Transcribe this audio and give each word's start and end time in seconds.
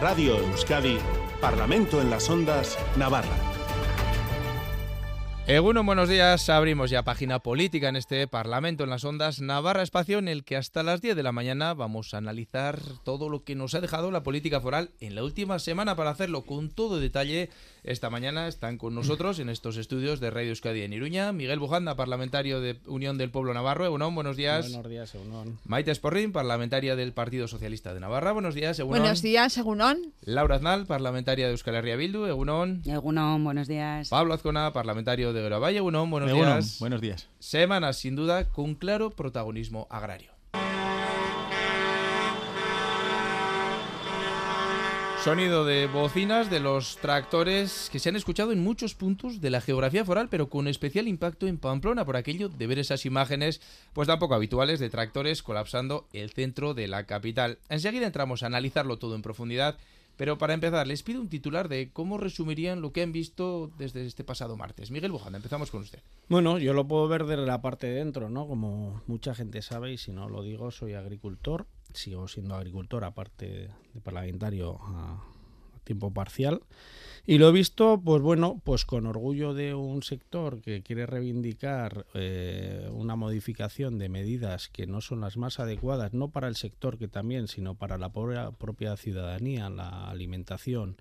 Radio 0.00 0.38
Euskadi, 0.38 0.96
Parlamento 1.40 2.00
en 2.00 2.08
las 2.08 2.30
Ondas, 2.30 2.78
Navarra. 2.96 3.34
Eguno, 5.48 5.82
buenos 5.82 6.08
días. 6.08 6.48
Abrimos 6.50 6.90
ya 6.90 7.02
página 7.02 7.40
política 7.40 7.88
en 7.88 7.96
este 7.96 8.28
Parlamento 8.28 8.84
en 8.84 8.90
las 8.90 9.04
Ondas 9.04 9.40
Navarra, 9.40 9.82
espacio 9.82 10.18
en 10.18 10.28
el 10.28 10.44
que 10.44 10.56
hasta 10.56 10.84
las 10.84 11.00
10 11.00 11.16
de 11.16 11.22
la 11.24 11.32
mañana 11.32 11.74
vamos 11.74 12.14
a 12.14 12.18
analizar 12.18 12.78
todo 13.02 13.28
lo 13.28 13.42
que 13.42 13.56
nos 13.56 13.74
ha 13.74 13.80
dejado 13.80 14.12
la 14.12 14.22
política 14.22 14.60
foral 14.60 14.90
en 15.00 15.16
la 15.16 15.24
última 15.24 15.58
semana. 15.58 15.96
Para 15.96 16.10
hacerlo 16.10 16.42
con 16.42 16.68
todo 16.68 17.00
detalle, 17.00 17.50
esta 17.88 18.10
mañana 18.10 18.48
están 18.48 18.76
con 18.76 18.94
nosotros 18.94 19.38
en 19.38 19.48
estos 19.48 19.76
estudios 19.78 20.20
de 20.20 20.30
Radio 20.30 20.50
Euskadi 20.50 20.82
en 20.82 20.92
Iruña 20.92 21.32
Miguel 21.32 21.58
Bujanda, 21.58 21.96
parlamentario 21.96 22.60
de 22.60 22.78
Unión 22.86 23.16
del 23.16 23.30
Pueblo 23.30 23.54
Navarro. 23.54 23.86
Egunon, 23.86 24.14
buenos 24.14 24.36
días. 24.36 24.70
Buenos 24.70 24.90
días, 24.90 25.14
Egunon. 25.14 25.58
Maite 25.64 25.90
Esporrín, 25.90 26.32
parlamentaria 26.32 26.96
del 26.96 27.12
Partido 27.12 27.48
Socialista 27.48 27.94
de 27.94 28.00
Navarra. 28.00 28.32
Buenos 28.32 28.54
días, 28.54 28.78
Egunon. 28.78 29.00
Buenos 29.00 29.22
días, 29.22 29.56
Egunon. 29.56 30.12
Laura 30.22 30.56
Aznal, 30.56 30.86
parlamentaria 30.86 31.46
de 31.46 31.52
Euskal 31.52 31.76
Herria 31.76 31.96
Bildu. 31.96 32.26
Egunon. 32.26 32.82
Egunon, 32.84 33.42
buenos 33.42 33.68
días. 33.68 34.10
Pablo 34.10 34.34
Azcona, 34.34 34.72
parlamentario 34.72 35.32
de 35.32 35.42
Gravalle. 35.42 35.78
Egunon, 35.78 36.10
buenos 36.10 36.30
Egunon, 36.30 36.60
días. 36.60 36.78
buenos 36.80 37.00
días. 37.00 37.28
Semanas, 37.38 37.96
sin 37.96 38.16
duda, 38.16 38.48
con 38.50 38.74
claro 38.74 39.10
protagonismo 39.10 39.86
agrario. 39.90 40.37
Sonido 45.24 45.64
de 45.64 45.88
bocinas 45.88 46.48
de 46.48 46.60
los 46.60 46.96
tractores 46.96 47.90
que 47.90 47.98
se 47.98 48.08
han 48.08 48.16
escuchado 48.16 48.52
en 48.52 48.62
muchos 48.62 48.94
puntos 48.94 49.40
de 49.40 49.50
la 49.50 49.60
geografía 49.60 50.04
foral, 50.04 50.28
pero 50.30 50.48
con 50.48 50.68
especial 50.68 51.08
impacto 51.08 51.46
en 51.48 51.58
Pamplona 51.58 52.04
por 52.04 52.16
aquello 52.16 52.48
de 52.48 52.66
ver 52.66 52.78
esas 52.78 53.04
imágenes 53.04 53.60
pues 53.92 54.06
tampoco 54.06 54.34
habituales 54.34 54.78
de 54.78 54.88
tractores 54.88 55.42
colapsando 55.42 56.06
el 56.12 56.30
centro 56.30 56.72
de 56.72 56.86
la 56.86 57.04
capital. 57.04 57.58
Enseguida 57.68 58.06
entramos 58.06 58.42
a 58.42 58.46
analizarlo 58.46 58.98
todo 58.98 59.16
en 59.16 59.22
profundidad, 59.22 59.76
pero 60.16 60.38
para 60.38 60.54
empezar 60.54 60.86
les 60.86 61.02
pido 61.02 61.20
un 61.20 61.28
titular 61.28 61.68
de 61.68 61.90
cómo 61.92 62.16
resumirían 62.16 62.80
lo 62.80 62.92
que 62.92 63.02
han 63.02 63.12
visto 63.12 63.70
desde 63.76 64.06
este 64.06 64.24
pasado 64.24 64.56
martes. 64.56 64.90
Miguel 64.90 65.12
Bujanda, 65.12 65.38
empezamos 65.38 65.70
con 65.70 65.82
usted. 65.82 66.00
Bueno, 66.28 66.58
yo 66.58 66.72
lo 66.72 66.86
puedo 66.86 67.08
ver 67.08 67.24
desde 67.24 67.44
la 67.44 67.60
parte 67.60 67.88
de 67.88 67.94
dentro, 67.94 68.30
¿no? 68.30 68.46
Como 68.46 69.02
mucha 69.06 69.34
gente 69.34 69.62
sabe, 69.62 69.92
y 69.92 69.98
si 69.98 70.12
no 70.12 70.28
lo 70.28 70.42
digo, 70.42 70.70
soy 70.70 70.94
agricultor, 70.94 71.66
sigo 71.92 72.28
siendo 72.28 72.54
agricultor, 72.54 73.04
aparte 73.04 73.70
de 73.94 74.00
parlamentario 74.00 74.78
a 74.82 75.22
tiempo 75.88 76.12
parcial. 76.12 76.60
Y 77.26 77.38
lo 77.38 77.48
he 77.48 77.52
visto, 77.52 78.00
pues 78.02 78.22
bueno, 78.22 78.60
pues 78.64 78.84
con 78.84 79.06
orgullo 79.06 79.52
de 79.54 79.74
un 79.74 80.02
sector 80.02 80.60
que 80.60 80.82
quiere 80.82 81.06
reivindicar 81.06 82.06
eh, 82.14 82.88
una 82.92 83.16
modificación 83.16 83.98
de 83.98 84.08
medidas 84.08 84.68
que 84.68 84.86
no 84.86 85.00
son 85.00 85.20
las 85.20 85.36
más 85.36 85.60
adecuadas, 85.60 86.14
no 86.14 86.28
para 86.30 86.48
el 86.48 86.56
sector 86.56 86.98
que 86.98 87.08
también, 87.08 87.48
sino 87.48 87.74
para 87.74 87.98
la 87.98 88.10
propia, 88.10 88.96
ciudadanía, 88.96 89.68
la 89.68 90.08
alimentación 90.08 90.96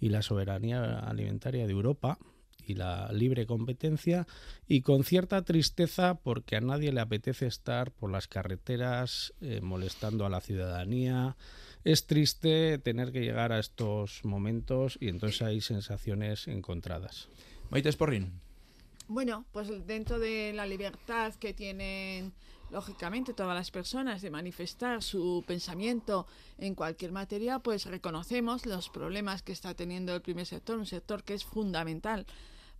y 0.00 0.08
la 0.08 0.22
soberanía 0.22 0.98
alimentaria 0.98 1.66
de 1.66 1.72
Europa 1.72 2.18
y 2.66 2.74
la 2.74 3.10
libre 3.12 3.46
competencia 3.46 4.26
y 4.68 4.82
con 4.82 5.04
cierta 5.04 5.42
tristeza 5.42 6.14
porque 6.14 6.56
a 6.56 6.60
nadie 6.60 6.92
le 6.92 7.00
apetece 7.00 7.46
estar 7.46 7.90
por 7.90 8.10
las 8.10 8.28
carreteras 8.28 9.34
eh, 9.40 9.60
molestando 9.60 10.26
a 10.26 10.30
la 10.30 10.40
ciudadanía. 10.40 11.36
Es 11.84 12.06
triste 12.06 12.78
tener 12.78 13.12
que 13.12 13.20
llegar 13.20 13.52
a 13.52 13.58
estos 13.58 14.24
momentos 14.24 14.98
y 15.00 15.08
entonces 15.08 15.42
hay 15.42 15.60
sensaciones 15.60 16.48
encontradas. 16.48 17.28
Maite 17.70 17.88
Esporrín. 17.88 18.40
Bueno, 19.08 19.44
pues 19.52 19.68
dentro 19.86 20.18
de 20.18 20.52
la 20.54 20.64
libertad 20.64 21.34
que 21.34 21.52
tienen 21.52 22.32
lógicamente 22.72 23.34
todas 23.34 23.54
las 23.54 23.70
personas 23.70 24.22
de 24.22 24.30
manifestar 24.30 25.02
su 25.02 25.44
pensamiento 25.46 26.26
en 26.58 26.74
cualquier 26.74 27.12
materia, 27.12 27.58
pues 27.58 27.84
reconocemos 27.86 28.64
los 28.64 28.88
problemas 28.88 29.42
que 29.42 29.52
está 29.52 29.74
teniendo 29.74 30.14
el 30.14 30.22
primer 30.22 30.46
sector, 30.46 30.78
un 30.78 30.86
sector 30.86 31.22
que 31.22 31.34
es 31.34 31.44
fundamental 31.44 32.26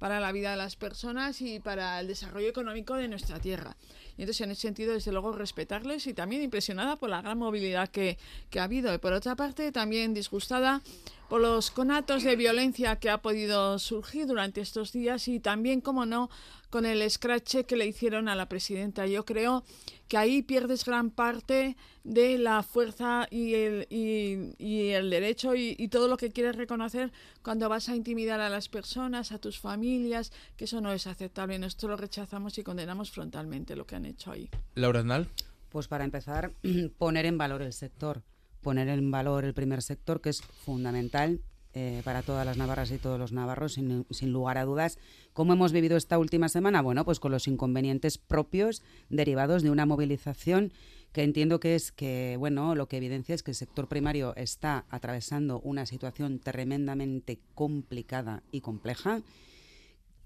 para 0.02 0.18
la 0.18 0.32
vida 0.32 0.50
de 0.50 0.56
las 0.56 0.74
personas 0.74 1.40
y 1.42 1.60
para 1.60 2.00
el 2.00 2.08
desarrollo 2.08 2.48
económico 2.48 2.96
de 2.96 3.06
nuestra 3.06 3.38
tierra. 3.38 3.76
Y 4.18 4.22
entonces, 4.22 4.40
en 4.40 4.50
ese 4.50 4.62
sentido, 4.62 4.94
desde 4.94 5.12
luego, 5.12 5.30
respetarles 5.30 6.08
y 6.08 6.12
también 6.12 6.42
impresionada 6.42 6.96
por 6.96 7.08
la 7.08 7.22
gran 7.22 7.38
movilidad 7.38 7.88
que, 7.88 8.18
que 8.50 8.58
ha 8.58 8.64
habido. 8.64 8.92
Y 8.92 8.98
por 8.98 9.12
otra 9.12 9.36
parte, 9.36 9.70
también 9.70 10.12
disgustada 10.12 10.82
por 11.28 11.40
los 11.40 11.70
conatos 11.70 12.24
de 12.24 12.34
violencia 12.34 12.96
que 12.96 13.10
ha 13.10 13.22
podido 13.22 13.78
surgir 13.78 14.26
durante 14.26 14.60
estos 14.60 14.90
días 14.90 15.28
y 15.28 15.38
también, 15.38 15.80
como 15.80 16.04
no, 16.04 16.30
con 16.72 16.86
el 16.86 17.02
escrache 17.02 17.66
que 17.66 17.76
le 17.76 17.86
hicieron 17.86 18.30
a 18.30 18.34
la 18.34 18.48
presidenta. 18.48 19.06
Yo 19.06 19.26
creo 19.26 19.62
que 20.08 20.16
ahí 20.16 20.40
pierdes 20.40 20.86
gran 20.86 21.10
parte 21.10 21.76
de 22.02 22.38
la 22.38 22.62
fuerza 22.62 23.26
y 23.30 23.52
el, 23.52 23.86
y, 23.90 24.54
y 24.56 24.88
el 24.88 25.10
derecho 25.10 25.54
y, 25.54 25.76
y, 25.78 25.88
todo 25.88 26.08
lo 26.08 26.16
que 26.16 26.30
quieres 26.30 26.56
reconocer 26.56 27.12
cuando 27.42 27.68
vas 27.68 27.90
a 27.90 27.94
intimidar 27.94 28.40
a 28.40 28.48
las 28.48 28.70
personas, 28.70 29.32
a 29.32 29.38
tus 29.38 29.60
familias, 29.60 30.32
que 30.56 30.64
eso 30.64 30.80
no 30.80 30.92
es 30.92 31.06
aceptable. 31.06 31.58
Nosotros 31.58 31.90
lo 31.90 31.96
rechazamos 31.98 32.56
y 32.56 32.62
condenamos 32.62 33.10
frontalmente 33.10 33.76
lo 33.76 33.86
que 33.86 33.96
han 33.96 34.06
hecho 34.06 34.32
ahí. 34.32 34.48
Laura 34.74 35.00
Aznal. 35.00 35.28
Pues 35.68 35.88
para 35.88 36.04
empezar, 36.04 36.52
poner 36.96 37.26
en 37.26 37.36
valor 37.36 37.60
el 37.60 37.74
sector, 37.74 38.22
poner 38.62 38.88
en 38.88 39.10
valor 39.10 39.44
el 39.44 39.52
primer 39.52 39.82
sector, 39.82 40.22
que 40.22 40.30
es 40.30 40.40
fundamental 40.40 41.42
eh, 41.74 42.02
para 42.04 42.22
todas 42.22 42.44
las 42.44 42.56
navarras 42.56 42.90
y 42.90 42.98
todos 42.98 43.18
los 43.18 43.32
navarros, 43.32 43.74
sin, 43.74 44.06
sin, 44.10 44.32
lugar 44.32 44.58
a 44.58 44.64
dudas. 44.64 44.98
¿Cómo 45.32 45.52
hemos 45.52 45.72
vivido 45.72 45.96
esta 45.96 46.18
última 46.18 46.48
semana? 46.48 46.82
Bueno, 46.82 47.04
pues 47.04 47.20
con 47.20 47.32
los 47.32 47.48
inconvenientes 47.48 48.18
propios 48.18 48.82
derivados 49.08 49.62
de 49.62 49.70
una 49.70 49.86
movilización 49.86 50.72
que 51.12 51.22
entiendo 51.22 51.60
que 51.60 51.74
es 51.74 51.92
que, 51.92 52.36
bueno, 52.38 52.74
lo 52.74 52.88
que 52.88 52.96
evidencia 52.96 53.34
es 53.34 53.42
que 53.42 53.50
el 53.50 53.54
sector 53.54 53.86
primario 53.86 54.34
está 54.36 54.86
atravesando 54.88 55.60
una 55.60 55.84
situación 55.86 56.38
tremendamente 56.38 57.38
complicada 57.54 58.42
y 58.50 58.62
compleja. 58.62 59.22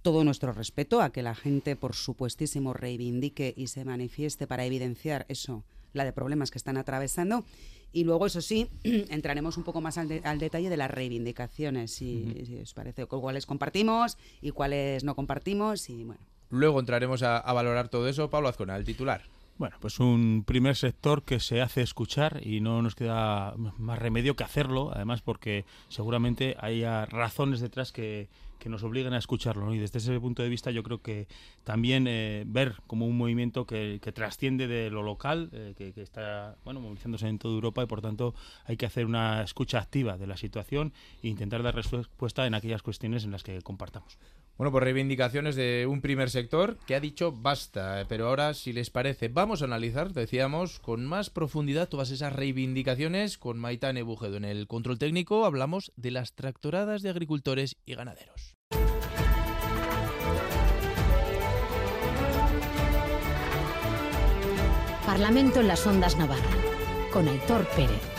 Todo 0.02 0.22
nuestro 0.22 0.52
respeto 0.52 1.00
a 1.00 1.10
que 1.10 1.24
la 1.24 1.34
gente, 1.34 1.74
por 1.74 1.94
supuestísimo, 1.96 2.72
reivindique 2.72 3.52
y 3.56 3.66
se 3.66 3.84
manifieste 3.84 4.46
para 4.46 4.64
evidenciar 4.64 5.26
eso, 5.28 5.64
la 5.92 6.04
de 6.04 6.12
problemas 6.12 6.52
que 6.52 6.58
están 6.58 6.76
atravesando. 6.76 7.44
Y 7.92 8.04
luego, 8.04 8.26
eso 8.26 8.40
sí, 8.40 8.68
entraremos 8.84 9.56
un 9.56 9.64
poco 9.64 9.80
más 9.80 9.98
al, 9.98 10.08
de, 10.08 10.20
al 10.24 10.38
detalle 10.38 10.68
de 10.68 10.76
las 10.76 10.90
reivindicaciones, 10.90 11.92
si, 11.92 12.24
uh 12.26 12.28
-huh. 12.28 12.46
si, 12.46 12.56
os 12.60 12.74
parece, 12.74 13.06
cuáles 13.06 13.46
compartimos 13.46 14.18
y 14.42 14.50
cuáles 14.50 15.04
no 15.04 15.14
compartimos. 15.14 15.88
y 15.88 16.04
bueno. 16.04 16.20
Luego 16.50 16.78
entraremos 16.80 17.22
a, 17.22 17.38
a 17.38 17.52
valorar 17.52 17.88
todo 17.88 18.08
eso. 18.08 18.30
Pablo 18.30 18.48
Azcona, 18.48 18.76
el 18.76 18.84
titular. 18.84 19.22
Bueno, 19.58 19.76
pues 19.80 20.00
un 20.00 20.44
primer 20.46 20.76
sector 20.76 21.22
que 21.22 21.40
se 21.40 21.62
hace 21.62 21.80
escuchar 21.80 22.46
y 22.46 22.60
no 22.60 22.82
nos 22.82 22.94
queda 22.94 23.54
más 23.56 23.98
remedio 23.98 24.36
que 24.36 24.44
hacerlo, 24.44 24.92
además 24.94 25.22
porque 25.22 25.64
seguramente 25.88 26.56
haya 26.60 27.06
razones 27.06 27.60
detrás 27.60 27.90
que, 27.90 28.28
que 28.58 28.68
nos 28.68 28.82
obliguen 28.82 29.14
a 29.14 29.18
escucharlo. 29.18 29.72
Y 29.72 29.78
desde 29.78 29.98
ese 29.98 30.20
punto 30.20 30.42
de 30.42 30.50
vista 30.50 30.70
yo 30.70 30.82
creo 30.82 31.00
que 31.00 31.26
también 31.64 32.06
eh, 32.06 32.44
ver 32.46 32.74
como 32.86 33.06
un 33.06 33.16
movimiento 33.16 33.66
que, 33.66 33.98
que 34.02 34.12
trasciende 34.12 34.66
de 34.66 34.90
lo 34.90 35.02
local, 35.02 35.48
eh, 35.52 35.72
que, 35.74 35.94
que, 35.94 36.02
está 36.02 36.56
bueno 36.64 36.80
movilizándose 36.80 37.26
en 37.26 37.38
toda 37.38 37.54
Europa 37.54 37.82
y 37.82 37.86
por 37.86 38.02
tanto 38.02 38.34
hay 38.66 38.76
que 38.76 38.84
hacer 38.84 39.06
una 39.06 39.42
escucha 39.42 39.78
activa 39.78 40.18
de 40.18 40.26
la 40.26 40.36
situación 40.36 40.92
e 41.22 41.28
intentar 41.28 41.62
dar 41.62 41.74
respuesta 41.74 42.46
en 42.46 42.54
aquellas 42.54 42.82
cuestiones 42.82 43.24
en 43.24 43.30
las 43.30 43.42
que 43.42 43.62
compartamos. 43.62 44.18
Bueno, 44.56 44.72
pues 44.72 44.84
reivindicaciones 44.84 45.54
de 45.54 45.86
un 45.86 46.00
primer 46.00 46.30
sector 46.30 46.78
que 46.86 46.94
ha 46.94 47.00
dicho 47.00 47.30
basta, 47.30 48.06
pero 48.08 48.28
ahora, 48.28 48.54
si 48.54 48.72
les 48.72 48.88
parece, 48.88 49.28
vamos 49.28 49.60
a 49.60 49.66
analizar, 49.66 50.14
decíamos, 50.14 50.80
con 50.80 51.04
más 51.04 51.28
profundidad 51.28 51.90
todas 51.90 52.10
esas 52.10 52.32
reivindicaciones 52.32 53.36
con 53.36 53.58
Maitane 53.58 54.02
Bujedo. 54.02 54.38
En 54.38 54.46
el 54.46 54.66
control 54.66 54.98
técnico 54.98 55.44
hablamos 55.44 55.92
de 55.96 56.10
las 56.10 56.34
tractoradas 56.34 57.02
de 57.02 57.10
agricultores 57.10 57.76
y 57.84 57.94
ganaderos. 57.94 58.56
Parlamento 65.04 65.60
en 65.60 65.68
las 65.68 65.86
Ondas 65.86 66.16
Navarra, 66.16 66.42
con 67.12 67.28
Aitor 67.28 67.66
Pérez. 67.76 68.15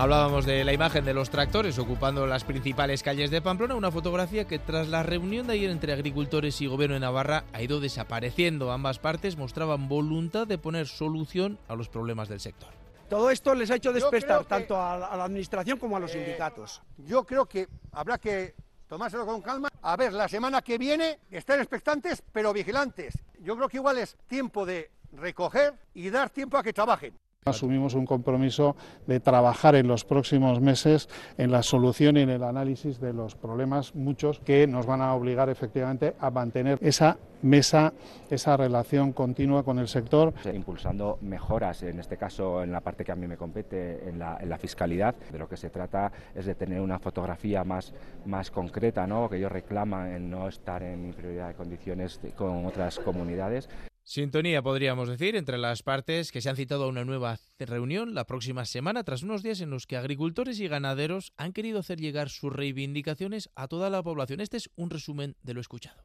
Hablábamos 0.00 0.46
de 0.46 0.64
la 0.64 0.72
imagen 0.72 1.04
de 1.04 1.12
los 1.12 1.28
tractores 1.28 1.78
ocupando 1.78 2.26
las 2.26 2.44
principales 2.44 3.02
calles 3.02 3.30
de 3.30 3.42
Pamplona, 3.42 3.74
una 3.74 3.90
fotografía 3.90 4.46
que 4.46 4.58
tras 4.58 4.88
la 4.88 5.02
reunión 5.02 5.46
de 5.46 5.52
ayer 5.52 5.68
entre 5.68 5.92
agricultores 5.92 6.58
y 6.62 6.66
gobierno 6.66 6.94
de 6.94 7.00
Navarra 7.00 7.44
ha 7.52 7.60
ido 7.60 7.80
desapareciendo. 7.80 8.72
Ambas 8.72 8.98
partes 8.98 9.36
mostraban 9.36 9.90
voluntad 9.90 10.46
de 10.46 10.56
poner 10.56 10.86
solución 10.86 11.58
a 11.68 11.74
los 11.74 11.90
problemas 11.90 12.30
del 12.30 12.40
sector. 12.40 12.70
Todo 13.10 13.28
esto 13.30 13.54
les 13.54 13.70
ha 13.70 13.74
hecho 13.74 13.92
despertar 13.92 14.46
tanto 14.46 14.80
a 14.80 14.96
la, 14.96 15.06
a 15.08 15.18
la, 15.18 15.24
administración 15.24 15.78
como 15.78 15.98
a 15.98 16.00
los 16.00 16.14
eh, 16.14 16.24
sindicatos. 16.24 16.80
Yo 16.96 17.24
creo 17.24 17.44
que 17.44 17.68
habrá 17.92 18.16
que 18.16 18.54
tomárselo 18.88 19.26
con 19.26 19.42
calma. 19.42 19.68
A 19.82 19.96
ver, 19.98 20.14
la 20.14 20.28
semana 20.28 20.62
que 20.62 20.78
viene 20.78 21.18
estén 21.30 21.60
expectantes 21.60 22.22
pero 22.32 22.54
vigilantes. 22.54 23.18
Yo 23.40 23.54
creo 23.54 23.68
que 23.68 23.76
igual 23.76 23.98
es 23.98 24.16
tiempo 24.26 24.64
de 24.64 24.90
recoger 25.12 25.74
y 25.92 26.08
dar 26.08 26.30
tiempo 26.30 26.56
a 26.56 26.62
que 26.62 26.72
trabajen. 26.72 27.12
Asumimos 27.46 27.94
un 27.94 28.04
compromiso 28.04 28.76
de 29.06 29.18
trabajar 29.18 29.74
en 29.74 29.88
los 29.88 30.04
próximos 30.04 30.60
meses 30.60 31.08
en 31.38 31.50
la 31.50 31.62
solución 31.62 32.18
y 32.18 32.20
en 32.20 32.28
el 32.28 32.42
análisis 32.42 33.00
de 33.00 33.14
los 33.14 33.34
problemas, 33.34 33.94
muchos 33.94 34.40
que 34.40 34.66
nos 34.66 34.84
van 34.84 35.00
a 35.00 35.14
obligar 35.14 35.48
efectivamente 35.48 36.14
a 36.20 36.30
mantener 36.30 36.78
esa 36.82 37.16
mesa, 37.40 37.94
esa 38.28 38.58
relación 38.58 39.14
continua 39.14 39.62
con 39.62 39.78
el 39.78 39.88
sector. 39.88 40.34
Impulsando 40.52 41.16
mejoras, 41.22 41.82
en 41.82 41.98
este 41.98 42.18
caso 42.18 42.62
en 42.62 42.72
la 42.72 42.82
parte 42.82 43.06
que 43.06 43.12
a 43.12 43.16
mí 43.16 43.26
me 43.26 43.38
compete, 43.38 44.06
en 44.06 44.18
la, 44.18 44.36
en 44.38 44.50
la 44.50 44.58
fiscalidad. 44.58 45.14
De 45.32 45.38
lo 45.38 45.48
que 45.48 45.56
se 45.56 45.70
trata 45.70 46.12
es 46.34 46.44
de 46.44 46.54
tener 46.54 46.82
una 46.82 46.98
fotografía 46.98 47.64
más, 47.64 47.94
más 48.26 48.50
concreta, 48.50 49.06
¿no? 49.06 49.30
que 49.30 49.38
ellos 49.38 49.50
reclaman 49.50 50.12
en 50.12 50.28
no 50.28 50.46
estar 50.46 50.82
en 50.82 51.06
inferioridad 51.06 51.48
de 51.48 51.54
condiciones 51.54 52.20
con 52.36 52.66
otras 52.66 52.98
comunidades. 52.98 53.66
Sintonía, 54.10 54.60
podríamos 54.60 55.08
decir, 55.08 55.36
entre 55.36 55.56
las 55.56 55.84
partes 55.84 56.32
que 56.32 56.40
se 56.40 56.50
han 56.50 56.56
citado 56.56 56.82
a 56.82 56.88
una 56.88 57.04
nueva 57.04 57.38
reunión 57.60 58.12
la 58.12 58.26
próxima 58.26 58.64
semana, 58.64 59.04
tras 59.04 59.22
unos 59.22 59.44
días 59.44 59.60
en 59.60 59.70
los 59.70 59.86
que 59.86 59.96
agricultores 59.96 60.58
y 60.58 60.66
ganaderos 60.66 61.32
han 61.36 61.52
querido 61.52 61.78
hacer 61.78 62.00
llegar 62.00 62.28
sus 62.28 62.52
reivindicaciones 62.52 63.50
a 63.54 63.68
toda 63.68 63.88
la 63.88 64.02
población. 64.02 64.40
Este 64.40 64.56
es 64.56 64.68
un 64.74 64.90
resumen 64.90 65.36
de 65.44 65.54
lo 65.54 65.60
escuchado. 65.60 66.02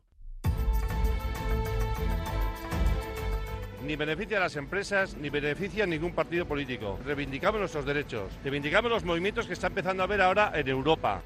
ni 3.84 3.96
beneficia 3.96 4.38
a 4.38 4.42
las 4.42 4.56
empresas, 4.56 5.16
ni 5.16 5.32
beneficia 5.32 5.86
a 5.86 5.88
ningún 5.88 6.14
partido 6.14 6.48
político. 6.48 7.00
Reivindicamos 7.06 7.60
nuestros 7.60 7.86
derechos, 7.86 8.32
reivindicamos 8.44 8.92
los 8.92 9.04
movimientos 9.04 9.48
que 9.48 9.54
está 9.54 9.68
empezando 9.68 10.04
a 10.04 10.08
ver 10.08 10.22
ahora 10.22 10.52
en 10.54 10.68
Europa. 10.68 11.24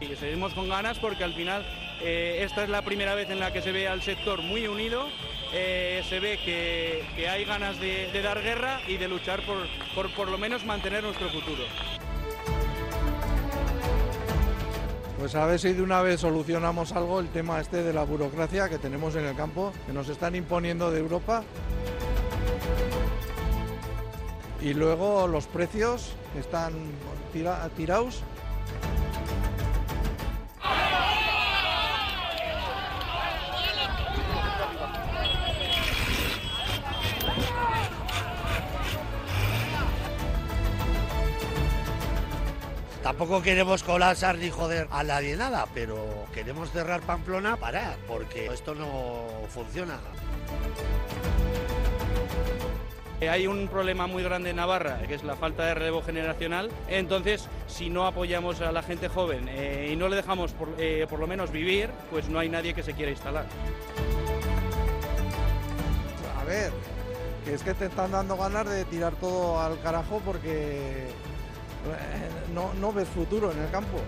Y 0.00 0.16
seguimos 0.16 0.54
con 0.54 0.68
ganas 0.68 0.98
porque 0.98 1.24
al 1.24 1.34
final 1.34 1.64
eh, 2.02 2.42
esta 2.42 2.64
es 2.64 2.68
la 2.68 2.82
primera 2.82 3.14
vez 3.14 3.30
en 3.30 3.40
la 3.40 3.52
que 3.52 3.62
se 3.62 3.72
ve 3.72 3.88
al 3.88 4.02
sector 4.02 4.42
muy 4.42 4.66
unido, 4.66 5.06
eh, 5.52 6.02
se 6.08 6.20
ve 6.20 6.38
que, 6.44 7.28
hay 7.28 7.44
ganas 7.44 7.80
de, 7.80 8.10
dar 8.22 8.42
guerra 8.42 8.80
y 8.86 8.96
de 8.96 9.08
luchar 9.08 9.44
por, 9.46 9.58
por 9.94 10.14
por 10.14 10.28
lo 10.28 10.38
menos 10.38 10.64
mantener 10.64 11.02
nuestro 11.02 11.28
futuro. 11.30 11.64
Pues 15.18 15.34
a 15.34 15.46
ver 15.46 15.58
si 15.58 15.72
de 15.72 15.82
una 15.82 16.02
vez 16.02 16.20
solucionamos 16.20 16.92
algo 16.92 17.20
el 17.20 17.28
tema 17.28 17.60
este 17.60 17.82
de 17.82 17.92
la 17.92 18.04
burocracia 18.04 18.68
que 18.68 18.78
tenemos 18.78 19.16
en 19.16 19.24
el 19.24 19.34
campo, 19.34 19.72
que 19.86 19.92
nos 19.92 20.08
están 20.08 20.34
imponiendo 20.36 20.90
de 20.90 21.00
Europa. 21.00 21.42
Y 24.60 24.74
luego 24.74 25.26
los 25.26 25.46
precios 25.46 26.12
están 26.38 26.74
tirados 27.76 28.22
Tampoco 43.06 43.40
queremos 43.40 43.84
colapsar 43.84 44.36
ni 44.36 44.50
joder 44.50 44.88
a 44.90 45.04
nadie 45.04 45.36
nada, 45.36 45.68
pero 45.72 46.26
queremos 46.34 46.72
cerrar 46.72 47.02
Pamplona 47.02 47.56
para, 47.56 47.96
porque 48.08 48.46
esto 48.46 48.74
no 48.74 49.28
funciona. 49.48 50.00
Eh, 53.20 53.28
hay 53.28 53.46
un 53.46 53.68
problema 53.68 54.08
muy 54.08 54.24
grande 54.24 54.50
en 54.50 54.56
Navarra, 54.56 54.98
que 55.06 55.14
es 55.14 55.22
la 55.22 55.36
falta 55.36 55.66
de 55.66 55.74
relevo 55.74 56.02
generacional. 56.02 56.68
Entonces, 56.88 57.48
si 57.68 57.90
no 57.90 58.08
apoyamos 58.08 58.60
a 58.60 58.72
la 58.72 58.82
gente 58.82 59.06
joven 59.06 59.48
eh, 59.50 59.90
y 59.92 59.94
no 59.94 60.08
le 60.08 60.16
dejamos 60.16 60.50
por, 60.50 60.74
eh, 60.76 61.06
por 61.08 61.20
lo 61.20 61.28
menos 61.28 61.52
vivir, 61.52 61.90
pues 62.10 62.28
no 62.28 62.40
hay 62.40 62.48
nadie 62.48 62.74
que 62.74 62.82
se 62.82 62.94
quiera 62.94 63.12
instalar. 63.12 63.46
A 66.40 66.42
ver, 66.42 66.72
que 67.44 67.54
es 67.54 67.62
que 67.62 67.72
te 67.72 67.86
están 67.86 68.10
dando 68.10 68.36
ganas 68.36 68.68
de 68.68 68.84
tirar 68.86 69.14
todo 69.14 69.60
al 69.60 69.80
carajo 69.80 70.20
porque 70.24 71.06
no, 72.54 72.74
no 72.74 72.92
ves 72.92 73.08
futuro 73.08 73.52
en 73.52 73.58
el 73.58 73.70
campo. 73.70 73.98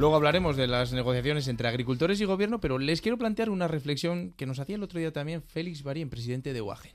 Luego 0.00 0.16
hablaremos 0.16 0.56
de 0.56 0.66
las 0.66 0.94
negociaciones 0.94 1.46
entre 1.46 1.68
agricultores 1.68 2.18
y 2.22 2.24
gobierno, 2.24 2.58
pero 2.58 2.78
les 2.78 3.02
quiero 3.02 3.18
plantear 3.18 3.50
una 3.50 3.68
reflexión 3.68 4.32
que 4.32 4.46
nos 4.46 4.58
hacía 4.58 4.76
el 4.76 4.82
otro 4.82 4.98
día 4.98 5.12
también 5.12 5.42
Félix 5.42 5.82
Barien, 5.82 6.08
presidente 6.08 6.54
de 6.54 6.62
UAGN. 6.62 6.94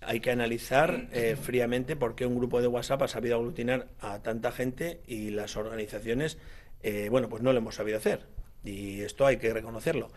Hay 0.00 0.20
que 0.20 0.30
analizar 0.30 1.08
eh, 1.12 1.36
fríamente 1.36 1.96
por 1.96 2.14
qué 2.14 2.24
un 2.24 2.38
grupo 2.38 2.62
de 2.62 2.68
WhatsApp 2.68 3.02
ha 3.02 3.08
sabido 3.08 3.36
aglutinar 3.36 3.88
a 4.00 4.22
tanta 4.22 4.52
gente 4.52 5.02
y 5.06 5.28
las 5.28 5.54
organizaciones, 5.58 6.38
eh, 6.82 7.08
bueno, 7.10 7.28
pues 7.28 7.42
no 7.42 7.52
lo 7.52 7.58
hemos 7.58 7.74
sabido 7.74 7.98
hacer. 7.98 8.26
Y 8.64 9.02
esto 9.02 9.26
hay 9.26 9.36
que 9.36 9.52
reconocerlo. 9.52 10.08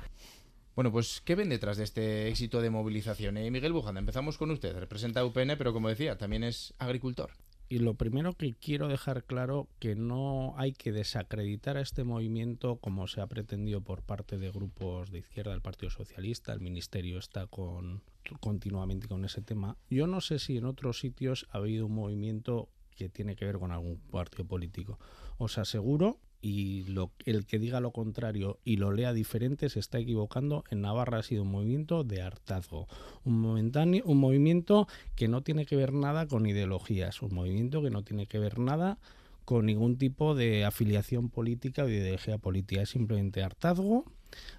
Bueno, 0.79 0.93
pues, 0.93 1.19
¿qué 1.25 1.35
ven 1.35 1.49
detrás 1.49 1.75
de 1.75 1.83
este 1.83 2.29
éxito 2.29 2.61
de 2.61 2.69
movilización? 2.69 3.35
Eh, 3.35 3.51
Miguel 3.51 3.73
Bujanda, 3.73 3.99
empezamos 3.99 4.37
con 4.37 4.49
usted. 4.49 4.73
Representa 4.79 5.19
a 5.19 5.25
UPN, 5.25 5.57
pero 5.57 5.73
como 5.73 5.89
decía, 5.89 6.17
también 6.17 6.41
es 6.41 6.73
agricultor. 6.77 7.31
Y 7.67 7.79
lo 7.79 7.95
primero 7.95 8.31
que 8.31 8.53
quiero 8.53 8.87
dejar 8.87 9.25
claro 9.25 9.67
que 9.79 9.95
no 9.95 10.53
hay 10.55 10.71
que 10.71 10.93
desacreditar 10.93 11.75
a 11.75 11.81
este 11.81 12.05
movimiento 12.05 12.77
como 12.77 13.07
se 13.07 13.19
ha 13.19 13.27
pretendido 13.27 13.81
por 13.81 14.03
parte 14.03 14.37
de 14.37 14.51
grupos 14.51 15.11
de 15.11 15.19
izquierda 15.19 15.51
del 15.51 15.59
Partido 15.59 15.89
Socialista. 15.89 16.53
El 16.53 16.61
Ministerio 16.61 17.19
está 17.19 17.45
con, 17.47 18.01
continuamente 18.39 19.09
con 19.09 19.25
ese 19.25 19.41
tema. 19.41 19.75
Yo 19.89 20.07
no 20.07 20.21
sé 20.21 20.39
si 20.39 20.55
en 20.55 20.63
otros 20.63 21.01
sitios 21.01 21.45
ha 21.51 21.57
habido 21.57 21.87
un 21.87 21.95
movimiento 21.95 22.69
que 22.95 23.09
tiene 23.09 23.35
que 23.35 23.43
ver 23.43 23.59
con 23.59 23.73
algún 23.73 23.97
partido 23.97 24.45
político. 24.45 24.97
Os 25.39 25.57
aseguro 25.57 26.21
y 26.41 26.83
lo, 26.83 27.12
el 27.25 27.45
que 27.45 27.59
diga 27.59 27.81
lo 27.81 27.91
contrario 27.91 28.59
y 28.63 28.77
lo 28.77 28.91
lea 28.91 29.13
diferente 29.13 29.69
se 29.69 29.80
está 29.80 30.00
equivocando. 30.00 30.63
En 30.69 30.81
Navarra 30.81 31.19
ha 31.19 31.24
sido 31.24 31.44
un 31.44 31.51
movimiento 31.51 32.03
de 32.03 32.21
hartazgo, 32.21 32.88
un, 33.25 33.41
momentáneo, 33.41 34.03
un 34.06 34.18
movimiento 34.18 34.88
que 35.15 35.27
no 35.27 35.41
tiene 35.41 35.65
que 35.65 35.75
ver 35.75 35.94
nada 35.94 36.27
con 36.27 36.45
ideologías, 36.45 37.21
un 37.21 37.33
movimiento 37.33 37.81
que 37.81 37.89
no 37.89 38.03
tiene 38.03 38.25
que 38.25 38.39
ver 38.39 38.59
nada 38.59 38.97
con 39.44 39.65
ningún 39.65 39.97
tipo 39.97 40.36
de 40.36 40.63
afiliación 40.63 41.30
política 41.30 41.83
o 41.83 41.89
ideología 41.89 42.38
política. 42.38 42.83
Es 42.83 42.89
simplemente 42.89 43.44
hartazgo, 43.44 44.06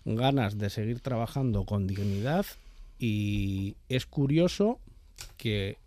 ganas 0.05 0.59
de 0.59 0.69
seguir 0.69 1.01
trabajando 1.01 1.65
con 1.65 1.87
dignidad 1.87 2.45
y 2.99 3.77
es 3.89 4.05
curioso 4.05 4.79
que 5.39 5.79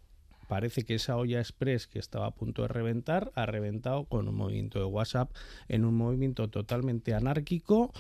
parece 0.48 0.84
que 0.84 0.96
esa 0.96 1.18
olla 1.18 1.40
express 1.40 1.88
que 1.88 2.00
estaba 2.00 2.28
a 2.28 2.32
punto 2.32 2.64
de 2.64 2.68
reventar 2.68 3.32
ha 3.36 3.46
reventado 3.46 4.06
con 4.06 4.28
un 4.28 4.36
movimiento 4.36 4.80
de 4.80 4.86
WhatsApp 4.86 5.32
en 5.68 5.86
un 5.86 5.96
movimiento 5.96 6.50
totalmente 6.50 7.14
anárquico 7.14 7.92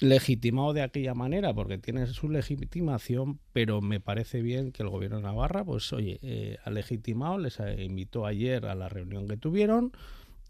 legitimado 0.00 0.72
de 0.72 0.82
aquella 0.82 1.14
manera 1.14 1.52
porque 1.52 1.76
tiene 1.76 2.06
su 2.06 2.30
legitimación 2.30 3.38
pero 3.52 3.82
me 3.82 4.00
parece 4.00 4.40
bien 4.40 4.72
que 4.72 4.82
el 4.82 4.88
gobierno 4.88 5.18
de 5.18 5.24
Navarra 5.24 5.64
pues 5.64 5.92
oye 5.92 6.18
eh, 6.22 6.56
ha 6.64 6.70
legitimado 6.70 7.38
les 7.38 7.58
invitó 7.78 8.24
ayer 8.24 8.64
a 8.64 8.74
la 8.74 8.88
reunión 8.88 9.28
que 9.28 9.36
tuvieron 9.36 9.92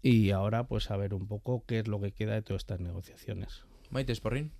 y 0.01 0.31
ahora 0.31 0.65
pues 0.65 0.89
a 0.91 0.97
ver 0.97 1.13
un 1.13 1.27
poco 1.27 1.63
qué 1.67 1.79
es 1.79 1.87
lo 1.87 1.99
que 2.01 2.11
queda 2.11 2.33
de 2.33 2.41
todas 2.41 2.61
estas 2.61 2.79
negociaciones. 2.79 3.63
Maite 3.89 4.13
Esporrín. 4.13 4.51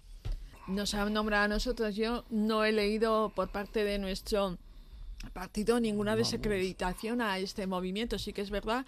Nos 0.68 0.94
han 0.94 1.14
nombrado 1.14 1.46
a 1.46 1.48
nosotros. 1.48 1.96
Yo 1.96 2.26
no 2.30 2.64
he 2.64 2.72
leído 2.72 3.32
por 3.36 3.52
parte 3.52 3.84
de 3.84 3.98
nuestro 3.98 4.58
partido 5.30 5.80
ninguna 5.80 6.16
desacreditación 6.16 7.22
a 7.22 7.38
este 7.40 7.68
movimiento. 7.68 8.18
Sí 8.20 8.34
que 8.34 8.42
es 8.42 8.50
verdad 8.50 8.86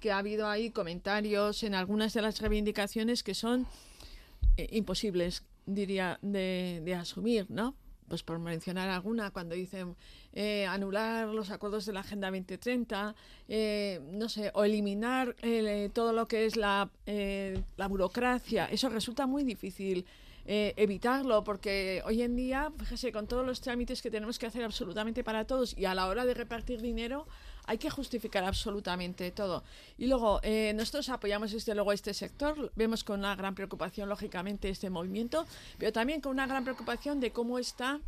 que 0.00 0.12
ha 0.12 0.18
habido 0.18 0.48
ahí 0.48 0.70
comentarios 0.70 1.62
en 1.62 1.74
algunas 1.74 2.12
de 2.14 2.22
las 2.22 2.40
reivindicaciones 2.40 3.22
que 3.22 3.34
son 3.34 3.66
eh, 4.56 4.68
imposibles, 4.72 5.44
diría, 5.64 6.18
de, 6.22 6.96
asumir, 6.98 7.46
¿no? 7.50 7.74
Pues 8.08 8.22
por 8.22 8.38
mencionar 8.38 8.88
alguna, 8.88 9.32
cuando 9.32 9.56
dicen 9.56 9.96
eh, 10.32 10.64
anular 10.66 11.26
los 11.28 11.50
acuerdos 11.50 11.86
de 11.86 11.92
la 11.92 12.00
Agenda 12.00 12.28
2030, 12.30 13.16
eh, 13.48 14.00
no 14.12 14.28
sé, 14.28 14.52
o 14.54 14.62
eliminar 14.62 15.34
todo 15.92 16.12
lo 16.12 16.28
que 16.28 16.46
es 16.46 16.56
la, 16.56 16.88
la 17.76 17.88
burocracia, 17.88 18.66
eso 18.66 18.88
resulta 18.90 19.26
muy 19.26 19.42
difícil 19.42 20.06
eh, 20.48 20.74
evitarlo, 20.76 21.42
porque 21.42 22.02
hoy 22.04 22.22
en 22.22 22.36
día, 22.36 22.72
fíjese, 22.78 23.10
con 23.10 23.26
todos 23.26 23.44
los 23.44 23.60
trámites 23.60 24.00
que 24.00 24.12
tenemos 24.12 24.38
que 24.38 24.46
hacer 24.46 24.62
absolutamente 24.62 25.24
para 25.24 25.44
todos 25.44 25.76
y 25.76 25.86
a 25.86 25.94
la 25.94 26.06
hora 26.06 26.24
de 26.24 26.34
repartir 26.34 26.80
dinero, 26.80 27.26
hay 27.66 27.78
que 27.78 27.90
justificar 27.90 28.44
absolutamente 28.44 29.32
todo. 29.32 29.64
Y 29.98 30.06
luego, 30.06 30.38
eh, 30.44 30.72
nosotros 30.76 31.08
apoyamos 31.08 31.50
desde 31.50 31.74
luego 31.74 31.92
este 31.92 32.14
sector, 32.14 32.70
vemos 32.76 33.02
con 33.02 33.18
una 33.18 33.34
gran 33.34 33.56
preocupación, 33.56 34.08
lógicamente, 34.08 34.68
este 34.68 34.88
movimiento, 34.88 35.46
pero 35.78 35.92
también 35.92 36.20
con 36.20 36.30
una 36.30 36.46
gran 36.46 36.62
preocupación 36.62 37.18
de 37.18 37.32
cómo 37.32 37.58
está 37.58 38.00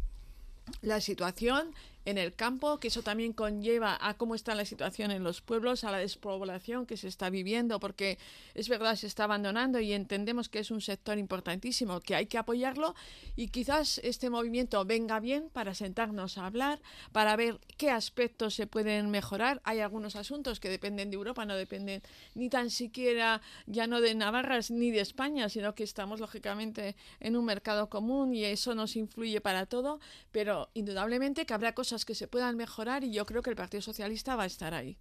la 0.81 1.01
situación 1.01 1.75
en 2.09 2.17
el 2.17 2.35
campo, 2.35 2.81
que 2.81 2.89
eso 2.89 3.03
también 3.03 3.35
conlleva 3.35 3.99
a 4.01 4.15
cómo 4.15 4.35
está 4.35 4.55
la 4.55 4.65
situación 4.65 5.11
en 5.11 5.23
los 5.23 5.43
pueblos, 5.43 5.85
a 5.85 5.91
la 5.91 5.99
despoblación 5.99 6.87
que 6.87 6.97
se 6.97 7.07
está 7.07 7.29
viviendo, 7.29 7.81
porque 7.81 8.19
es 8.55 8.71
verdad, 8.71 8.97
se 8.97 9.07
está 9.07 9.25
abandonando 9.25 9.79
y 9.79 9.93
entendemos 9.93 10.49
que 10.49 10.61
es 10.61 10.71
un 10.71 10.81
sector 10.81 11.19
importantísimo, 11.19 12.01
que 12.01 12.15
hay 12.15 12.25
que 12.25 12.39
apoyarlo 12.39 12.95
y 13.37 13.49
quizás 13.49 14.01
este 14.03 14.31
movimiento 14.31 14.83
venga 14.87 15.21
bien 15.21 15.51
para 15.51 15.75
sentarnos 15.75 16.39
a 16.39 16.47
hablar, 16.47 16.81
para 17.13 17.37
ver 17.37 17.61
qué 17.77 17.91
aspectos 17.91 18.55
se 18.55 18.67
pueden 18.67 19.11
mejorar. 19.11 19.61
Hay 19.65 19.81
algunos 19.81 20.17
asuntos 20.17 20.61
que 20.61 20.71
dependen 20.71 21.11
de 21.11 21.17
Europa, 21.17 21.45
no 21.45 21.57
dependen 21.57 22.01
ni 22.35 22.49
tan 22.49 22.71
siquiera 22.71 23.43
ya 23.67 23.87
no 23.87 24.01
de 24.01 24.15
Navarra 24.15 24.61
ni 24.71 24.91
de 24.91 25.01
España, 25.01 25.51
sino 25.51 25.75
que 25.75 25.85
estamos 25.85 26.21
lógicamente 26.21 26.97
en 27.21 27.37
un 27.37 27.45
mercado 27.45 27.91
común 27.91 28.35
y 28.35 28.47
eso 28.47 28.75
nos 28.75 28.97
influye 28.97 29.43
para 29.43 29.67
todo, 29.67 30.01
pero 30.33 30.71
indudablemente 30.73 31.45
que 31.45 31.53
habrá 31.53 31.75
cosas 31.75 31.98
que 32.05 32.15
se 32.15 32.29
puedan 32.29 32.57
mejorar 32.57 33.05
y 33.05 33.13
yo 33.13 33.27
creo 33.27 33.43
que 33.43 33.51
el 33.51 33.57
Partido 33.57 33.81
Socialista 33.83 34.37
va 34.37 34.45
a 34.45 34.47
estar 34.47 34.75
ahí. 34.75 34.99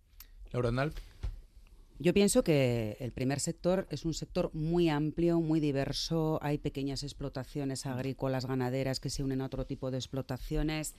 Laura 0.51 0.71
Nal. 0.71 0.93
Yo 1.99 2.13
pienso 2.13 2.43
que 2.43 2.95
el 2.99 3.11
primer 3.11 3.39
sector 3.39 3.87
es 3.89 4.05
un 4.05 4.13
sector 4.13 4.51
muy 4.53 4.87
amplio, 4.87 5.41
muy 5.41 5.59
diverso. 5.59 6.37
Hay 6.43 6.59
pequeñas 6.59 7.01
explotaciones 7.01 7.87
agrícolas, 7.87 8.45
ganaderas 8.45 8.99
que 8.99 9.09
se 9.09 9.23
unen 9.23 9.41
a 9.41 9.47
otro 9.47 9.65
tipo 9.65 9.89
de 9.89 9.97
explotaciones. 9.97 10.93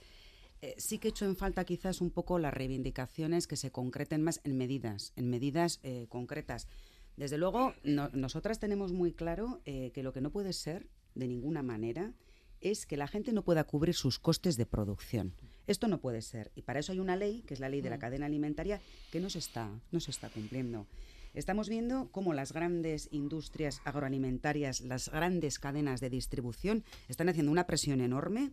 Eh, 0.61 0.75
sí 0.77 0.97
que 0.97 1.07
he 1.07 1.11
hecho 1.11 1.25
en 1.25 1.37
falta 1.37 1.63
quizás 1.63 2.01
un 2.01 2.11
poco 2.11 2.37
las 2.37 2.53
reivindicaciones 2.53 3.47
que 3.47 3.55
se 3.55 3.71
concreten 3.71 4.23
más 4.23 4.41
en 4.43 4.57
medidas, 4.57 5.13
en 5.15 5.29
medidas 5.29 5.79
eh, 5.83 6.07
concretas. 6.09 6.67
Desde 7.15 7.37
luego, 7.37 7.73
nosotras 7.83 8.59
tenemos 8.59 8.91
muy 8.91 9.13
claro 9.13 9.61
eh, 9.65 9.91
que 9.93 10.03
lo 10.03 10.13
que 10.13 10.21
no 10.21 10.31
puede 10.31 10.53
ser, 10.53 10.87
de 11.15 11.27
ninguna 11.27 11.63
manera, 11.63 12.13
es 12.61 12.85
que 12.85 12.97
la 12.97 13.07
gente 13.07 13.31
no 13.31 13.43
pueda 13.43 13.63
cubrir 13.63 13.95
sus 13.95 14.19
costes 14.19 14.57
de 14.57 14.65
producción. 14.65 15.33
Esto 15.69 15.87
no 15.87 15.99
puede 15.99 16.23
ser. 16.23 16.51
Y 16.55 16.63
para 16.63 16.79
eso 16.79 16.91
hay 16.91 16.99
una 16.99 17.15
ley, 17.15 17.43
que 17.45 17.53
es 17.53 17.59
la 17.59 17.69
ley 17.69 17.81
de 17.81 17.91
la 17.91 17.97
mm. 17.97 17.99
cadena 17.99 18.25
alimentaria, 18.25 18.81
que 19.11 19.19
no 19.19 19.29
se 19.29 19.37
está, 19.37 19.69
no 19.91 19.99
se 19.99 20.09
está 20.09 20.27
cumpliendo. 20.29 20.87
Estamos 21.35 21.69
viendo 21.69 22.09
cómo 22.11 22.33
las 22.33 22.53
grandes 22.53 23.07
industrias 23.11 23.79
agroalimentarias, 23.85 24.81
las 24.81 25.09
grandes 25.09 25.59
cadenas 25.59 26.01
de 26.01 26.09
distribución, 26.09 26.83
están 27.07 27.29
haciendo 27.29 27.51
una 27.51 27.67
presión 27.67 28.01
enorme 28.01 28.49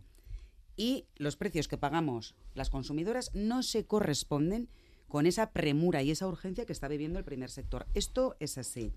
y 0.75 1.05
los 1.15 1.37
precios 1.37 1.67
que 1.67 1.79
pagamos 1.79 2.35
las 2.53 2.69
consumidoras 2.69 3.31
no 3.33 3.63
se 3.63 3.87
corresponden 3.87 4.69
con 5.07 5.25
esa 5.25 5.49
premura 5.53 6.03
y 6.03 6.11
esa 6.11 6.27
urgencia 6.27 6.67
que 6.67 6.73
está 6.73 6.87
viviendo 6.87 7.17
el 7.17 7.25
primer 7.25 7.49
sector. 7.49 7.87
Esto 7.95 8.35
es 8.39 8.59
así. 8.59 8.93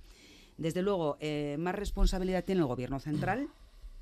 Desde 0.59 0.83
luego, 0.83 1.17
eh, 1.21 1.57
más 1.59 1.75
responsabilidad 1.75 2.45
tiene 2.45 2.61
el 2.61 2.67
Gobierno 2.67 3.01
central 3.01 3.49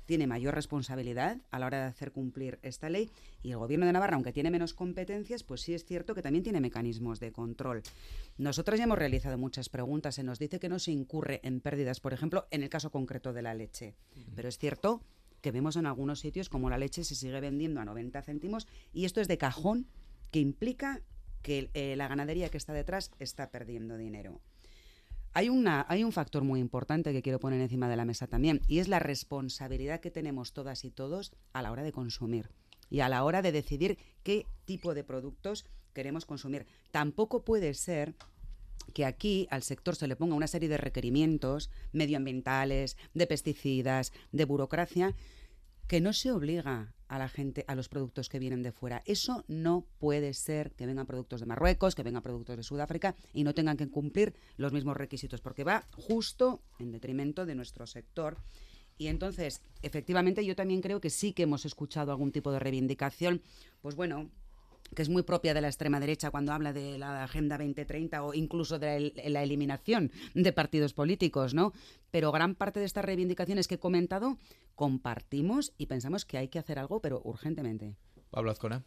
tiene 0.09 0.25
mayor 0.25 0.55
responsabilidad 0.55 1.37
a 1.51 1.59
la 1.59 1.67
hora 1.67 1.81
de 1.81 1.83
hacer 1.83 2.11
cumplir 2.11 2.57
esta 2.63 2.89
ley 2.89 3.11
y 3.43 3.51
el 3.51 3.57
Gobierno 3.57 3.85
de 3.85 3.93
Navarra, 3.93 4.15
aunque 4.15 4.33
tiene 4.33 4.49
menos 4.49 4.73
competencias, 4.73 5.43
pues 5.43 5.61
sí 5.61 5.75
es 5.75 5.85
cierto 5.85 6.15
que 6.15 6.23
también 6.23 6.41
tiene 6.43 6.59
mecanismos 6.61 7.19
de 7.19 7.31
control. 7.31 7.83
Nosotros 8.39 8.79
ya 8.79 8.85
hemos 8.85 8.97
realizado 8.97 9.37
muchas 9.37 9.69
preguntas. 9.69 10.15
Se 10.15 10.23
nos 10.23 10.39
dice 10.39 10.59
que 10.59 10.67
no 10.67 10.79
se 10.79 10.89
incurre 10.89 11.41
en 11.43 11.61
pérdidas, 11.61 11.99
por 11.99 12.11
ejemplo, 12.11 12.47
en 12.49 12.63
el 12.63 12.69
caso 12.69 12.89
concreto 12.89 13.33
de 13.33 13.43
la 13.43 13.53
leche. 13.53 13.93
Pero 14.35 14.49
es 14.49 14.57
cierto 14.57 15.03
que 15.41 15.51
vemos 15.51 15.75
en 15.75 15.85
algunos 15.85 16.21
sitios 16.21 16.49
como 16.49 16.71
la 16.71 16.79
leche 16.79 17.03
se 17.03 17.13
sigue 17.13 17.39
vendiendo 17.39 17.79
a 17.79 17.85
90 17.85 18.19
céntimos 18.23 18.67
y 18.91 19.05
esto 19.05 19.21
es 19.21 19.27
de 19.27 19.37
cajón 19.37 19.85
que 20.31 20.39
implica 20.39 21.03
que 21.43 21.69
eh, 21.75 21.95
la 21.95 22.07
ganadería 22.07 22.49
que 22.49 22.57
está 22.57 22.73
detrás 22.73 23.11
está 23.19 23.51
perdiendo 23.51 23.95
dinero. 23.95 24.41
Hay, 25.33 25.49
una, 25.49 25.85
hay 25.89 26.03
un 26.03 26.11
factor 26.11 26.43
muy 26.43 26.59
importante 26.59 27.13
que 27.13 27.21
quiero 27.21 27.39
poner 27.39 27.61
encima 27.61 27.87
de 27.87 27.95
la 27.95 28.05
mesa 28.05 28.27
también, 28.27 28.61
y 28.67 28.79
es 28.79 28.87
la 28.87 28.99
responsabilidad 28.99 29.99
que 29.99 30.11
tenemos 30.11 30.53
todas 30.53 30.83
y 30.85 30.91
todos 30.91 31.33
a 31.53 31.61
la 31.61 31.71
hora 31.71 31.83
de 31.83 31.91
consumir 31.91 32.49
y 32.89 33.01
a 33.01 33.09
la 33.09 33.23
hora 33.23 33.41
de 33.41 33.51
decidir 33.51 33.97
qué 34.23 34.47
tipo 34.65 34.93
de 34.93 35.03
productos 35.03 35.65
queremos 35.93 36.25
consumir. 36.25 36.65
Tampoco 36.91 37.43
puede 37.43 37.73
ser 37.73 38.15
que 38.93 39.05
aquí 39.05 39.47
al 39.51 39.61
sector 39.61 39.95
se 39.95 40.07
le 40.07 40.15
ponga 40.15 40.35
una 40.35 40.47
serie 40.47 40.69
de 40.69 40.77
requerimientos 40.77 41.69
medioambientales, 41.91 42.97
de 43.13 43.27
pesticidas, 43.27 44.11
de 44.31 44.45
burocracia, 44.45 45.15
que 45.89 46.01
no 46.01 46.13
se 46.13 46.31
obliga 46.31 46.93
a 47.07 47.17
la 47.17 47.27
gente, 47.27 47.65
a 47.67 47.73
los 47.73 47.89
productos 47.89 48.29
que 48.29 48.37
vienen 48.37 48.61
de 48.61 48.71
fuera. 48.71 49.01
Eso 49.07 49.43
no 49.47 49.87
puede 49.97 50.35
ser 50.35 50.71
que 50.73 50.85
vengan 50.85 51.07
productos 51.07 51.39
de 51.39 51.47
Marruecos, 51.47 51.95
que 51.95 52.03
vengan 52.03 52.21
productos 52.21 52.57
de 52.57 52.61
Sudáfrica 52.61 53.15
y 53.33 53.43
no 53.43 53.55
tengan 53.55 53.75
que 53.75 53.89
cumplir 53.89 54.35
los 54.55 54.71
mismos 54.71 54.95
requisitos, 54.95 55.41
porque 55.41 55.63
va 55.63 55.87
justo 55.93 56.61
en 56.77 56.91
detrimento 56.91 57.47
de 57.47 57.55
nuestro 57.55 57.87
sector. 57.87 58.37
Y 58.99 59.07
entonces, 59.07 59.63
efectivamente, 59.81 60.45
yo 60.45 60.55
también 60.55 60.81
creo 60.81 61.01
que 61.01 61.09
sí 61.09 61.33
que 61.33 61.43
hemos 61.43 61.65
escuchado 61.65 62.11
algún 62.11 62.31
tipo 62.31 62.51
de 62.51 62.59
reivindicación, 62.59 63.41
pues 63.81 63.95
bueno, 63.95 64.29
que 64.95 65.01
es 65.01 65.09
muy 65.09 65.23
propia 65.23 65.53
de 65.53 65.61
la 65.61 65.67
extrema 65.67 65.99
derecha 65.99 66.31
cuando 66.31 66.53
habla 66.53 66.73
de 66.73 66.97
la 66.97 67.23
Agenda 67.23 67.57
2030 67.57 68.23
o 68.23 68.33
incluso 68.33 68.79
de 68.79 69.13
la, 69.27 69.43
eliminación 69.43 70.11
de 70.33 70.53
partidos 70.53 70.93
políticos, 70.93 71.53
¿no? 71.53 71.73
Pero 72.11 72.31
gran 72.31 72.55
parte 72.55 72.79
de 72.79 72.85
estas 72.85 73.05
reivindicaciones 73.05 73.67
que 73.67 73.75
he 73.75 73.79
comentado 73.79 74.37
compartimos 74.75 75.73
y 75.77 75.87
pensamos 75.87 76.25
que 76.25 76.37
hay 76.37 76.47
que 76.47 76.59
hacer 76.59 76.79
algo, 76.79 77.01
pero 77.01 77.21
urgentemente. 77.23 77.95
Pablo 78.29 78.51
Azcona. 78.51 78.83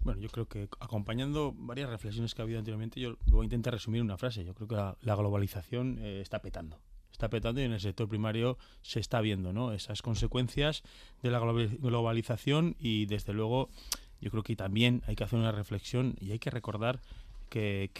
Bueno, 0.00 0.20
yo 0.20 0.28
creo 0.28 0.46
que 0.46 0.68
acompañando 0.78 1.52
varias 1.56 1.90
reflexiones 1.90 2.34
que 2.34 2.42
ha 2.42 2.44
habido 2.44 2.58
anteriormente, 2.58 3.00
yo 3.00 3.16
voy 3.26 3.42
a 3.42 3.44
intentar 3.44 3.72
resumir 3.72 4.02
una 4.02 4.16
frase. 4.16 4.44
Yo 4.44 4.54
creo 4.54 4.68
que 4.68 4.76
la, 4.76 5.14
globalización 5.16 5.98
eh, 6.00 6.20
está 6.20 6.40
petando 6.40 6.80
está 7.16 7.30
petando 7.30 7.62
y 7.62 7.64
en 7.64 7.72
el 7.72 7.80
sector 7.80 8.08
primario 8.08 8.58
se 8.82 9.00
está 9.00 9.22
viendo 9.22 9.52
¿no? 9.52 9.72
esas 9.72 10.02
consecuencias 10.02 10.82
de 11.22 11.30
la 11.30 11.38
globalización 11.40 12.76
y 12.78 13.06
desde 13.06 13.32
luego 13.32 13.70
yo 14.20 14.30
creo 14.30 14.42
que 14.42 14.56
también 14.56 15.02
hay 15.06 15.16
que 15.16 15.24
hacer 15.24 15.38
una 15.38 15.52
reflexión 15.52 16.16
y 16.20 16.32
hay 16.32 16.38
que 16.38 16.50
recordar 16.50 17.00
que, 17.48 17.90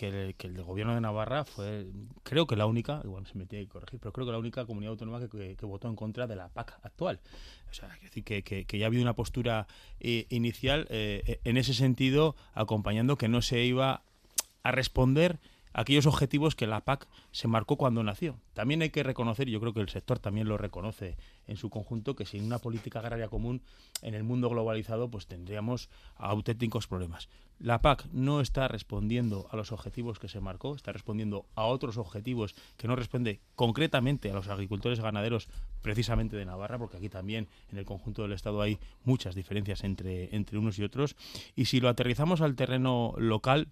el, 0.43 0.63
gobierno 0.63 0.95
de 0.95 1.01
Navarra 1.01 1.45
fue, 1.45 1.87
creo 2.23 2.47
que 2.47 2.57
la 2.57 2.67
única, 2.67 3.01
igual 3.05 3.27
se 3.27 3.39
me 3.39 3.47
tiene 3.47 3.65
que 3.67 3.71
corregir, 3.71 4.01
pero 4.01 4.13
creo 4.13 4.27
que 4.27 4.33
la 4.33 4.39
única 4.39 4.67
comunidad 4.67 4.93
autónoma 4.93 5.21
que, 5.29 5.57
votó 5.63 5.89
en 5.89 5.97
contra 5.97 6.27
de 6.27 6.37
la 6.37 6.49
PAC 6.49 6.79
actual. 6.83 7.21
O 7.71 7.75
sea, 7.75 7.89
decir 8.03 8.25
que, 8.25 8.43
que, 8.43 8.79
ya 8.79 8.87
ha 8.87 8.89
habido 8.89 9.03
una 9.03 9.15
postura 9.15 9.67
eh, 10.01 10.27
inicial 10.31 10.87
eh, 10.91 11.41
en 11.45 11.57
ese 11.57 11.75
sentido, 11.75 12.37
acompañando 12.55 13.17
que 13.17 13.29
no 13.29 13.43
se 13.43 13.65
iba 13.65 14.03
a 14.63 14.73
responder 14.73 15.39
aquellos 15.77 16.07
objetivos 16.07 16.57
que 16.57 16.67
la 16.67 16.81
PAC 16.81 17.07
se 17.33 17.49
marcó 17.49 17.77
cuando 17.77 18.03
nació. 18.03 18.41
También 18.55 18.81
hay 18.81 18.89
que 18.89 19.03
reconocer, 19.03 19.47
y 19.47 19.53
yo 19.53 19.61
creo 19.61 19.75
que 19.75 19.83
el 19.83 19.91
sector 19.91 20.19
también 20.19 20.49
lo 20.49 20.57
reconoce 20.57 21.19
en 21.47 21.59
su 21.59 21.69
conjunto, 21.69 22.17
que 22.17 22.25
sin 22.25 22.45
una 22.45 22.59
política 22.59 23.01
agraria 23.01 23.29
común 23.29 23.61
en 24.01 24.15
el 24.15 24.25
mundo 24.25 24.49
globalizado, 24.49 25.11
pues 25.11 25.27
tendríamos 25.27 25.91
auténticos 26.17 26.87
problemas. 26.87 27.29
La 27.59 27.83
PAC 27.83 28.07
no 28.13 28.41
está 28.41 28.69
respondiendo 28.69 29.49
a 29.51 29.57
los 29.57 29.71
objetivos 29.71 30.19
que 30.19 30.29
se 30.29 30.41
marcó, 30.41 30.75
está 30.75 30.93
respondiendo 30.93 31.45
a 31.55 31.67
otros 31.67 31.99
objetivos 31.99 32.55
que 32.79 32.89
no 32.89 32.97
responde 32.97 33.41
concretamente 33.55 34.31
a 34.31 34.35
los 34.35 34.49
agricultores 34.49 35.01
ganaderos 35.01 35.49
precisamente 35.83 36.37
de 36.37 36.47
Navarra, 36.47 36.79
porque 36.79 36.97
aquí 36.97 37.11
también 37.11 37.49
en 37.71 37.77
el 37.77 37.85
conjunto 37.85 38.23
del 38.23 38.33
Estado 38.33 38.63
hay 38.63 38.79
muchas 39.05 39.35
diferencias 39.35 39.85
entre, 39.85 40.35
entre 40.35 40.57
unos 40.57 40.79
y 40.79 40.85
otros. 40.85 41.17
Y 41.55 41.67
si 41.67 41.81
lo 41.81 41.91
aterrizamos 41.91 42.41
al 42.41 42.57
terreno 42.57 43.13
local, 43.19 43.69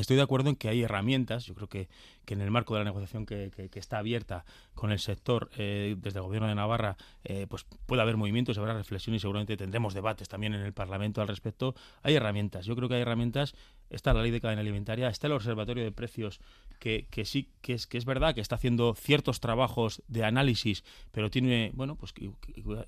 Estoy 0.00 0.16
de 0.16 0.22
acuerdo 0.22 0.48
en 0.48 0.56
que 0.56 0.70
hay 0.70 0.82
herramientas, 0.82 1.44
yo 1.44 1.54
creo 1.54 1.68
que, 1.68 1.88
que 2.24 2.32
en 2.32 2.40
el 2.40 2.50
marco 2.50 2.72
de 2.72 2.80
la 2.80 2.84
negociación 2.84 3.26
que, 3.26 3.50
que, 3.50 3.78
está 3.78 3.98
abierta 3.98 4.46
con 4.74 4.92
el 4.92 4.98
sector 4.98 5.50
eh, 5.58 5.94
desde 5.98 6.20
el 6.20 6.24
Gobierno 6.24 6.48
de 6.48 6.54
Navarra, 6.54 6.96
eh, 7.24 7.46
pues 7.50 7.66
puede 7.84 8.00
haber 8.00 8.16
movimientos, 8.16 8.56
habrá 8.56 8.72
reflexión 8.72 9.14
y 9.14 9.20
seguramente 9.20 9.58
tendremos 9.58 9.92
debates 9.92 10.26
también 10.26 10.54
en 10.54 10.62
el 10.62 10.72
Parlamento 10.72 11.20
al 11.20 11.28
respecto. 11.28 11.74
Hay 12.02 12.14
herramientas, 12.14 12.64
yo 12.64 12.74
creo 12.76 12.88
que 12.88 12.94
hay 12.94 13.02
herramientas. 13.02 13.54
Está 13.90 14.14
la 14.14 14.22
ley 14.22 14.30
de 14.30 14.40
cadena 14.40 14.62
alimentaria, 14.62 15.08
está 15.08 15.26
el 15.26 15.34
Observatorio 15.34 15.82
de 15.84 15.90
Precios, 15.92 16.40
que, 16.78 17.06
sí, 17.24 17.50
que 17.60 17.74
es, 17.74 17.86
que 17.86 17.98
es 17.98 18.04
verdad 18.06 18.34
que 18.34 18.40
está 18.40 18.54
haciendo 18.54 18.94
ciertos 18.94 19.40
trabajos 19.40 20.02
de 20.06 20.24
análisis, 20.24 20.84
pero 21.10 21.28
tiene, 21.28 21.72
bueno, 21.74 21.96
pues 21.96 22.14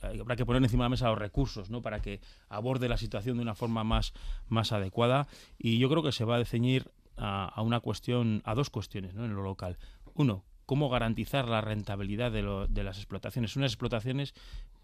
habrá 0.00 0.36
que 0.36 0.46
poner 0.46 0.62
encima 0.62 0.84
de 0.84 0.86
la 0.86 0.90
mesa 0.90 1.08
los 1.08 1.18
recursos, 1.18 1.68
¿no? 1.68 1.82
Para 1.82 2.00
que 2.00 2.20
aborde 2.48 2.88
la 2.88 2.96
situación 2.96 3.36
de 3.36 3.42
una 3.42 3.56
forma 3.56 3.84
más, 3.84 4.14
más 4.48 4.70
adecuada. 4.70 5.26
Y 5.58 5.78
yo 5.78 5.90
creo 5.90 6.04
que 6.04 6.12
se 6.12 6.24
va 6.24 6.36
a 6.36 6.44
ceñir 6.44 6.88
a, 7.16 7.60
una 7.62 7.80
cuestión, 7.80 8.42
a 8.44 8.54
dos 8.54 8.70
cuestiones 8.70 9.14
¿no? 9.14 9.24
en 9.24 9.34
lo 9.34 9.42
local. 9.42 9.78
Uno, 10.14 10.44
cómo 10.66 10.88
garantizar 10.88 11.48
la 11.48 11.60
rentabilidad 11.60 12.32
de, 12.32 12.82
las 12.82 12.96
explotaciones. 12.98 13.56
Unas 13.56 13.72
explotaciones, 13.72 14.34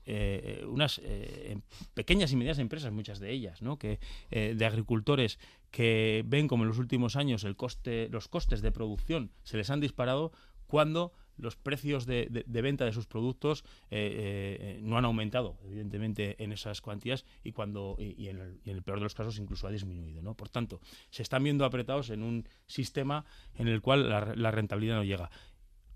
eh, 0.06 0.64
unas 0.68 1.00
eh, 1.04 1.58
pequeñas 1.94 2.32
y 2.32 2.36
medianas 2.36 2.58
empresas, 2.58 2.92
muchas 2.92 3.20
de 3.20 3.32
ellas, 3.32 3.62
¿no? 3.62 3.78
que, 3.78 4.00
eh, 4.30 4.54
de 4.56 4.66
agricultores 4.66 5.38
que 5.70 6.24
ven 6.26 6.48
como 6.48 6.64
en 6.64 6.68
los 6.68 6.78
últimos 6.78 7.16
años 7.16 7.44
el 7.44 7.56
coste, 7.56 8.08
los 8.10 8.28
costes 8.28 8.62
de 8.62 8.72
producción 8.72 9.30
se 9.42 9.56
les 9.56 9.70
han 9.70 9.80
disparado 9.80 10.32
cuando 10.66 11.12
los 11.38 11.56
precios 11.56 12.04
de, 12.04 12.44
venta 12.46 12.84
de 12.84 12.92
sus 12.92 13.06
productos 13.06 13.64
eh, 13.90 14.56
eh, 14.60 14.80
no 14.82 14.98
han 14.98 15.04
aumentado, 15.04 15.56
evidentemente, 15.64 16.42
en 16.42 16.52
esas 16.52 16.80
cuantías 16.80 17.24
y 17.42 17.52
cuando 17.52 17.96
y, 17.98 18.28
en, 18.28 18.60
el, 18.64 18.82
peor 18.82 18.98
de 18.98 19.04
los 19.04 19.14
casos 19.14 19.38
incluso 19.38 19.66
ha 19.66 19.70
disminuido. 19.70 20.20
¿no? 20.22 20.34
Por 20.34 20.48
tanto, 20.48 20.80
se 21.10 21.22
están 21.22 21.44
viendo 21.44 21.64
apretados 21.64 22.10
en 22.10 22.22
un 22.22 22.46
sistema 22.66 23.24
en 23.54 23.68
el 23.68 23.80
cual 23.80 24.08
la, 24.08 24.50
rentabilidad 24.50 24.96
no 24.96 25.04
llega. 25.04 25.30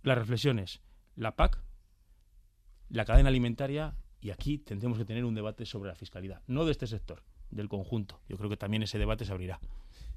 Las 0.02 0.18
reflexiones, 0.18 0.80
la 1.16 1.36
PAC, 1.36 1.60
la 2.88 3.04
cadena 3.04 3.28
alimentaria 3.28 3.96
y 4.20 4.30
aquí 4.30 4.58
tendremos 4.58 4.98
que 4.98 5.04
tener 5.04 5.24
un 5.24 5.34
debate 5.34 5.66
sobre 5.66 5.88
la 5.88 5.96
fiscalidad, 5.96 6.42
no 6.46 6.64
de 6.64 6.72
este 6.72 6.86
sector, 6.86 7.22
del 7.50 7.68
conjunto. 7.68 8.20
Yo 8.28 8.36
creo 8.36 8.48
que 8.48 8.56
también 8.56 8.82
ese 8.82 8.98
debate 8.98 9.24
se 9.24 9.32
abrirá. 9.32 9.60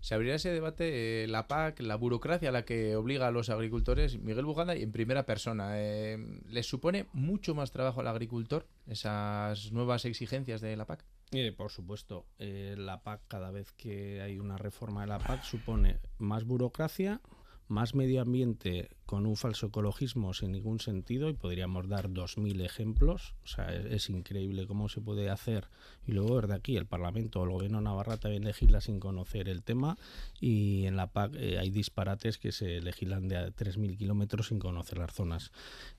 Se 0.06 0.14
abrirá 0.14 0.36
ese 0.36 0.52
debate, 0.52 1.24
eh, 1.24 1.28
la 1.28 1.48
PAC, 1.48 1.80
la 1.80 1.96
burocracia 1.96 2.50
a 2.50 2.52
la 2.52 2.64
que 2.64 2.96
obliga 2.96 3.26
a 3.26 3.32
los 3.32 3.50
agricultores, 3.50 4.20
Miguel 4.20 4.46
Bujanda, 4.46 4.76
y 4.76 4.84
en 4.84 4.92
primera 4.92 5.26
persona. 5.26 5.80
Eh, 5.80 6.44
¿Les 6.48 6.68
supone 6.68 7.08
mucho 7.14 7.56
más 7.56 7.72
trabajo 7.72 8.02
al 8.02 8.08
agricultor 8.08 8.68
esas 8.86 9.72
nuevas 9.72 10.06
exigencias 10.06 10.62
de 10.62 10.76
la 10.76 10.86
PAC? 10.86 11.04
Eh, 11.32 11.52
por 11.58 11.72
supuesto, 11.72 12.28
la 12.38 13.02
PAC, 13.02 13.22
cada 13.28 13.50
vez 13.50 13.72
que 13.72 14.22
hay 14.22 14.38
una 14.38 14.60
reforma 14.60 15.02
de 15.02 15.08
la 15.08 15.18
PAC, 15.18 15.42
supone 15.42 15.98
más 16.20 16.44
burocracia, 16.44 17.20
más 17.68 17.96
medio 17.96 18.22
ambiente 18.22 18.90
con 19.06 19.26
un 19.26 19.36
falso 19.36 19.68
ecologismo 19.68 20.34
sin 20.34 20.52
ningún 20.52 20.80
sentido 20.80 21.30
y 21.30 21.34
podríamos 21.34 21.88
dar 21.88 22.10
2.000 22.10 22.64
ejemplos. 22.64 23.34
O 23.44 23.48
sea, 23.48 23.74
es, 23.74 24.10
increíble 24.10 24.68
cómo 24.68 24.90
se 24.90 25.02
puede 25.02 25.30
hacer. 25.30 25.68
Y 26.06 26.12
luego 26.12 26.42
desde 26.42 26.56
aquí 26.56 26.76
el 26.76 26.86
Parlamento 26.86 27.40
o 27.40 27.44
el 27.44 27.52
Gobierno 27.52 27.82
Navarra 27.82 28.18
también 28.18 28.44
legisla 28.44 28.82
sin 28.82 29.00
conocer 29.00 29.50
el 29.50 29.64
tema 29.64 29.98
y 30.40 30.86
en 30.86 30.96
la 30.96 31.08
PAC 31.08 31.36
eh, 31.36 31.58
hay 31.58 31.70
disparates 31.70 32.38
que 32.38 32.52
se 32.52 32.82
legislan 32.82 33.28
de 33.28 33.38
a 33.38 33.48
3.000 33.48 33.98
kilómetros 33.98 34.48
sin 34.48 34.60
conocer 34.60 34.98
las 34.98 35.14
zonas. 35.14 35.52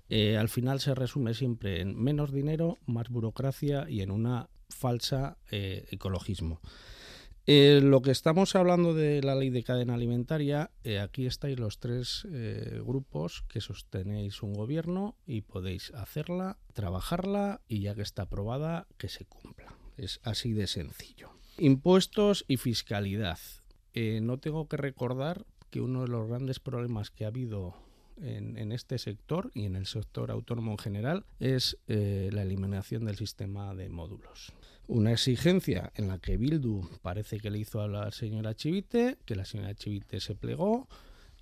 Eh, 0.08 0.36
al 0.36 0.48
final 0.48 0.80
se 0.80 0.94
resume 0.94 1.34
siempre 1.34 1.80
en 1.80 2.00
menos 2.00 2.32
dinero, 2.32 2.78
más 2.86 3.08
burocracia 3.08 3.88
y 3.88 4.02
en 4.02 4.10
una 4.10 4.48
falsa 4.68 5.36
eh, 5.50 5.86
ecologismo. 5.90 6.60
Eh, 7.48 7.80
lo 7.80 8.02
que 8.02 8.10
estamos 8.10 8.56
hablando 8.56 8.92
de 8.92 9.22
la 9.22 9.36
ley 9.36 9.50
de 9.50 9.62
cadena 9.62 9.94
alimentaria, 9.94 10.72
eh, 10.82 10.98
aquí 10.98 11.26
estáis 11.26 11.60
los 11.60 11.78
tres 11.78 12.26
eh, 12.32 12.82
grupos 12.84 13.44
que 13.48 13.60
sostenéis 13.60 14.42
un 14.42 14.52
gobierno 14.52 15.14
y 15.26 15.42
podéis 15.42 15.94
hacerla, 15.94 16.58
trabajarla 16.72 17.60
y 17.68 17.82
ya 17.82 17.94
que 17.94 18.02
está 18.02 18.22
aprobada, 18.22 18.88
que 18.98 19.08
se 19.08 19.26
cumpla. 19.26 19.76
Es 19.96 20.18
así 20.24 20.54
de 20.54 20.66
sencillo. 20.66 21.30
Impuestos 21.56 22.44
y 22.48 22.56
fiscalidad. 22.56 23.38
no 23.94 24.38
tengo 24.38 24.66
que 24.66 24.76
recordar 24.76 25.46
que 25.70 25.80
uno 25.80 26.02
de 26.02 26.08
los 26.08 26.28
grandes 26.28 26.58
problemas 26.58 27.10
que 27.10 27.24
ha 27.24 27.28
habido 27.28 27.76
en, 28.20 28.72
este 28.72 28.98
sector 28.98 29.52
y 29.54 29.66
en 29.66 29.76
el 29.76 29.86
sector 29.86 30.30
autónomo 30.30 30.72
en 30.72 30.78
general 30.78 31.24
es 31.38 31.78
la 31.86 32.42
eliminación 32.42 33.06
del 33.06 33.16
sistema 33.16 33.74
de 33.74 33.88
módulos 33.88 34.52
una 34.88 35.12
exigencia 35.12 35.92
en 35.94 36.08
la 36.08 36.18
que 36.18 36.36
Bildu 36.36 36.88
parece 37.02 37.38
que 37.38 37.50
le 37.50 37.58
hizo 37.58 37.80
a 37.80 37.88
la 37.88 38.10
señora 38.10 38.54
Chivite, 38.54 39.18
que 39.24 39.34
la 39.34 39.44
señora 39.44 39.74
Chivite 39.74 40.20
se 40.20 40.34
plegó 40.34 40.88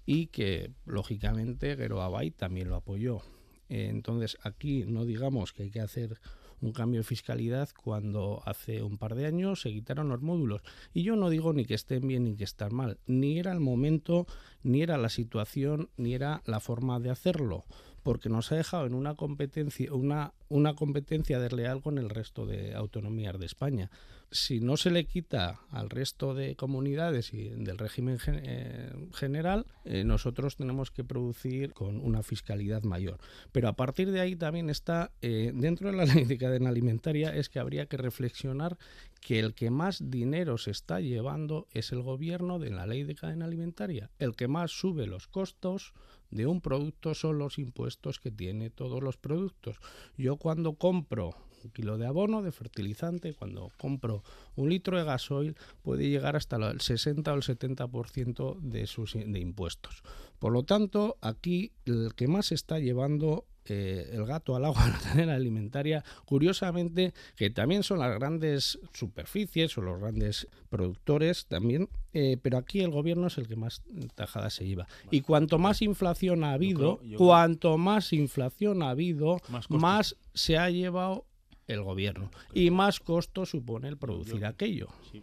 y 0.06 0.26
que 0.28 0.72
lógicamente 0.86 1.76
Gero 1.76 2.02
Abay 2.02 2.30
también 2.30 2.68
lo 2.68 2.76
apoyó. 2.76 3.22
entonces 3.68 4.36
aquí 4.42 4.84
no 4.86 5.04
digamos 5.04 5.52
que 5.52 5.64
hay 5.64 5.70
que 5.70 5.80
hacer 5.80 6.20
un 6.60 6.72
cambio 6.72 7.00
de 7.00 7.04
fiscalidad 7.04 7.68
cuando 7.76 8.42
hace 8.46 8.82
un 8.82 8.96
par 8.96 9.14
de 9.14 9.26
años 9.26 9.60
se 9.60 9.72
quitaron 9.72 10.08
los 10.08 10.22
módulos. 10.22 10.62
Y 10.94 11.02
yo 11.02 11.16
no 11.16 11.28
digo 11.28 11.52
ni 11.52 11.66
que 11.66 11.74
estén 11.74 12.06
bien 12.06 12.24
ni 12.24 12.36
que 12.36 12.44
estén 12.44 12.74
mal, 12.74 12.98
ni 13.06 13.38
era 13.38 13.52
el 13.52 13.60
momento, 13.60 14.26
ni 14.62 14.82
era 14.82 14.96
la 14.96 15.10
situación, 15.10 15.90
ni 15.96 16.14
era 16.14 16.42
la 16.46 16.60
forma 16.60 17.00
de 17.00 17.10
hacerlo 17.10 17.64
porque 18.04 18.28
nos 18.28 18.52
ha 18.52 18.56
dejado 18.56 18.86
en 18.86 18.94
una 18.94 19.14
competencia, 19.16 19.92
una, 19.92 20.34
una 20.48 20.74
competencia 20.74 21.40
desleal 21.40 21.80
con 21.80 21.98
el 21.98 22.10
resto 22.10 22.46
de 22.46 22.74
autonomías 22.74 23.40
de 23.40 23.46
España. 23.46 23.90
Si 24.30 24.60
no 24.60 24.76
se 24.76 24.90
le 24.90 25.06
quita 25.06 25.60
al 25.70 25.88
resto 25.88 26.34
de 26.34 26.54
comunidades 26.54 27.32
y 27.32 27.48
del 27.48 27.78
régimen 27.78 28.18
eh, 28.26 28.92
general, 29.14 29.66
eh, 29.84 30.04
nosotros 30.04 30.56
tenemos 30.56 30.90
que 30.90 31.02
producir 31.02 31.72
con 31.72 31.98
una 32.00 32.22
fiscalidad 32.22 32.82
mayor. 32.82 33.20
Pero 33.52 33.68
a 33.68 33.76
partir 33.76 34.10
de 34.10 34.20
ahí 34.20 34.36
también 34.36 34.68
está, 34.68 35.12
eh, 35.22 35.52
dentro 35.54 35.90
de 35.90 35.96
la 35.96 36.04
ley 36.14 36.24
de 36.24 36.36
cadena 36.36 36.68
alimentaria, 36.68 37.34
es 37.34 37.48
que 37.48 37.58
habría 37.58 37.86
que 37.86 37.96
reflexionar 37.96 38.76
que 39.22 39.40
el 39.40 39.54
que 39.54 39.70
más 39.70 40.10
dinero 40.10 40.58
se 40.58 40.72
está 40.72 41.00
llevando 41.00 41.66
es 41.70 41.92
el 41.92 42.02
gobierno 42.02 42.58
de 42.58 42.70
la 42.70 42.86
ley 42.86 43.04
de 43.04 43.14
cadena 43.14 43.46
alimentaria. 43.46 44.10
El 44.18 44.36
que 44.36 44.48
más 44.48 44.72
sube 44.72 45.06
los 45.06 45.26
costos 45.26 45.94
de 46.34 46.46
un 46.46 46.60
producto 46.60 47.14
son 47.14 47.38
los 47.38 47.58
impuestos 47.58 48.18
que 48.18 48.30
tiene 48.30 48.68
todos 48.68 49.02
los 49.02 49.16
productos. 49.16 49.76
Yo 50.18 50.36
cuando 50.36 50.74
compro 50.74 51.30
un 51.62 51.70
kilo 51.70 51.96
de 51.96 52.06
abono, 52.06 52.42
de 52.42 52.50
fertilizante, 52.50 53.34
cuando 53.34 53.70
compro 53.78 54.22
un 54.56 54.68
litro 54.68 54.98
de 54.98 55.04
gasoil, 55.04 55.56
puede 55.82 56.10
llegar 56.10 56.36
hasta 56.36 56.56
el 56.56 56.80
60 56.80 57.32
o 57.32 57.36
el 57.36 57.42
70% 57.42 58.58
de 58.60 58.86
sus 58.86 59.14
de 59.14 59.38
impuestos. 59.38 60.02
Por 60.40 60.52
lo 60.52 60.64
tanto, 60.64 61.16
aquí 61.20 61.70
el 61.86 62.14
que 62.16 62.26
más 62.26 62.50
está 62.52 62.80
llevando 62.80 63.46
eh, 63.66 64.10
el 64.12 64.26
gato 64.26 64.56
al 64.56 64.64
agua 64.64 64.84
en 64.84 64.92
la 64.92 64.98
cadena 64.98 65.34
alimentaria, 65.34 66.04
curiosamente, 66.24 67.14
que 67.36 67.50
también 67.50 67.82
son 67.82 67.98
las 67.98 68.14
grandes 68.14 68.78
superficies 68.92 69.76
o 69.78 69.82
los 69.82 70.00
grandes 70.00 70.48
productores 70.68 71.46
también, 71.46 71.88
eh, 72.12 72.36
pero 72.40 72.58
aquí 72.58 72.80
el 72.80 72.90
gobierno 72.90 73.28
es 73.28 73.38
el 73.38 73.48
que 73.48 73.56
más 73.56 73.82
tajada 74.14 74.50
se 74.50 74.66
lleva. 74.66 74.86
Y 75.10 75.22
cuanto 75.22 75.58
más 75.58 75.82
inflación 75.82 76.44
ha 76.44 76.52
habido, 76.52 77.00
cuanto 77.16 77.78
más 77.78 78.12
inflación 78.12 78.82
ha 78.82 78.90
habido, 78.90 79.40
más, 79.68 80.16
se 80.34 80.58
ha 80.58 80.70
llevado 80.70 81.26
el 81.66 81.82
gobierno. 81.82 82.30
Y 82.52 82.70
más 82.70 83.00
costo 83.00 83.46
supone 83.46 83.88
el 83.88 83.96
producir 83.96 84.44
aquello. 84.44 84.88
Sí, 85.10 85.22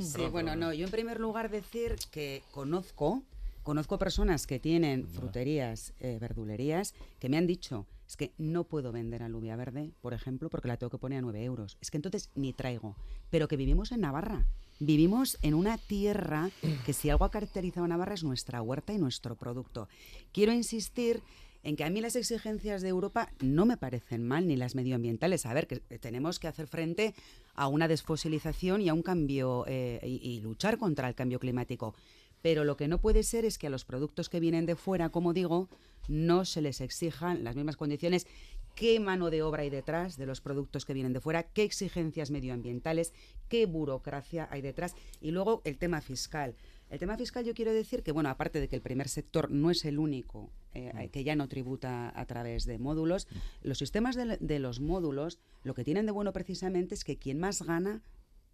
sí, 0.00 0.22
bueno, 0.30 0.56
no, 0.56 0.72
yo 0.72 0.84
en 0.84 0.90
primer 0.90 1.20
lugar 1.20 1.50
decir 1.50 1.96
que 2.10 2.42
conozco 2.52 3.22
Conozco 3.62 3.96
personas 3.96 4.46
que 4.46 4.58
tienen 4.58 5.06
fruterías, 5.06 5.94
eh, 6.00 6.18
verdulerías, 6.20 6.94
que 7.20 7.28
me 7.28 7.36
han 7.36 7.46
dicho, 7.46 7.86
es 8.08 8.16
que 8.16 8.32
no 8.36 8.64
puedo 8.64 8.90
vender 8.90 9.22
alubia 9.22 9.54
verde, 9.54 9.92
por 10.00 10.14
ejemplo, 10.14 10.50
porque 10.50 10.66
la 10.66 10.76
tengo 10.76 10.90
que 10.90 10.98
poner 10.98 11.18
a 11.18 11.22
9 11.22 11.44
euros. 11.44 11.78
Es 11.80 11.90
que 11.90 11.96
entonces 11.96 12.30
ni 12.34 12.52
traigo. 12.52 12.96
Pero 13.30 13.46
que 13.46 13.56
vivimos 13.56 13.92
en 13.92 14.00
Navarra. 14.00 14.46
Vivimos 14.80 15.38
en 15.42 15.54
una 15.54 15.78
tierra 15.78 16.50
que 16.84 16.92
si 16.92 17.08
algo 17.08 17.24
ha 17.24 17.30
caracterizado 17.30 17.84
a 17.84 17.88
Navarra 17.88 18.14
es 18.14 18.24
nuestra 18.24 18.60
huerta 18.60 18.92
y 18.92 18.98
nuestro 18.98 19.36
producto. 19.36 19.88
Quiero 20.32 20.52
insistir 20.52 21.22
en 21.62 21.76
que 21.76 21.84
a 21.84 21.90
mí 21.90 22.00
las 22.00 22.16
exigencias 22.16 22.82
de 22.82 22.88
Europa 22.88 23.30
no 23.40 23.64
me 23.64 23.76
parecen 23.76 24.26
mal, 24.26 24.48
ni 24.48 24.56
las 24.56 24.74
medioambientales. 24.74 25.46
A 25.46 25.54
ver, 25.54 25.68
que 25.68 25.76
tenemos 26.00 26.40
que 26.40 26.48
hacer 26.48 26.66
frente 26.66 27.14
a 27.54 27.68
una 27.68 27.86
desfosilización 27.86 28.80
y 28.80 28.88
a 28.88 28.94
un 28.94 29.02
cambio 29.02 29.64
eh, 29.68 30.00
y 30.04 30.40
luchar 30.40 30.78
contra 30.78 31.08
el 31.08 31.14
cambio 31.14 31.38
climático. 31.38 31.94
Pero 32.42 32.64
lo 32.64 32.76
que 32.76 32.88
no 32.88 33.00
puede 33.00 33.22
ser 33.22 33.44
es 33.44 33.56
que 33.56 33.68
a 33.68 33.70
los 33.70 33.84
productos 33.84 34.28
que 34.28 34.40
vienen 34.40 34.66
de 34.66 34.76
fuera, 34.76 35.08
como 35.10 35.32
digo, 35.32 35.68
no 36.08 36.44
se 36.44 36.60
les 36.60 36.80
exijan 36.80 37.44
las 37.44 37.56
mismas 37.56 37.76
condiciones. 37.76 38.26
¿Qué 38.74 39.00
mano 39.00 39.30
de 39.30 39.42
obra 39.42 39.62
hay 39.62 39.70
detrás 39.70 40.16
de 40.16 40.26
los 40.26 40.40
productos 40.40 40.84
que 40.84 40.94
vienen 40.94 41.12
de 41.12 41.20
fuera? 41.20 41.42
¿Qué 41.42 41.62
exigencias 41.62 42.30
medioambientales? 42.30 43.12
¿Qué 43.48 43.66
burocracia 43.66 44.48
hay 44.50 44.62
detrás? 44.62 44.94
Y 45.20 45.30
luego 45.30 45.60
el 45.64 45.78
tema 45.78 46.00
fiscal. 46.00 46.56
El 46.88 46.98
tema 46.98 47.16
fiscal 47.16 47.44
yo 47.44 47.54
quiero 47.54 47.72
decir 47.72 48.02
que, 48.02 48.12
bueno, 48.12 48.30
aparte 48.30 48.60
de 48.60 48.68
que 48.68 48.76
el 48.76 48.82
primer 48.82 49.08
sector 49.08 49.50
no 49.50 49.70
es 49.70 49.84
el 49.84 49.98
único 49.98 50.50
eh, 50.74 50.92
mm. 50.94 51.10
que 51.10 51.24
ya 51.24 51.36
no 51.36 51.48
tributa 51.48 52.18
a 52.18 52.26
través 52.26 52.64
de 52.64 52.78
módulos, 52.78 53.28
los 53.62 53.78
sistemas 53.78 54.16
de, 54.16 54.38
de 54.38 54.58
los 54.58 54.80
módulos 54.80 55.38
lo 55.62 55.74
que 55.74 55.84
tienen 55.84 56.06
de 56.06 56.12
bueno 56.12 56.32
precisamente 56.32 56.94
es 56.94 57.04
que 57.04 57.18
quien 57.18 57.38
más 57.38 57.62
gana, 57.62 58.02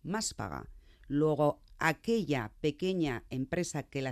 más 0.03 0.35
paga. 0.35 0.69
Luego, 1.09 1.61
aquella 1.79 2.53
pequeña 2.61 3.25
empresa 3.31 3.83
que, 3.83 4.03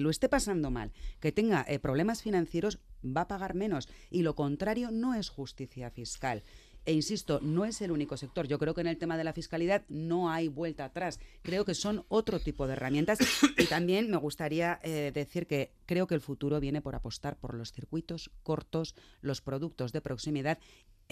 lo 0.00 0.10
esté 0.10 0.28
pasando 0.28 0.70
mal, 0.70 0.92
que 1.20 1.32
tenga 1.32 1.64
eh, 1.68 1.78
problemas 1.78 2.22
financieros, 2.22 2.78
va 3.04 3.22
a 3.22 3.28
pagar 3.28 3.54
menos. 3.54 3.88
Y 4.10 4.22
lo 4.22 4.34
contrario 4.34 4.90
no 4.90 5.14
es 5.14 5.28
justicia 5.28 5.90
fiscal. 5.90 6.42
E 6.84 6.92
insisto, 6.92 7.38
no 7.40 7.64
es 7.64 7.80
el 7.80 7.92
único 7.92 8.16
sector. 8.16 8.48
Yo 8.48 8.58
creo 8.58 8.74
que 8.74 8.80
en 8.80 8.88
el 8.88 8.98
tema 8.98 9.16
de 9.16 9.22
la 9.22 9.32
fiscalidad 9.32 9.84
no 9.88 10.30
hay 10.30 10.48
vuelta 10.48 10.84
atrás. 10.84 11.20
Creo 11.42 11.64
que 11.64 11.74
son 11.74 12.04
otro 12.08 12.40
tipo 12.40 12.66
de 12.66 12.72
herramientas. 12.72 13.18
Y 13.56 13.66
también 13.66 14.10
me 14.10 14.16
gustaría 14.16 14.80
eh, 14.82 15.12
decir 15.14 15.46
que 15.46 15.70
creo 15.86 16.08
que 16.08 16.16
el 16.16 16.20
futuro 16.20 16.58
viene 16.58 16.82
por 16.82 16.96
apostar 16.96 17.36
por 17.36 17.54
los 17.54 17.70
circuitos 17.70 18.30
cortos, 18.42 18.96
los 19.20 19.40
productos 19.40 19.92
de 19.92 20.00
proximidad 20.00 20.58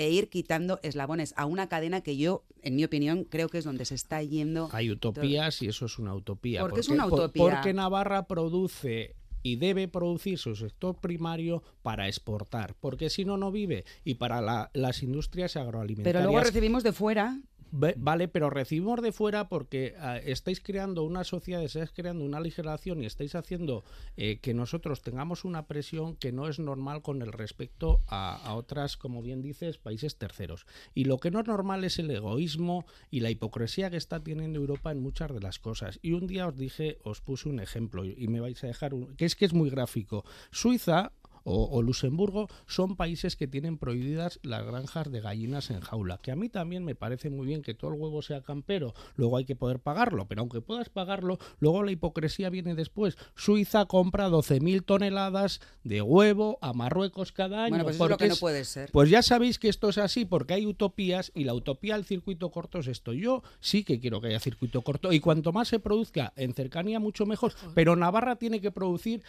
e 0.00 0.08
ir 0.08 0.30
quitando 0.30 0.80
eslabones 0.82 1.34
a 1.36 1.44
una 1.44 1.68
cadena 1.68 2.00
que 2.00 2.16
yo, 2.16 2.42
en 2.62 2.74
mi 2.74 2.84
opinión, 2.84 3.24
creo 3.24 3.50
que 3.50 3.58
es 3.58 3.64
donde 3.64 3.84
se 3.84 3.94
está 3.94 4.22
yendo. 4.22 4.70
Hay 4.72 4.90
utopías 4.90 5.60
y 5.60 5.68
eso 5.68 5.84
es 5.84 5.98
una 5.98 6.14
utopía. 6.14 6.62
¿Por 6.62 6.72
qué 6.72 6.80
es 6.80 6.88
una 6.88 7.04
utopía? 7.04 7.44
Porque 7.44 7.74
Navarra 7.74 8.26
produce 8.26 9.14
y 9.42 9.56
debe 9.56 9.88
producir 9.88 10.38
su 10.38 10.56
sector 10.56 10.96
primario 10.96 11.62
para 11.82 12.08
exportar, 12.08 12.76
porque 12.80 13.10
si 13.10 13.26
no, 13.26 13.36
no 13.36 13.52
vive. 13.52 13.84
Y 14.02 14.14
para 14.14 14.70
las 14.72 15.02
industrias 15.02 15.56
agroalimentarias. 15.56 16.22
Pero 16.22 16.32
luego 16.32 16.42
recibimos 16.42 16.82
de 16.82 16.92
fuera 16.94 17.38
Vale, 17.72 18.28
pero 18.28 18.50
recibimos 18.50 19.00
de 19.00 19.12
fuera 19.12 19.48
porque 19.48 19.94
ah, 19.98 20.18
estáis 20.18 20.60
creando 20.60 21.04
una 21.04 21.24
sociedad, 21.24 21.62
estáis 21.62 21.92
creando 21.92 22.24
una 22.24 22.40
legislación 22.40 23.02
y 23.02 23.06
estáis 23.06 23.34
haciendo 23.34 23.84
eh, 24.16 24.38
que 24.38 24.54
nosotros 24.54 25.02
tengamos 25.02 25.44
una 25.44 25.66
presión 25.66 26.16
que 26.16 26.32
no 26.32 26.48
es 26.48 26.58
normal 26.58 27.02
con 27.02 27.22
el 27.22 27.32
respecto 27.32 28.00
a, 28.08 28.54
otras, 28.54 28.96
como 28.96 29.22
bien 29.22 29.42
dices, 29.42 29.78
países 29.78 30.16
terceros. 30.16 30.66
Y 30.94 31.04
lo 31.04 31.18
que 31.18 31.30
no 31.30 31.40
es 31.40 31.46
normal 31.46 31.84
es 31.84 31.98
el 31.98 32.10
egoísmo 32.10 32.84
y 33.10 33.20
la 33.20 33.30
hipocresía 33.30 33.90
que 33.90 33.96
está 33.96 34.20
teniendo 34.20 34.58
Europa 34.58 34.90
en 34.90 35.00
muchas 35.00 35.32
de 35.32 35.40
las 35.40 35.58
cosas. 35.58 35.98
Y 36.02 36.12
un 36.12 36.26
día 36.26 36.48
os 36.48 36.56
dije, 36.56 36.98
os 37.04 37.20
puse 37.20 37.48
un 37.48 37.60
ejemplo 37.60 38.04
y 38.04 38.26
me 38.28 38.40
vais 38.40 38.62
a 38.64 38.66
dejar, 38.66 38.94
un, 38.94 39.14
que 39.16 39.24
es 39.24 39.36
que 39.36 39.44
es 39.44 39.52
muy 39.52 39.70
gráfico. 39.70 40.24
Suiza 40.50 41.12
o, 41.44 41.64
o 41.70 41.82
Luxemburgo 41.82 42.48
son 42.66 42.96
países 42.96 43.36
que 43.36 43.46
tienen 43.46 43.78
prohibidas 43.78 44.40
las 44.42 44.64
granjas 44.64 45.10
de 45.10 45.20
gallinas 45.20 45.70
en 45.70 45.80
jaula. 45.80 46.18
Que 46.18 46.32
a 46.32 46.36
mí 46.36 46.48
también 46.48 46.84
me 46.84 46.94
parece 46.94 47.30
muy 47.30 47.46
bien 47.46 47.62
que 47.62 47.74
todo 47.74 47.92
el 47.92 48.00
huevo 48.00 48.22
sea 48.22 48.42
campero, 48.42 48.94
luego 49.16 49.36
hay 49.36 49.44
que 49.44 49.56
poder 49.56 49.80
pagarlo, 49.80 50.26
pero 50.26 50.40
aunque 50.40 50.60
puedas 50.60 50.88
pagarlo, 50.88 51.38
luego 51.58 51.82
la 51.82 51.92
hipocresía 51.92 52.50
viene 52.50 52.74
después. 52.74 53.16
Suiza 53.34 53.86
compra 53.86 54.28
12.000 54.28 54.84
toneladas 54.84 55.60
de 55.84 56.02
huevo 56.02 56.58
a 56.60 56.72
Marruecos 56.72 57.32
cada 57.32 57.64
año. 57.64 57.70
Bueno, 57.70 57.84
pues 57.84 57.96
eso 57.96 58.04
es 58.04 58.10
lo 58.10 58.18
que 58.18 58.28
no 58.28 58.36
puede 58.36 58.64
ser. 58.64 58.90
Pues 58.92 59.10
ya 59.10 59.22
sabéis 59.22 59.58
que 59.58 59.68
esto 59.68 59.88
es 59.88 59.98
así 59.98 60.24
porque 60.24 60.54
hay 60.54 60.66
utopías 60.66 61.32
y 61.34 61.44
la 61.44 61.54
utopía 61.54 61.94
del 61.94 62.04
circuito 62.04 62.50
corto 62.50 62.78
es 62.78 62.86
esto. 62.86 63.12
Yo 63.12 63.42
sí 63.60 63.84
que 63.84 64.00
quiero 64.00 64.20
que 64.20 64.28
haya 64.28 64.40
circuito 64.40 64.82
corto 64.82 65.12
y 65.12 65.20
cuanto 65.20 65.52
más 65.52 65.68
se 65.68 65.78
produzca 65.78 66.32
en 66.36 66.54
cercanía 66.54 67.00
mucho 67.00 67.26
mejor, 67.26 67.52
pero 67.74 67.96
Navarra 67.96 68.36
tiene 68.36 68.60
que 68.60 68.70
producir 68.70 69.22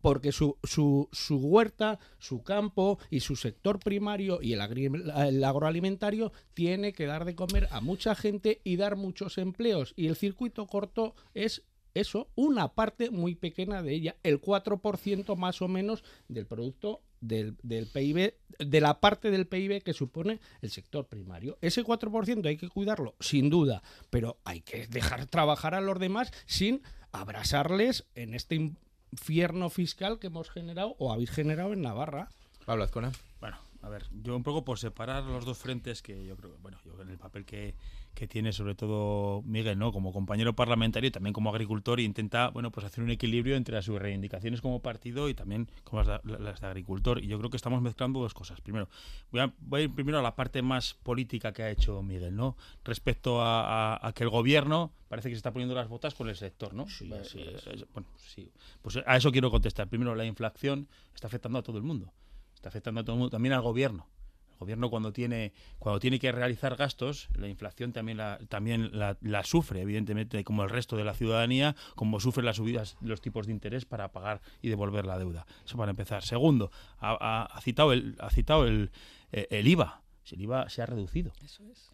porque 0.00 0.32
su, 0.32 0.56
su, 0.62 1.08
su 1.12 1.38
huerta, 1.38 1.98
su 2.18 2.42
campo 2.42 2.98
y 3.10 3.20
su 3.20 3.36
sector 3.36 3.78
primario 3.78 4.40
y 4.42 4.52
el, 4.52 4.60
agri- 4.60 5.26
el 5.28 5.44
agroalimentario 5.44 6.32
tiene 6.54 6.92
que 6.92 7.06
dar 7.06 7.24
de 7.24 7.34
comer 7.34 7.68
a 7.70 7.80
mucha 7.80 8.14
gente 8.14 8.60
y 8.64 8.76
dar 8.76 8.96
muchos 8.96 9.38
empleos. 9.38 9.92
Y 9.96 10.06
el 10.08 10.16
circuito 10.16 10.66
corto 10.66 11.14
es 11.34 11.62
eso, 11.94 12.28
una 12.34 12.74
parte 12.74 13.10
muy 13.10 13.34
pequeña 13.34 13.82
de 13.82 13.94
ella, 13.94 14.16
el 14.22 14.38
4% 14.40 15.34
más 15.36 15.62
o 15.62 15.68
menos 15.68 16.04
del 16.28 16.44
producto 16.46 17.00
del, 17.22 17.56
del 17.62 17.86
PIB, 17.86 18.34
de 18.58 18.80
la 18.82 19.00
parte 19.00 19.30
del 19.30 19.46
PIB 19.46 19.82
que 19.82 19.94
supone 19.94 20.38
el 20.60 20.70
sector 20.70 21.06
primario. 21.06 21.56
Ese 21.62 21.82
4% 21.82 22.44
hay 22.46 22.58
que 22.58 22.68
cuidarlo, 22.68 23.14
sin 23.18 23.48
duda, 23.48 23.82
pero 24.10 24.38
hay 24.44 24.60
que 24.60 24.86
dejar 24.88 25.24
trabajar 25.26 25.74
a 25.74 25.80
los 25.80 25.98
demás 25.98 26.30
sin 26.44 26.82
abrasarles 27.12 28.04
en 28.14 28.34
este 28.34 28.72
infierno 29.12 29.70
fiscal 29.70 30.18
que 30.18 30.28
hemos 30.28 30.50
generado 30.50 30.96
o 30.98 31.12
habéis 31.12 31.30
generado 31.30 31.72
en 31.72 31.82
Navarra. 31.82 32.28
Pablo 32.64 32.84
Azcona. 32.84 33.12
Bueno, 33.40 33.58
a 33.86 33.88
ver, 33.88 34.04
yo 34.22 34.34
un 34.36 34.42
poco 34.42 34.64
por 34.64 34.78
separar 34.80 35.22
los 35.24 35.44
dos 35.44 35.56
frentes 35.58 36.02
que 36.02 36.26
yo 36.26 36.36
creo 36.36 36.56
bueno, 36.60 36.76
yo 36.84 37.00
en 37.00 37.08
el 37.08 37.18
papel 37.18 37.44
que, 37.44 37.74
que 38.14 38.26
tiene 38.26 38.52
sobre 38.52 38.74
todo 38.74 39.42
Miguel, 39.42 39.78
¿no? 39.78 39.92
Como 39.92 40.12
compañero 40.12 40.54
parlamentario 40.56 41.06
y 41.08 41.10
también 41.12 41.32
como 41.32 41.50
agricultor, 41.50 42.00
intenta, 42.00 42.48
bueno, 42.48 42.72
pues 42.72 42.84
hacer 42.84 43.04
un 43.04 43.10
equilibrio 43.10 43.54
entre 43.56 43.80
sus 43.82 43.98
reivindicaciones 44.00 44.60
como 44.60 44.80
partido 44.82 45.28
y 45.28 45.34
también 45.34 45.70
como 45.84 46.02
las 46.02 46.20
de, 46.24 46.38
las 46.40 46.60
de 46.60 46.66
agricultor. 46.66 47.22
Y 47.22 47.28
yo 47.28 47.38
creo 47.38 47.48
que 47.50 47.56
estamos 47.56 47.80
mezclando 47.80 48.18
dos 48.20 48.34
cosas. 48.34 48.60
Primero, 48.60 48.88
voy 49.30 49.40
a, 49.42 49.54
voy 49.60 49.80
a 49.82 49.84
ir 49.84 49.94
primero 49.94 50.18
a 50.18 50.22
la 50.22 50.34
parte 50.34 50.62
más 50.62 50.94
política 50.94 51.52
que 51.52 51.62
ha 51.62 51.70
hecho 51.70 52.02
Miguel, 52.02 52.34
¿no? 52.34 52.56
Respecto 52.84 53.40
a, 53.40 53.94
a- 53.94 54.08
a 54.08 54.12
que 54.12 54.24
el 54.24 54.30
gobierno 54.30 54.90
parece 55.08 55.28
que 55.28 55.36
se 55.36 55.38
está 55.38 55.52
poniendo 55.52 55.76
las 55.76 55.86
botas 55.88 56.14
con 56.14 56.28
el 56.28 56.34
sector, 56.34 56.74
¿no? 56.74 56.88
Sí, 56.88 57.08
Eh, 57.12 57.22
eh, 57.36 57.52
es. 57.56 57.66
eh, 57.82 57.86
bueno, 57.94 58.08
sí. 58.18 58.50
Pues 58.82 58.98
a 59.06 59.16
eso 59.16 59.30
quiero 59.30 59.48
contestar. 59.50 59.88
Primero, 59.88 60.14
la 60.16 60.24
inflación 60.24 60.88
está 61.14 61.28
afectando 61.28 61.60
a 61.60 61.62
todo 61.62 61.76
el 61.76 61.84
mundo. 61.84 62.12
Está 62.56 62.70
afectando 62.70 63.00
a 63.00 63.04
todo 63.04 63.14
el 63.14 63.20
mundo, 63.20 63.30
también 63.30 63.52
al 63.54 63.62
gobierno. 63.62 64.08
El 64.54 64.60
gobierno 64.60 64.88
cuando 64.88 65.12
tiene 65.12 65.52
cuando 65.78 66.00
tiene 66.00 66.18
que 66.18 66.32
realizar 66.32 66.76
gastos, 66.76 67.28
la 67.36 67.46
inflación 67.46 67.92
también 67.92 68.16
la, 68.16 68.38
también 68.48 68.90
la, 68.98 69.44
sufre, 69.44 69.82
evidentemente, 69.82 70.42
como 70.44 70.64
el 70.64 70.70
resto 70.70 70.96
de 70.96 71.04
la 71.04 71.12
ciudadanía, 71.12 71.76
como 71.94 72.18
sufre 72.20 72.42
las 72.42 72.56
subidas 72.56 72.96
de 73.02 73.08
los 73.08 73.20
tipos 73.20 73.46
de 73.46 73.52
interés 73.52 73.84
para 73.84 74.12
pagar 74.12 74.40
y 74.62 74.70
devolver 74.70 75.04
la 75.04 75.18
deuda. 75.18 75.46
Eso 75.66 75.76
para 75.76 75.90
empezar. 75.90 76.22
Segundo, 76.22 76.70
ha, 76.98 77.16
ha- 77.20 77.44
ha 77.44 77.60
citado 77.60 77.92
el 77.92 78.16
ha 78.18 78.30
citado 78.30 78.66
el, 78.66 78.90
eh, 79.30 79.46
el 79.50 79.68
IVA. 79.68 80.00
El 80.32 80.40
IVA 80.42 80.68
se 80.68 80.82
ha 80.82 80.86
reducido. 80.86 81.32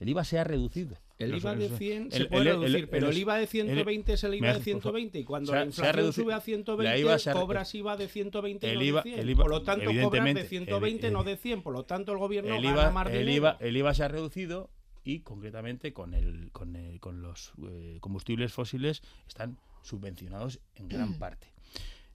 El 0.00 0.08
IVA 0.08 0.24
se 0.24 0.38
ha 0.38 0.44
reducido. 0.44 0.96
El 1.18 1.34
IVA 1.36 1.54
de 1.54 1.68
los- 1.68 1.78
100 1.78 2.04
el- 2.04 2.12
se 2.12 2.24
puede 2.26 2.42
el- 2.42 2.48
reducir, 2.56 2.76
el- 2.76 2.88
pero 2.88 3.08
el 3.10 3.18
IVA 3.18 3.36
de 3.36 3.46
120 3.46 4.12
es 4.14 4.24
el 4.24 4.34
IVA 4.34 4.54
de 4.54 4.60
120 4.62 5.18
y 5.18 5.24
cuando 5.24 5.52
se 5.52 5.52
la 5.52 5.58
se 5.58 5.62
ha 5.62 5.66
inflación 5.66 5.96
reducido- 5.96 6.24
sube 6.24 6.32
a 6.32 6.36
la 6.36 6.40
120 6.42 6.98
IVA 7.00 7.32
cobras 7.34 7.74
IVA 7.74 7.96
de 7.96 8.08
120 8.08 8.66
y 8.66 8.70
el 8.70 8.76
no 8.76 8.82
IVA 8.84 9.02
de 9.02 9.10
100. 9.10 9.20
el 9.20 9.30
IVA 9.30 9.42
Por 9.42 9.50
lo 9.50 9.62
tanto, 9.62 9.84
cobras 9.84 9.94
de 9.94 10.02
evidentemente, 10.02 10.48
120 10.48 11.06
el- 11.08 11.12
no 11.12 11.24
de 11.24 11.36
100. 11.36 11.62
Por 11.62 11.72
lo 11.74 11.84
tanto, 11.84 12.12
el 12.12 12.18
gobierno 12.18 12.54
el 12.56 12.62
gana 12.62 12.74
IVA, 12.74 12.90
más 12.90 13.06
el 13.08 13.12
dinero. 13.12 13.32
IVA, 13.36 13.56
el 13.60 13.76
IVA 13.76 13.94
se 13.94 14.02
ha 14.04 14.08
reducido 14.08 14.70
y 15.04 15.20
concretamente 15.20 15.92
con 15.92 16.14
el, 16.14 16.50
con, 16.52 16.74
el- 16.76 17.00
con 17.00 17.22
los 17.22 17.52
eh, 17.68 17.98
combustibles 18.00 18.52
fósiles 18.52 19.02
están 19.28 19.58
subvencionados 19.82 20.60
en 20.76 20.88
gran 20.88 21.18
parte. 21.18 21.48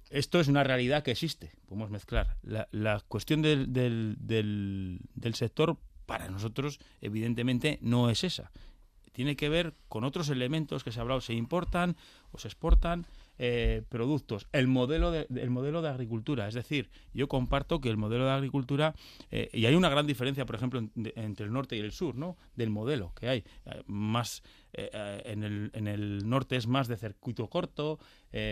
Esto 0.09 0.39
es 0.39 0.47
una 0.47 0.63
realidad 0.63 1.03
que 1.03 1.11
existe, 1.11 1.51
podemos 1.67 1.89
mezclar. 1.91 2.37
La, 2.41 2.69
la 2.71 3.01
cuestión 3.09 3.41
del, 3.41 3.73
del, 3.73 4.15
del- 4.19 4.99
del 5.15 5.35
sector 5.35 5.77
para 6.07 6.29
nosotros 6.29 6.79
evidentemente 7.01 7.77
no 7.81 8.09
es 8.09 8.23
esa. 8.23 8.49
Tiene 9.11 9.35
que 9.35 9.49
ver 9.49 9.75
con 9.89 10.03
otros 10.03 10.29
elementos 10.29 10.83
que 10.83 10.91
se 10.91 10.97
ha 10.97 11.03
hablado, 11.03 11.21
se 11.21 11.33
importan 11.33 11.95
o 12.31 12.39
se 12.39 12.47
exportan 12.47 13.05
eh, 13.39 13.83
productos. 13.89 14.47
El 14.51 14.67
modelo, 14.67 15.11
de, 15.11 15.27
el 15.35 15.49
modelo 15.49 15.81
de 15.81 15.89
agricultura, 15.89 16.47
es 16.47 16.55
decir, 16.55 16.89
yo 17.13 17.27
comparto 17.27 17.79
que 17.81 17.89
el 17.89 17.97
modelo 17.97 18.25
de 18.25 18.31
agricultura, 18.31 18.95
eh, 19.31 19.49
y 19.53 19.65
hay 19.65 19.75
una 19.75 19.89
gran 19.89 20.07
diferencia, 20.07 20.45
por 20.45 20.55
ejemplo, 20.55 20.81
entre 20.95 21.45
el 21.45 21.53
norte 21.53 21.75
y 21.75 21.79
el 21.79 21.91
sur, 21.91 22.15
¿no? 22.15 22.37
Del 22.55 22.69
modelo 22.69 23.13
que 23.13 23.29
hay. 23.29 23.43
Eh, 23.65 23.83
más 23.85 24.43
en, 24.73 25.43
el, 25.43 25.71
en 25.73 25.87
el 25.87 26.29
norte 26.29 26.55
es 26.55 26.67
más 26.67 26.87
de 26.87 26.97
circuito 26.97 27.47
corto, 27.47 27.97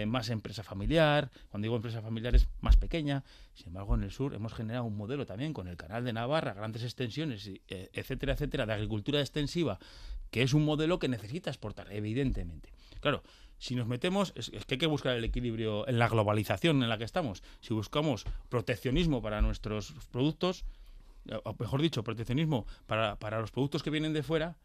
más 0.07 0.29
empresa 0.29 0.63
familiar. 0.63 1.29
Cuando 1.49 1.65
digo 1.65 1.75
empresa 1.75 2.01
familiar 2.01 2.33
es 2.33 2.47
más 2.61 2.77
pequeña. 2.77 3.23
Sin 3.53 3.67
embargo, 3.67 3.93
en 3.93 4.01
el 4.01 4.11
sur 4.11 4.33
hemos 4.33 4.53
generado 4.53 4.85
un 4.85 4.97
modelo 4.97 5.27
también 5.27 5.53
con 5.53 5.67
el 5.67 5.77
canal 5.77 6.03
de 6.03 6.13
Navarra, 6.13 6.53
grandes 6.53 6.83
extensiones, 6.83 7.51
etcétera, 7.67 8.33
etcétera, 8.33 8.65
de 8.65 8.73
agricultura 8.73 9.19
extensiva, 9.19 9.77
que 10.31 10.41
es 10.41 10.53
un 10.53 10.65
modelo 10.65 10.97
que 10.97 11.09
necesita 11.09 11.51
exportar, 11.51 11.91
evidentemente. 11.91 12.71
Claro, 13.01 13.21
si 13.57 13.75
nos 13.75 13.87
metemos, 13.87 14.33
es, 14.35 14.49
que 14.49 14.75
hay 14.75 14.77
que 14.77 14.87
buscar 14.87 15.15
el 15.15 15.23
equilibrio 15.23 15.87
en 15.87 15.99
la 15.99 16.09
globalización 16.09 16.83
en 16.83 16.89
la 16.89 16.97
que 16.97 17.03
estamos. 17.03 17.43
Si 17.61 17.73
buscamos 17.73 18.25
proteccionismo 18.49 19.21
para 19.21 19.41
nuestros 19.41 19.93
productos, 20.11 20.65
o 21.43 21.55
mejor 21.59 21.81
dicho, 21.81 22.03
proteccionismo 22.03 22.65
para, 22.85 23.17
para 23.17 23.39
los 23.39 23.51
productos 23.51 23.81
que 23.81 23.89
vienen 23.89 24.13
de 24.13 24.23
fuera, 24.23 24.57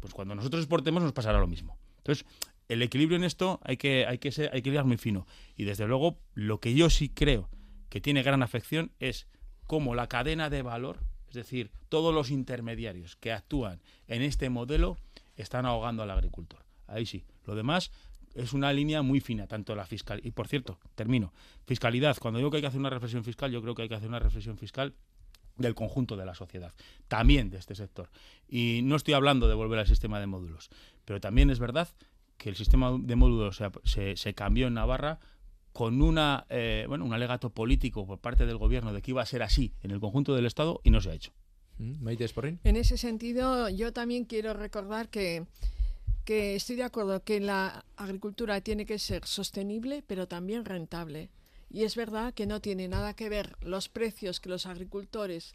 pues 0.00 0.12
cuando 0.12 0.34
nosotros 0.34 0.62
exportemos 0.62 1.02
nos 1.02 1.12
pasará 1.12 1.38
lo 1.38 1.46
mismo. 1.46 1.78
Entonces, 1.98 2.26
el 2.68 2.82
equilibrio 2.82 3.16
en 3.16 3.24
esto 3.24 3.60
hay 3.62 3.76
que, 3.76 4.06
hay 4.06 4.18
que, 4.18 4.32
ser, 4.32 4.50
hay 4.52 4.62
que 4.62 4.82
muy 4.82 4.96
fino. 4.96 5.26
Y 5.56 5.64
desde 5.64 5.86
luego, 5.86 6.18
lo 6.34 6.58
que 6.58 6.74
yo 6.74 6.90
sí 6.90 7.08
creo 7.08 7.48
que 7.88 8.00
tiene 8.00 8.22
gran 8.22 8.42
afección 8.42 8.92
es 8.98 9.26
cómo 9.66 9.94
la 9.94 10.08
cadena 10.08 10.50
de 10.50 10.62
valor, 10.62 11.00
es 11.28 11.34
decir, 11.34 11.70
todos 11.88 12.14
los 12.14 12.30
intermediarios 12.30 13.16
que 13.16 13.32
actúan 13.32 13.80
en 14.06 14.22
este 14.22 14.50
modelo, 14.50 14.98
están 15.36 15.66
ahogando 15.66 16.02
al 16.02 16.10
agricultor. 16.10 16.64
Ahí 16.86 17.06
sí. 17.06 17.24
Lo 17.44 17.54
demás 17.54 17.90
es 18.34 18.52
una 18.52 18.72
línea 18.72 19.02
muy 19.02 19.20
fina, 19.20 19.46
tanto 19.46 19.74
la 19.74 19.86
fiscal. 19.86 20.20
Y 20.24 20.30
por 20.32 20.48
cierto, 20.48 20.78
termino. 20.94 21.32
Fiscalidad. 21.66 22.16
Cuando 22.18 22.38
digo 22.38 22.50
que 22.50 22.56
hay 22.58 22.60
que 22.62 22.66
hacer 22.68 22.80
una 22.80 22.90
reflexión 22.90 23.24
fiscal, 23.24 23.50
yo 23.50 23.60
creo 23.62 23.74
que 23.74 23.82
hay 23.82 23.88
que 23.88 23.94
hacer 23.94 24.08
una 24.08 24.18
reflexión 24.18 24.56
fiscal 24.58 24.94
del 25.58 25.74
conjunto 25.74 26.16
de 26.16 26.24
la 26.24 26.34
sociedad, 26.34 26.72
también 27.08 27.50
de 27.50 27.58
este 27.58 27.74
sector. 27.74 28.08
Y 28.48 28.80
no 28.84 28.96
estoy 28.96 29.14
hablando 29.14 29.48
de 29.48 29.54
volver 29.54 29.78
al 29.80 29.86
sistema 29.86 30.18
de 30.18 30.26
módulos, 30.26 30.70
pero 31.04 31.20
también 31.20 31.50
es 31.50 31.58
verdad 31.58 31.88
que 32.38 32.48
el 32.48 32.56
sistema 32.56 32.90
de 32.98 33.16
módulos 33.16 33.56
se, 33.56 33.70
se- 33.84 34.16
se 34.16 34.34
cambió 34.34 34.66
en 34.66 34.74
Navarra 34.74 35.20
con 35.74 36.00
una, 36.02 36.46
eh, 36.48 36.86
bueno, 36.88 37.04
un 37.04 37.12
alegato 37.12 37.50
político 37.50 38.06
por 38.06 38.18
parte 38.18 38.46
del 38.46 38.56
gobierno 38.56 38.92
de 38.92 39.02
que 39.02 39.10
iba 39.10 39.22
a 39.22 39.26
ser 39.26 39.42
así 39.42 39.74
en 39.82 39.90
el 39.90 40.00
conjunto 40.00 40.34
del 40.34 40.46
Estado 40.46 40.80
y 40.84 40.90
no 40.90 41.00
se 41.00 41.10
ha 41.10 41.14
hecho. 41.14 41.32
Mm. 41.78 42.02
En 42.64 42.76
ese 42.76 42.96
sentido, 42.96 43.68
yo 43.68 43.92
también 43.92 44.24
quiero 44.24 44.52
recordar 44.54 45.08
que, 45.08 45.46
que 46.24 46.54
estoy 46.54 46.76
de 46.76 46.84
acuerdo 46.84 47.22
que 47.24 47.40
la 47.40 47.84
agricultura 47.96 48.60
tiene 48.60 48.86
que 48.86 48.98
ser 48.98 49.26
sostenible, 49.26 50.02
pero 50.06 50.28
también 50.28 50.64
rentable. 50.64 51.28
Y 51.70 51.84
es 51.84 51.96
verdad 51.96 52.34
que 52.34 52.46
no 52.46 52.60
tiene 52.60 52.88
nada 52.88 53.14
que 53.14 53.28
ver 53.28 53.56
los 53.60 53.88
precios 53.88 54.40
que 54.40 54.50
los 54.50 54.66
agricultores 54.66 55.54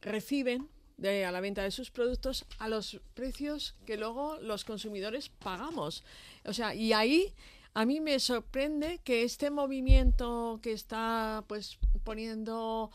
reciben 0.00 0.68
de, 0.96 1.24
a 1.24 1.32
la 1.32 1.40
venta 1.40 1.62
de 1.62 1.70
sus 1.70 1.90
productos 1.90 2.44
a 2.58 2.68
los 2.68 3.00
precios 3.14 3.74
que 3.86 3.96
luego 3.96 4.38
los 4.40 4.64
consumidores 4.64 5.28
pagamos. 5.28 6.04
O 6.44 6.52
sea, 6.52 6.74
y 6.74 6.92
ahí 6.92 7.34
a 7.74 7.84
mí 7.84 8.00
me 8.00 8.18
sorprende 8.18 9.00
que 9.04 9.22
este 9.22 9.50
movimiento 9.50 10.60
que 10.62 10.72
está 10.72 11.44
pues 11.46 11.78
poniendo 12.04 12.90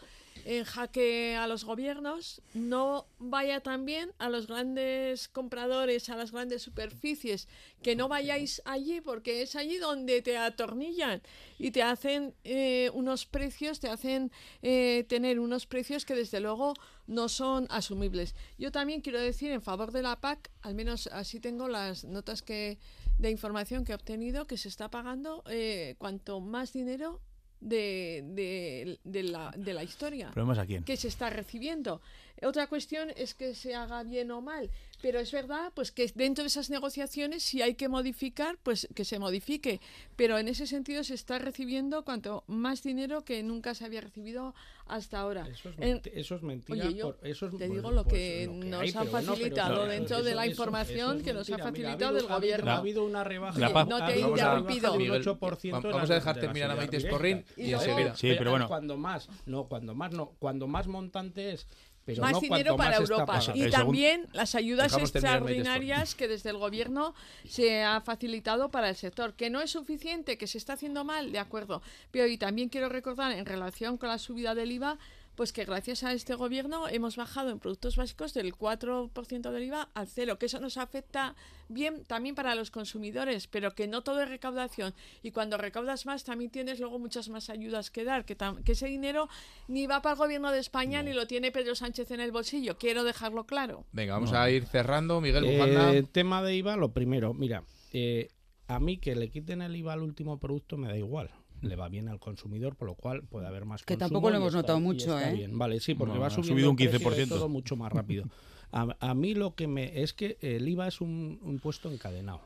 en 0.45 0.63
jaque 0.65 1.35
a 1.35 1.47
los 1.47 1.63
gobiernos 1.63 2.41
no 2.53 3.07
vaya 3.19 3.61
también 3.61 4.11
a 4.17 4.29
los 4.29 4.47
grandes 4.47 5.27
compradores, 5.27 6.09
a 6.09 6.15
las 6.15 6.31
grandes 6.31 6.61
superficies, 6.61 7.47
que 7.81 7.95
no 7.95 8.07
vayáis 8.07 8.61
allí 8.65 9.01
porque 9.01 9.41
es 9.41 9.55
allí 9.55 9.77
donde 9.77 10.21
te 10.21 10.37
atornillan 10.37 11.21
y 11.59 11.71
te 11.71 11.83
hacen 11.83 12.33
eh, 12.43 12.89
unos 12.93 13.25
precios, 13.25 13.79
te 13.79 13.89
hacen 13.89 14.31
eh, 14.61 15.05
tener 15.07 15.39
unos 15.39 15.65
precios 15.65 16.05
que 16.05 16.15
desde 16.15 16.39
luego 16.39 16.73
no 17.07 17.29
son 17.29 17.67
asumibles. 17.69 18.35
Yo 18.57 18.71
también 18.71 19.01
quiero 19.01 19.19
decir 19.19 19.51
en 19.51 19.61
favor 19.61 19.91
de 19.91 20.01
la 20.01 20.19
PAC, 20.19 20.51
al 20.61 20.75
menos 20.75 21.07
así 21.07 21.39
tengo 21.39 21.67
las 21.67 22.03
notas 22.03 22.41
que 22.41 22.77
de 23.17 23.29
información 23.29 23.85
que 23.85 23.91
he 23.91 23.95
obtenido, 23.95 24.47
que 24.47 24.57
se 24.57 24.69
está 24.69 24.89
pagando 24.89 25.43
eh, 25.47 25.95
cuanto 25.97 26.39
más 26.39 26.73
dinero 26.73 27.21
de, 27.63 28.23
de, 28.27 28.99
de 29.03 29.23
la, 29.23 29.53
de 29.55 29.73
la 29.73 29.83
historia 29.83 30.31
¿Problemas 30.31 30.57
a 30.59 30.65
quién? 30.65 30.83
que 30.83 30.97
se 30.97 31.07
está 31.07 31.29
recibiendo. 31.29 32.01
Otra 32.41 32.67
cuestión 32.67 33.09
es 33.15 33.33
que 33.33 33.55
se 33.55 33.73
haga 33.73 34.03
bien 34.03 34.29
o 34.31 34.41
mal, 34.41 34.69
Pero 35.03 35.19
es 35.19 35.33
verdad, 35.33 35.73
pues 35.75 35.91
que 35.91 36.09
dentro 36.15 36.45
de 36.45 36.47
esas 36.47 36.69
negociaciones, 36.69 37.43
si 37.43 37.61
hay 37.61 37.75
que 37.75 37.89
modificar, 37.89 38.57
pues 38.63 38.87
que 38.95 39.03
se 39.03 39.19
modifique. 39.19 39.81
Pero 40.15 40.37
en 40.37 40.47
ese 40.47 40.65
sentido 40.65 41.03
se 41.03 41.13
está 41.13 41.39
recibiendo 41.39 42.05
cuanto 42.05 42.45
más 42.47 42.83
dinero 42.83 43.25
que 43.25 43.43
nunca 43.43 43.75
se 43.75 43.83
había 43.83 43.99
recibido 43.99 44.55
hasta 44.85 45.19
ahora. 45.19 45.45
Eso 45.49 45.69
es, 45.71 45.75
En- 45.79 46.01
eso 46.13 46.35
es 46.35 46.41
mentira. 46.43 46.85
Oye, 46.87 46.95
yo 46.97 47.15
por- 47.17 47.27
eso 47.27 47.47
es- 47.47 47.51
te 47.51 47.57
bueno, 47.67 47.73
digo 47.75 47.91
lo 47.91 48.03
pues 48.05 48.13
que 48.13 48.45
lo 48.47 48.53
nos 48.53 48.81
hay, 48.81 48.89
ha 48.91 48.93
pero 48.93 49.11
bueno, 49.11 49.11
pero 49.11 49.33
facilitado 49.35 49.85
dentro 49.87 50.15
eso- 50.19 50.25
de 50.25 50.35
la 50.35 50.47
información 50.47 51.15
eso 51.17 51.23
que 51.25 51.29
es 51.31 51.35
nos 51.35 51.49
ha. 51.49 51.51
Mira, 51.57 51.63
facilitado 51.69 52.05
ha 52.05 52.19
habido- 52.19 52.35
gobierno. 52.35 52.71
Ha 52.71 52.77
habido 52.77 53.03
una 53.05 53.23
rebaja. 53.25 53.59
La. 53.59 53.69
No 53.83 53.97
te 53.97 54.03
he 54.03 54.13
habido 54.13 54.27
una 54.31 54.35
rebaja 54.37 54.59
interrumpido. 54.59 54.91
del 54.91 54.99
Miguel, 54.99 55.21
8% 55.21 55.89
vamos 55.91 56.09
a 56.09 56.13
dejar 56.13 56.39
terminar 56.39 56.71
a 56.71 56.75
Maite. 56.77 56.95
Esporrín 56.97 57.43
Y 57.57 57.73
enseguida. 57.73 58.15
Sí, 58.15 58.33
pero 58.37 58.51
bueno. 58.51 58.69
Cuando 58.69 58.95
más, 58.97 59.27
no, 59.45 59.65
cuando 59.67 59.93
más 59.95 60.13
no, 60.13 60.31
cuando 60.39 60.65
más 60.67 60.87
montante 60.87 61.51
es, 61.51 61.67
pero 62.05 62.21
más 62.21 62.33
no 62.33 62.39
dinero 62.41 62.75
para 62.75 62.99
más 62.99 63.09
Europa. 63.09 63.39
Y 63.53 63.69
también 63.69 64.27
las 64.33 64.55
ayudas 64.55 64.97
extraordinarias 64.97 66.15
que 66.15 66.27
desde 66.27 66.49
el 66.49 66.57
gobierno 66.57 67.13
se 67.47 67.83
ha 67.83 68.01
facilitado 68.01 68.69
para 68.69 68.89
el 68.89 68.95
sector. 68.95 69.33
Que 69.33 69.49
no 69.49 69.61
es 69.61 69.71
suficiente, 69.71 70.37
que 70.37 70.47
se 70.47 70.57
está 70.57 70.73
haciendo 70.73 71.03
mal, 71.03 71.31
de 71.31 71.39
acuerdo. 71.39 71.81
Pero 72.11 72.27
y 72.27 72.37
también 72.37 72.69
quiero 72.69 72.89
recordar 72.89 73.31
en 73.31 73.45
relación 73.45 73.97
con 73.97 74.09
la 74.09 74.17
subida 74.17 74.55
del 74.55 74.71
IVA, 74.71 74.97
pues 75.35 75.51
que 75.51 75.65
gracias 75.65 76.03
a 76.03 76.13
este 76.13 76.35
gobierno 76.35 76.87
hemos 76.87 77.15
bajado 77.15 77.49
en 77.49 77.59
productos 77.59 77.95
básicos 77.95 78.33
del 78.33 78.53
4% 78.53 79.51
del 79.51 79.63
IVA 79.63 79.89
al 79.93 80.07
cero, 80.07 80.37
que 80.37 80.45
eso 80.45 80.59
nos 80.59 80.77
afecta 80.77 81.35
bien 81.69 82.03
también 82.05 82.35
para 82.35 82.53
los 82.55 82.69
consumidores, 82.69 83.47
pero 83.47 83.73
que 83.73 83.87
no 83.87 84.03
todo 84.03 84.21
es 84.21 84.29
recaudación. 84.29 84.93
Y 85.23 85.31
cuando 85.31 85.57
recaudas 85.57 86.05
más 86.05 86.23
también 86.23 86.51
tienes 86.51 86.79
luego 86.79 86.99
muchas 86.99 87.29
más 87.29 87.49
ayudas 87.49 87.89
que 87.89 88.03
dar, 88.03 88.25
que, 88.25 88.37
tam- 88.37 88.63
que 88.63 88.73
ese 88.73 88.87
dinero 88.87 89.27
ni 89.67 89.87
va 89.87 90.01
para 90.01 90.13
el 90.13 90.19
gobierno 90.19 90.51
de 90.51 90.59
España 90.59 91.01
ni 91.01 91.13
lo 91.13 91.25
tiene 91.25 91.51
Pedro 91.51 91.73
Sánchez 91.75 92.11
en 92.11 92.19
el 92.19 92.31
bolsillo. 92.31 92.77
Quiero 92.77 93.03
dejarlo 93.03 93.45
claro. 93.45 93.85
Venga, 93.91 94.13
vamos 94.13 94.31
No. 94.31 94.39
a 94.39 94.49
ir 94.49 94.65
cerrando. 94.65 95.19
Miguel 95.21 95.45
Bujanda. 95.45 95.93
Eh, 95.93 96.03
tema 96.03 96.43
de 96.43 96.55
IVA, 96.55 96.75
lo 96.77 96.91
primero, 96.93 97.33
mira, 97.33 97.63
eh, 97.91 98.29
a 98.67 98.79
mí 98.79 98.97
que 98.97 99.15
le 99.15 99.29
quiten 99.29 99.61
el 99.61 99.75
IVA 99.75 99.93
al 99.93 100.01
último 100.03 100.39
producto 100.39 100.77
me 100.77 100.87
da 100.87 100.97
igual. 100.97 101.31
Le 101.63 101.75
va 101.75 101.87
bien 101.89 102.09
al 102.09 102.19
consumidor, 102.19 102.75
por 102.75 102.87
lo 102.89 102.95
cual 102.95 103.23
puede 103.23 103.47
haber 103.47 103.65
más 103.65 103.83
Que 103.83 103.93
consumo 103.95 104.09
tampoco 104.09 104.29
lo 104.29 104.35
hemos 104.37 104.47
está- 104.49 104.57
notado 104.61 104.79
mucho, 104.79 105.19
¿eh? 105.19 105.33
bien. 105.33 105.57
Vale, 105.57 105.79
sí, 105.79 105.95
porque 105.95 106.13
No, 106.15 106.19
va 106.19 106.27
ha 106.27 106.29
subiendo 106.29 106.53
subido 106.53 106.69
un 106.71 106.79
el 106.81 106.89
precio 106.89 107.09
de 107.09 107.23
15%. 107.25 107.29
todo 107.29 107.49
mucho 107.49 107.75
más 107.75 107.91
rápido. 107.91 108.25
A, 108.71 108.95
a 108.99 109.13
mí 109.13 109.33
lo 109.33 109.55
que 109.55 109.67
me 109.67 110.01
es 110.01 110.13
que 110.13 110.37
el 110.41 110.67
IVA 110.67 110.87
es 110.87 110.99
un 111.01 111.39
un 111.41 111.51
impuesto 111.53 111.89
encadenado, 111.91 112.41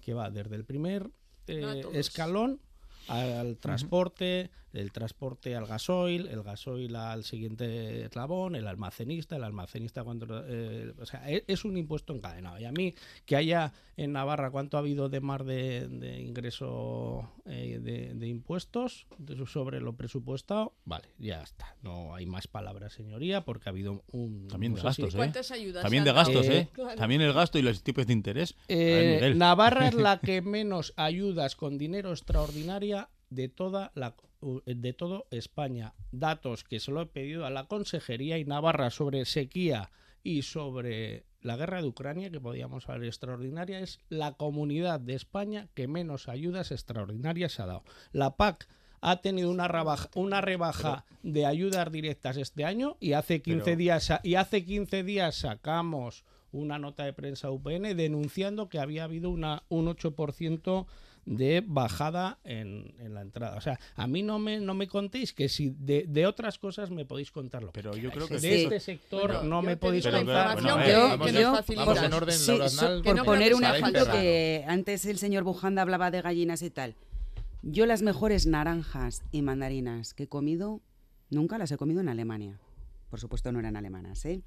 que 0.00 0.14
va 0.14 0.30
desde 0.30 0.56
el 0.56 0.64
primer 0.64 1.10
eh, 1.46 1.82
escalón 1.92 2.58
al 3.08 3.58
transporte, 3.58 4.50
el 4.74 4.92
transporte 4.92 5.54
al 5.56 5.66
gasoil, 5.66 6.26
el 6.26 6.42
gasoil 6.42 6.94
al 6.96 7.24
siguiente 7.24 8.04
eslabón, 8.04 8.56
el 8.56 8.66
almacenista, 8.66 9.36
el 9.36 9.44
almacenista 9.44 10.04
cuando... 10.04 10.44
eh, 10.46 10.92
o 11.00 11.06
sea, 11.06 11.30
e- 11.30 11.44
es 11.46 11.64
un 11.64 11.76
impuesto 11.78 12.12
encadenado. 12.14 12.58
Y 12.60 12.64
a 12.64 12.72
mí 12.72 12.94
que 13.24 13.36
haya 13.36 13.72
en 13.96 14.12
Navarra 14.12 14.50
cuánto 14.50 14.76
ha 14.76 14.80
habido 14.80 15.08
de 15.08 15.20
más 15.20 15.46
de, 15.46 15.86
de 15.88 16.20
ingreso 16.20 17.30
eh, 17.46 17.78
de, 17.80 18.14
de 18.14 18.26
impuestos 18.28 19.06
de- 19.18 19.46
sobre 19.46 19.80
lo 19.80 19.94
presupuestado, 19.96 20.74
vale, 20.84 21.06
ya 21.18 21.42
está. 21.42 21.76
No 21.82 22.14
hay 22.14 22.26
más 22.26 22.46
palabras, 22.48 22.92
señoría, 22.92 23.44
porque 23.44 23.68
ha 23.68 23.70
habido 23.70 24.02
un... 24.12 24.48
También 24.48 24.74
de 24.74 24.80
si- 24.80 24.86
gastos, 24.86 25.14
¿eh? 25.14 25.16
¿Cuántas 25.16 25.50
ayudas 25.50 25.82
También 25.82 26.04
de 26.04 26.12
gastos, 26.12 26.46
¿eh? 26.46 26.58
Eh, 26.58 26.68
Claro. 26.72 26.96
También 26.96 27.20
el 27.20 27.32
gasto 27.32 27.58
y 27.58 27.62
los 27.62 27.82
tipos 27.82 28.06
de 28.06 28.12
interés. 28.12 28.56
Ver, 28.68 29.22
Eh. 29.24 29.34
Navarra 29.36 29.88
es 29.88 29.94
la 29.94 30.18
que 30.20 30.42
menos 30.42 30.92
ayudas 30.96 31.54
con 31.56 31.78
dinero 31.78 32.10
extraordinaria 32.10 33.08
de 33.30 33.48
toda 33.48 33.92
la 33.94 34.14
de 34.66 34.92
todo 34.92 35.26
España. 35.30 35.94
Datos 36.12 36.64
que 36.64 36.80
se 36.80 36.90
lo 36.92 37.00
he 37.02 37.06
pedido 37.06 37.46
a 37.46 37.50
la 37.50 37.66
Consejería 37.66 38.38
y 38.38 38.44
Navarra 38.44 38.90
sobre 38.90 39.24
sequía 39.24 39.90
y 40.22 40.42
sobre 40.42 41.24
la 41.40 41.56
guerra 41.56 41.82
de 41.82 41.88
Ucrania, 41.88 42.30
que 42.30 42.40
podíamos 42.40 42.88
hablar 42.88 43.06
extraordinaria, 43.06 43.80
es 43.80 44.00
la 44.08 44.32
comunidad 44.32 44.98
de 45.00 45.14
España 45.14 45.68
que 45.74 45.86
menos 45.88 46.28
ayudas 46.28 46.70
extraordinarias 46.72 47.60
ha 47.60 47.66
dado. 47.66 47.84
La 48.12 48.36
PAC 48.36 48.66
ha 49.02 49.20
tenido 49.20 49.50
una 49.50 49.68
rebaja, 49.68 50.08
una 50.14 50.40
rebaja 50.40 51.04
de 51.22 51.44
ayudas 51.44 51.92
directas 51.92 52.38
este 52.38 52.64
año 52.64 52.96
y 53.00 53.12
hace 53.12 53.42
15 53.42 53.64
Pero- 53.64 53.76
días 53.76 54.10
y 54.22 54.36
hace 54.36 54.64
15 54.64 55.02
días 55.04 55.34
sacamos 55.34 56.24
una 56.52 56.78
nota 56.78 57.04
de 57.04 57.12
prensa 57.12 57.50
UPN 57.50 57.94
denunciando 57.94 58.70
que 58.70 58.78
había 58.78 59.04
habido 59.04 59.28
una 59.28 59.64
un 59.68 59.88
8% 59.88 60.86
de 61.26 61.62
bajada 61.66 62.38
en, 62.44 62.94
en 62.98 63.14
la 63.14 63.22
entrada. 63.22 63.56
O 63.56 63.60
sea, 63.60 63.78
a 63.96 64.06
mí 64.06 64.22
no 64.22 64.38
me, 64.38 64.60
no 64.60 64.74
me 64.74 64.86
contéis 64.88 65.32
que 65.32 65.48
si 65.48 65.70
de, 65.70 66.04
de 66.06 66.26
otras 66.26 66.58
cosas 66.58 66.90
me 66.90 67.04
podéis 67.04 67.30
contarlo. 67.30 67.70
Pero 67.72 67.96
yo 67.96 68.10
creo 68.10 68.28
que 68.28 68.34
de 68.34 68.40
Sí. 68.40 68.62
este 68.64 68.80
sector 68.80 69.32
Bueno, 69.32 69.42
no 69.44 69.62
yo 69.62 69.66
me 69.66 69.76
podéis 69.76 70.06
contar. 70.06 70.54
bueno, 70.60 70.80
eh, 70.82 70.92
Yo- 70.92 70.92
yo- 70.92 71.16
nos 71.16 71.18
vamos 71.18 71.58
facilitan. 71.58 72.04
en 72.04 72.12
orden, 72.12 72.34
Sí, 72.38 72.50
Laura 72.50 72.68
so- 72.68 72.84
Aznal, 72.86 73.02
por 73.02 73.16
no 73.16 73.24
poner 73.24 73.54
un 73.54 73.64
ejemplo 73.64 74.04
que 74.12 74.64
antes 74.68 75.04
el 75.06 75.18
señor 75.18 75.44
Bujanda 75.44 75.82
hablaba 75.82 76.10
de 76.10 76.20
gallinas 76.22 76.62
y 76.62 76.70
tal. 76.70 76.94
Yo 77.62 77.86
las 77.86 78.02
mejores 78.02 78.46
naranjas 78.46 79.22
y 79.32 79.40
mandarinas 79.40 80.12
que 80.12 80.24
he 80.24 80.28
comido, 80.28 80.80
nunca 81.30 81.56
las 81.56 81.72
he 81.72 81.78
comido 81.78 82.00
en 82.02 82.10
Alemania. 82.10 82.58
Por 83.08 83.18
supuesto 83.20 83.50
no 83.52 83.60
eran 83.60 83.76
alemanas, 83.76 84.24
¿eh? 84.26 84.42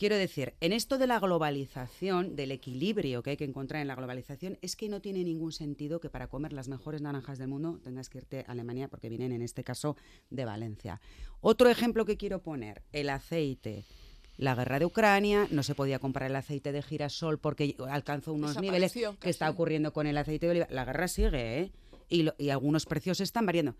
Quiero 0.00 0.16
decir, 0.16 0.54
en 0.62 0.72
esto 0.72 0.96
de 0.96 1.06
la 1.06 1.20
globalización, 1.20 2.34
del 2.34 2.52
equilibrio 2.52 3.22
que 3.22 3.28
hay 3.32 3.36
que 3.36 3.44
encontrar 3.44 3.82
en 3.82 3.88
la 3.88 3.94
globalización, 3.94 4.56
es 4.62 4.74
que 4.74 4.88
no 4.88 5.02
tiene 5.02 5.22
ningún 5.24 5.52
sentido 5.52 6.00
que 6.00 6.08
para 6.08 6.26
comer 6.26 6.54
las 6.54 6.68
mejores 6.68 7.02
naranjas 7.02 7.36
del 7.36 7.48
mundo 7.48 7.78
tengas 7.84 8.08
que 8.08 8.16
irte 8.16 8.46
a 8.48 8.52
Alemania 8.52 8.88
porque 8.88 9.10
vienen 9.10 9.30
en 9.30 9.42
este 9.42 9.62
caso 9.62 9.98
de 10.30 10.46
Valencia. 10.46 11.02
Otro 11.42 11.68
ejemplo 11.68 12.06
que 12.06 12.16
quiero 12.16 12.40
poner, 12.40 12.80
el 12.92 13.10
aceite. 13.10 13.84
La 14.38 14.54
guerra 14.54 14.78
de 14.78 14.86
Ucrania, 14.86 15.46
no 15.50 15.62
se 15.62 15.74
podía 15.74 15.98
comprar 15.98 16.30
el 16.30 16.36
aceite 16.36 16.72
de 16.72 16.80
girasol 16.80 17.38
porque 17.38 17.76
alcanzó 17.90 18.32
unos 18.32 18.52
niveles 18.62 18.92
que 19.20 19.28
está 19.28 19.50
ocurriendo 19.50 19.92
con 19.92 20.06
el 20.06 20.16
aceite 20.16 20.46
de 20.46 20.50
oliva. 20.52 20.66
La 20.70 20.86
guerra 20.86 21.08
sigue, 21.08 21.58
¿eh? 21.60 21.72
Y, 22.08 22.22
lo- 22.22 22.34
y 22.38 22.48
algunos 22.48 22.86
precios 22.86 23.20
están 23.20 23.44
variando. 23.44 23.74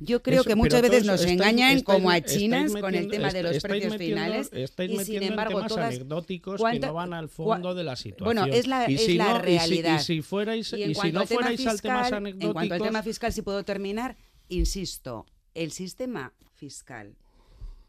Yo 0.00 0.22
creo 0.22 0.40
Eso, 0.42 0.48
que 0.50 0.54
muchas 0.54 0.82
veces 0.82 1.04
nos 1.04 1.20
estáis- 1.20 1.32
engañan 1.34 1.78
estáis- 1.78 1.84
como 1.84 2.10
a 2.10 2.20
chinas 2.20 2.72
con 2.72 2.94
el 2.94 3.08
tema 3.08 3.30
de 3.32 3.42
los 3.42 3.60
precios 3.62 3.92
metiendo- 3.92 4.16
finales 4.44 4.50
y 4.78 5.04
sin 5.04 5.22
embargo 5.24 5.66
todas 5.66 5.94
anecdóticos 5.96 6.54
que 6.56 6.60
¿cuánta- 6.60 6.86
no 6.88 6.94
van 6.94 7.12
al 7.14 7.28
fondo 7.28 7.74
de 7.74 7.82
la 7.84 7.96
situación. 7.96 8.24
Bueno, 8.24 8.46
es 8.54 8.66
la, 8.68 8.88
Y 8.90 8.94
es 8.94 9.04
si 9.04 9.14
la 9.16 9.24
no- 9.24 9.30
y 9.30 9.34
si- 9.38 9.42
realidad. 9.42 10.00
Y 10.00 10.04
si, 10.04 10.22
fuerais, 10.22 10.72
Y 10.72 10.82
y 10.82 10.86
si 10.88 10.94
cuanto 10.94 11.12
no 11.14 11.20
al 11.22 11.28
tema 11.28 11.40
fuerais 11.40 11.66
al 11.66 11.80
temas 11.80 12.06
fiscal- 12.06 12.26
En 12.40 12.52
cuanto 12.52 12.74
al 12.74 12.82
tema 12.82 13.02
fiscal, 13.02 13.32
si 13.32 13.42
puedo 13.42 13.64
terminar, 13.64 14.16
insisto, 14.48 15.26
el 15.54 15.72
sistema 15.72 16.32
fiscal 16.54 17.16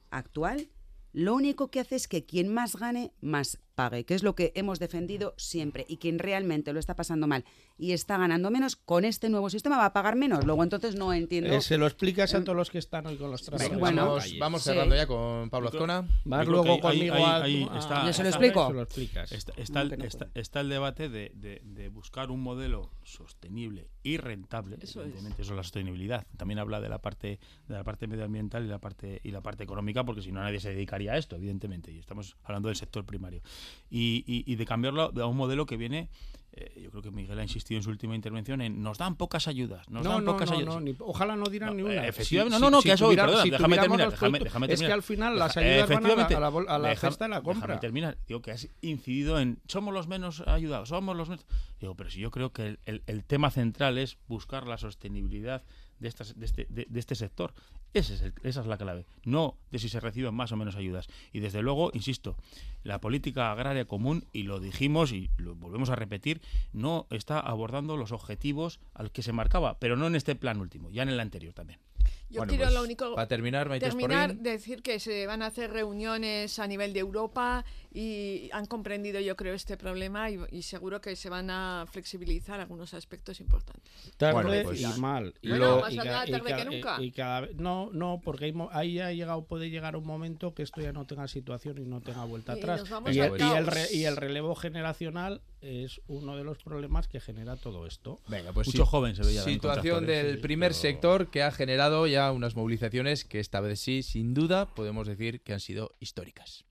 actual 0.10 0.68
lo 1.14 1.34
único 1.36 1.70
que 1.70 1.80
hace 1.80 1.96
es 1.96 2.08
que 2.08 2.24
quien 2.26 2.48
más 2.54 2.76
gane, 2.76 3.12
más 3.22 3.58
pague, 3.80 4.04
que 4.04 4.14
es 4.14 4.24
lo 4.24 4.36
que 4.36 4.52
hemos 4.56 4.78
defendido 4.78 5.34
siempre. 5.38 5.86
Y 5.88 5.96
quien 5.98 6.20
realmente 6.20 6.74
lo 6.74 6.80
está 6.82 6.96
pasando 6.98 7.28
mal 7.28 7.46
y 7.78 7.94
está 7.94 8.18
ganando 8.18 8.52
menos, 8.52 8.76
con 8.76 9.06
este 9.06 9.30
nuevo 9.30 9.50
sistema 9.50 9.78
va 9.78 9.86
a 9.86 9.94
pagar 9.94 10.18
menos. 10.18 10.44
Luego 10.46 10.64
entonces 10.64 10.96
no 10.96 11.14
entiendo. 11.14 11.50
eh, 11.54 11.62
se 11.62 11.78
lo 11.78 11.88
explicas 11.88 12.34
a 12.36 12.44
todos 12.44 12.58
los 12.58 12.70
que 12.70 12.78
están 12.78 13.06
hoy 13.08 13.16
con 13.16 13.32
los 13.32 13.42
trabajadores. 13.44 13.80
bueno, 13.80 14.06
vamos, 14.06 14.36
vamos 14.38 14.62
Sí. 14.64 14.70
cerrando 14.70 14.96
ya 14.98 15.08
con 15.08 15.50
Pablo 15.50 15.70
Azcona. 15.70 16.06
Vas 16.26 16.46
luego 16.46 16.78
conmigo 16.82 17.16
ahí- 17.16 17.24
a- 17.24 17.44
ahí 17.44 17.70
está- 17.78 18.06
Yo 18.06 18.12
se 18.12 18.24
lo 18.24 18.30
explico. 18.30 18.74
Lo 18.74 18.82
explicas. 18.82 19.32
Está, 19.32 19.54
está 19.56 19.82
el, 19.82 19.94
está- 20.34 20.60
el 20.60 20.68
debate 20.70 21.08
de, 21.08 21.32
de- 21.36 21.62
de 21.64 21.88
buscar 21.88 22.32
un 22.32 22.42
modelo 22.42 22.92
sostenible 23.04 23.88
y 24.04 24.18
rentable. 24.18 24.76
Eso 24.82 25.00
es. 25.00 25.06
evidentemente, 25.06 25.42
eso 25.42 25.52
es 25.54 25.56
la 25.58 25.64
sostenibilidad. 25.64 26.28
También 26.36 26.60
habla 26.60 26.82
de 26.82 26.90
la 26.90 27.00
parte 27.00 27.40
de 27.68 27.74
la 27.76 27.84
parte 27.86 28.08
medioambiental 28.08 28.66
y 28.66 28.68
la 28.68 28.80
parte 28.80 29.22
y 29.24 29.32
la 29.32 29.40
parte 29.42 29.64
económica, 29.64 30.04
porque 30.04 30.22
si 30.22 30.32
no 30.34 30.42
nadie 30.42 30.60
se 30.60 30.70
dedicaría 30.70 31.14
a 31.14 31.18
esto, 31.18 31.36
evidentemente. 31.38 31.92
Y 31.92 32.00
estamos 32.00 32.36
hablando 32.44 32.68
del 32.68 32.76
sector 32.76 33.06
primario. 33.06 33.42
Y, 33.90 34.24
y- 34.28 34.44
y 34.52 34.56
de 34.56 34.66
cambiarlo 34.66 35.12
a 35.22 35.26
un 35.28 35.38
modelo 35.38 35.66
que 35.66 35.78
viene. 35.78 36.10
eh, 36.52 36.82
yo 36.82 36.90
creo 36.90 37.04
que 37.04 37.12
Miguel 37.12 37.38
ha 37.38 37.44
insistido 37.44 37.78
en 37.78 37.84
su 37.84 37.92
última 37.92 38.16
intervención 38.16 38.60
en 38.62 38.82
nos 38.82 38.98
dan 38.98 39.16
pocas 39.16 39.48
ayudas, 39.48 39.88
nos 39.88 40.04
no, 40.04 40.10
dan 40.16 40.26
no, 40.26 40.32
pocas 40.32 40.50
no, 40.50 40.58
ayudas. 40.58 40.74
no, 40.76 40.82
ni- 40.82 40.96
ojalá 41.00 41.36
no 41.36 41.46
dirán 41.46 41.78
ni 41.78 41.84
No, 41.84 41.90
una. 41.90 42.04
eh, 42.06 42.10
efectivamente, 42.10 42.60
no, 42.60 42.72
no, 42.72 42.82
que 42.82 42.92
eso 42.92 43.06
hoy, 43.06 43.10
tuviera- 43.16 43.26
perdona, 43.28 43.44
si 43.44 43.50
déjame 43.52 43.76
tuviéramos 43.76 43.98
terminar, 43.98 44.20
déjame- 44.20 44.40
déjame 44.44 44.66
Es 44.66 44.70
que 44.72 44.76
terminar. 44.78 44.94
al 44.94 45.04
final 45.04 45.38
las 45.40 45.54
Deja- 45.56 45.60
ayudas 45.70 45.90
van 45.90 46.06
a 46.06 46.08
la, 46.10 46.48
a 46.48 46.52
la 46.52 46.74
a 46.76 46.80
la 46.80 46.90
deja- 46.90 47.08
cesta 47.08 47.26
de 47.26 47.30
la 47.30 47.42
compra. 47.44 47.68
Déjame 47.68 47.82
terminar. 47.82 48.18
Digo 48.28 48.42
que 48.42 48.52
has 48.52 48.68
incidido 48.82 49.40
en 49.40 49.60
somos 49.68 49.94
los 49.94 50.08
menos 50.08 50.42
ayudados, 50.48 50.90
somos 50.90 51.16
los 51.16 51.30
menos. 51.30 51.46
Digo, 51.80 51.94
pero 51.96 52.10
si 52.10 52.20
yo 52.20 52.32
creo 52.32 52.52
que 52.52 52.66
el, 52.66 52.80
el- 52.88 53.04
el 53.06 53.24
tema 53.26 53.52
central 53.52 54.00
es 54.00 54.18
buscar 54.28 54.66
la 54.66 54.80
sostenibilidad 54.80 55.64
de, 56.00 56.08
estas, 56.08 56.38
de, 56.38 56.46
este, 56.48 56.66
de- 56.70 56.88
de 56.90 57.00
este 57.00 57.14
sector. 57.14 57.54
Es 57.94 58.10
el- 58.22 58.34
esa 58.44 58.62
es 58.62 58.68
la 58.68 58.78
clave. 58.78 59.06
No 59.24 59.58
de 59.72 59.80
si 59.80 59.90
se 59.90 60.00
reciben 60.00 60.34
más 60.34 60.52
o 60.52 60.56
menos 60.56 60.76
ayudas. 60.76 61.08
Y 61.34 61.40
desde 61.40 61.62
luego, 61.62 61.90
insisto, 61.94 62.36
la 62.84 63.02
política 63.02 63.52
agraria 63.52 63.86
común, 63.86 64.26
y 64.32 64.44
lo 64.44 64.60
dijimos 64.60 65.12
y 65.12 65.30
lo 65.38 65.56
volvemos 65.56 65.90
a 65.90 65.96
repetir, 65.96 66.42
no 66.72 67.08
está 67.10 67.40
abordando 67.40 67.98
los 67.98 68.12
objetivos 68.12 68.80
al 68.94 69.12
que 69.12 69.24
se 69.24 69.34
marcaba, 69.34 69.80
pero 69.80 69.96
no 69.96 70.08
en 70.08 70.16
este 70.16 70.36
plan 70.36 70.60
último, 70.62 70.90
ya 70.92 71.04
en 71.04 71.10
el 71.10 71.20
anterior 71.20 71.54
también. 71.54 71.80
Yo 72.30 72.42
Bueno, 72.42 72.50
quiero 72.52 72.66
pues, 72.66 72.76
lo 72.76 72.84
único 72.84 73.16
para 73.16 73.28
terminar, 73.28 73.68
Maite 73.70 73.88
terminar 73.88 74.36
decir 74.36 74.84
que 74.84 75.00
se 75.00 75.26
van 75.26 75.42
a 75.42 75.48
hacer 75.48 75.72
reuniones 75.72 76.60
a 76.60 76.68
nivel 76.68 76.94
de 76.94 77.00
Europa 77.00 77.66
y 77.92 78.50
han 78.54 78.68
comprendido 78.68 79.20
yo 79.20 79.36
creo 79.36 79.56
este 79.56 79.78
problema 79.78 80.30
y, 80.30 80.38
y 80.52 80.62
seguro 80.62 81.02
que 81.02 81.16
se 81.16 81.28
van 81.30 81.50
a 81.50 81.86
flexibilizar 81.92 82.60
algunos 82.60 82.94
aspectos 82.94 83.40
importantes. 83.40 83.92
Tarde 84.18 84.34
Bueno, 84.44 84.64
pues, 84.64 84.80
y 84.80 85.00
mal. 85.00 85.34
Y, 85.42 85.50
Bueno, 85.50 85.76
lo- 85.78 85.82
más 85.82 85.92
y 85.94 85.98
vale 85.98 86.10
ca- 86.12 86.28
y 86.28 86.32
tarde 86.32 86.56
que 86.56 86.66
nunca. 86.66 87.02
y- 87.02 87.12
cada 87.12 87.48
no, 87.56 87.90
no, 87.94 88.22
porque 88.24 88.54
ahí 88.74 89.00
ha 89.00 89.12
llegado, 89.12 89.44
puede 89.46 89.72
llegar 89.72 89.96
un 89.96 90.06
momento 90.06 90.54
que 90.54 90.62
esto 90.62 90.82
ya 90.82 90.94
no 90.94 91.06
tenga 91.06 91.28
situación 91.28 91.80
y 91.80 91.86
no 91.86 92.00
tenga 92.02 92.26
vuelta 92.26 92.54
Y 92.56 92.60
atrás. 92.60 92.84
el, 93.08 93.16
y 93.16 93.20
el 93.56 93.66
re- 93.66 93.88
y 93.92 94.06
el 94.06 94.16
relevo 94.18 94.54
generacional 94.54 95.42
es 95.62 96.02
uno 96.08 96.36
de 96.38 96.44
los 96.44 96.58
problemas 96.64 97.08
que 97.08 97.20
genera 97.20 97.56
todo 97.56 97.86
esto. 97.86 98.20
Venga, 98.28 98.54
pues 98.54 98.68
Mucho 98.68 98.86
sí. 98.86 98.90
joven 98.90 99.16
se 99.16 99.24
veía 99.24 99.44
Situación 99.44 100.06
del 100.06 100.40
primer 100.40 100.70
pero- 100.72 100.80
sector 100.82 101.30
que 101.30 101.44
ha 101.44 101.52
generado 101.52 102.08
ya 102.08 102.32
unas 102.32 102.56
movilizaciones 102.56 103.26
que 103.26 103.40
esta 103.40 103.60
vez 103.60 103.80
sí, 103.80 104.04
sin 104.04 104.34
duda, 104.34 104.74
podemos 104.74 105.08
decir 105.08 105.42
que 105.42 105.54
han 105.54 105.60
sido 105.60 105.92
históricas. 106.00 106.66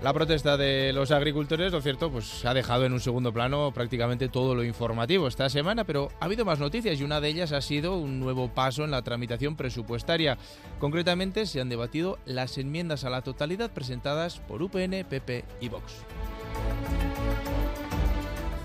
La 0.00 0.12
protesta 0.12 0.56
de 0.56 0.92
los 0.92 1.10
agricultores, 1.10 1.72
lo 1.72 1.80
cierto, 1.80 2.08
pues 2.08 2.44
ha 2.44 2.54
dejado 2.54 2.84
en 2.84 2.92
un 2.92 3.00
segundo 3.00 3.32
plano 3.32 3.72
prácticamente 3.72 4.28
todo 4.28 4.54
lo 4.54 4.62
informativo 4.62 5.26
esta 5.26 5.50
semana, 5.50 5.82
pero 5.82 6.10
ha 6.20 6.26
habido 6.26 6.44
más 6.44 6.60
noticias 6.60 7.00
y 7.00 7.02
una 7.02 7.20
de 7.20 7.28
ellas 7.28 7.50
ha 7.50 7.60
sido 7.60 7.98
un 7.98 8.20
nuevo 8.20 8.48
paso 8.48 8.84
en 8.84 8.92
la 8.92 9.02
tramitación 9.02 9.56
presupuestaria. 9.56 10.38
Concretamente 10.78 11.46
se 11.46 11.60
han 11.60 11.68
debatido 11.68 12.18
las 12.26 12.58
enmiendas 12.58 13.02
a 13.02 13.10
la 13.10 13.22
totalidad 13.22 13.72
presentadas 13.72 14.38
por 14.38 14.62
UPN, 14.62 15.04
PP 15.08 15.44
y 15.60 15.68
Vox. 15.68 15.92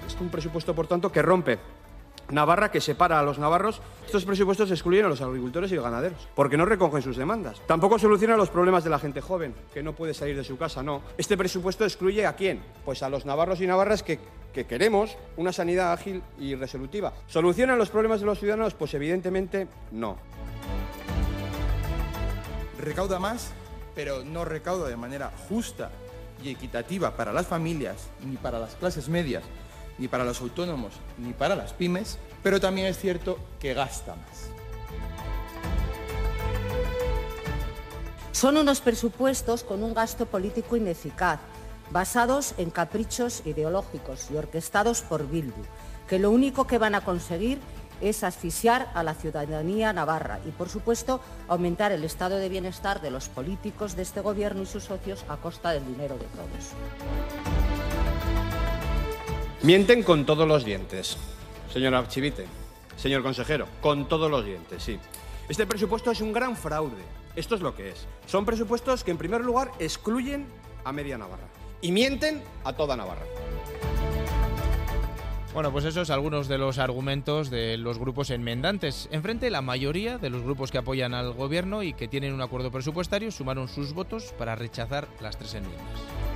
Es 0.06 0.16
un 0.22 0.30
presupuesto, 0.30 0.76
por 0.76 0.86
tanto, 0.86 1.12
que 1.12 1.24
rompe 1.24 1.58
Navarra, 2.30 2.72
que 2.72 2.82
separa 2.82 3.20
a 3.20 3.24
los 3.24 3.40
navarros. 3.40 3.82
Estos 4.06 4.26
presupuestos 4.26 4.72
excluyen 4.72 5.06
a 5.06 5.10
los 5.10 5.22
agricultores 5.22 5.72
y 5.72 5.78
ganaderos, 5.78 6.28
porque 6.36 6.58
no 6.58 6.66
recogen 6.66 7.02
sus 7.02 7.18
demandas. 7.18 7.62
Tampoco 7.68 8.00
soluciona 8.00 8.38
los 8.38 8.50
problemas 8.50 8.84
de 8.84 8.90
la 8.90 9.00
gente 9.00 9.22
joven, 9.22 9.54
que 9.74 9.84
no 9.84 9.94
puede 9.94 10.14
salir 10.14 10.36
de 10.36 10.44
su 10.44 10.58
casa, 10.58 10.84
no. 10.84 11.02
Este 11.18 11.38
presupuesto 11.38 11.84
excluye 11.84 12.26
a 12.26 12.36
quién? 12.36 12.62
Pues 12.86 13.04
a 13.04 13.10
los 13.10 13.26
navarros 13.26 13.62
y 13.62 13.68
navarras 13.68 14.04
que, 14.04 14.20
que 14.54 14.66
queremos 14.66 15.18
una 15.38 15.52
sanidad 15.52 15.92
ágil 15.92 16.22
y 16.40 16.56
resolutiva. 16.56 17.14
¿Solucionan 17.28 17.78
los 17.78 17.90
problemas 17.90 18.20
de 18.20 18.26
los 18.26 18.40
ciudadanos? 18.40 18.74
Pues 18.74 18.94
evidentemente 18.94 19.68
no. 19.92 20.18
recauda 22.84 23.18
más, 23.18 23.52
pero 23.96 24.24
no 24.24 24.46
recauda 24.46 24.90
de 24.90 24.98
manera 24.98 25.32
justa 25.48 25.90
y 26.44 26.50
equitativa 26.50 27.16
para 27.16 27.32
las 27.32 27.48
familias, 27.48 28.10
ni 28.26 28.36
para 28.36 28.60
las 28.60 28.76
clases 28.76 29.08
medias, 29.08 29.44
ni 29.98 30.08
para 30.08 30.24
los 30.24 30.42
autónomos, 30.42 30.94
ni 31.18 31.34
para 31.34 31.56
las 31.56 31.74
pymes, 31.74 32.18
pero 32.42 32.60
también 32.60 32.88
es 32.88 32.98
cierto 32.98 33.40
que 33.60 33.74
gasta 33.74 34.16
más. 34.16 34.50
Son 38.32 38.58
unos 38.58 38.82
presupuestos 38.82 39.64
con 39.64 39.84
un 39.84 39.94
gasto 39.94 40.26
político 40.26 40.76
ineficaz, 40.76 41.40
basados 41.92 42.56
en 42.58 42.72
caprichos 42.72 43.44
ideológicos 43.46 44.30
y 44.32 44.36
orquestados 44.36 45.02
por 45.02 45.30
Bildu, 45.30 45.64
que 46.10 46.20
lo 46.20 46.32
único 46.32 46.68
que 46.68 46.78
van 46.78 46.96
a 46.96 47.02
conseguir 47.02 47.60
es 48.02 48.24
asfixiar 48.24 48.92
a 48.96 49.04
la 49.04 49.14
ciudadanía 49.14 49.94
navarra 49.94 50.40
y, 50.46 50.52
por 50.52 50.68
supuesto, 50.68 51.22
aumentar 51.48 51.92
el 51.92 52.04
estado 52.04 52.36
de 52.36 52.50
bienestar 52.50 53.02
de 53.02 53.12
los 53.12 53.30
políticos 53.30 53.96
de 53.96 54.02
este 54.02 54.20
gobierno 54.20 54.64
y 54.64 54.66
sus 54.66 54.84
socios 54.84 55.24
a 55.30 55.38
costa 55.38 55.72
del 55.72 55.86
dinero 55.86 56.16
de 56.16 56.26
todos. 56.26 57.73
Mienten 59.64 60.04
con 60.04 60.26
todos 60.26 60.46
los 60.46 60.66
dientes, 60.66 61.16
señor 61.72 61.96
Archivite, 61.96 62.46
señor 62.98 63.24
consejero, 63.24 63.66
con 63.80 64.10
todos 64.10 64.30
los 64.30 64.44
dientes, 64.44 64.84
sí. 64.84 65.00
Este 65.48 65.66
presupuesto 65.66 66.12
es 66.12 66.20
un 66.20 66.34
gran 66.34 66.58
fraude. 66.58 67.02
Esto 67.38 67.56
es 67.56 67.62
lo 67.62 67.74
que 67.74 67.92
es. 67.92 68.06
Son 68.26 68.44
presupuestos 68.44 69.06
que, 69.06 69.12
en 69.12 69.18
primer 69.18 69.40
lugar, 69.40 69.72
excluyen 69.80 70.48
a 70.84 70.92
media 70.92 71.18
Navarra 71.18 71.48
y 71.80 71.94
mienten 71.94 72.44
a 72.66 72.74
toda 72.74 72.98
Navarra. 72.98 73.24
Bueno, 75.54 75.72
pues 75.72 75.86
esos 75.86 76.10
algunos 76.10 76.50
de 76.50 76.58
los 76.58 76.78
argumentos 76.78 77.50
de 77.50 77.78
los 77.78 78.00
grupos 78.00 78.32
enmendantes. 78.32 79.08
Enfrente, 79.12 79.50
la 79.50 79.62
mayoría 79.62 80.18
de 80.18 80.30
los 80.30 80.42
grupos 80.42 80.72
que 80.72 80.80
apoyan 80.80 81.14
al 81.14 81.32
gobierno 81.32 81.84
y 81.84 81.94
que 81.94 82.10
tienen 82.10 82.34
un 82.34 82.42
acuerdo 82.42 82.70
presupuestario 82.70 83.32
sumaron 83.32 83.70
sus 83.70 83.94
votos 83.94 84.34
para 84.38 84.56
rechazar 84.56 85.08
las 85.22 85.38
tres 85.38 85.54
enmiendas. 85.54 86.33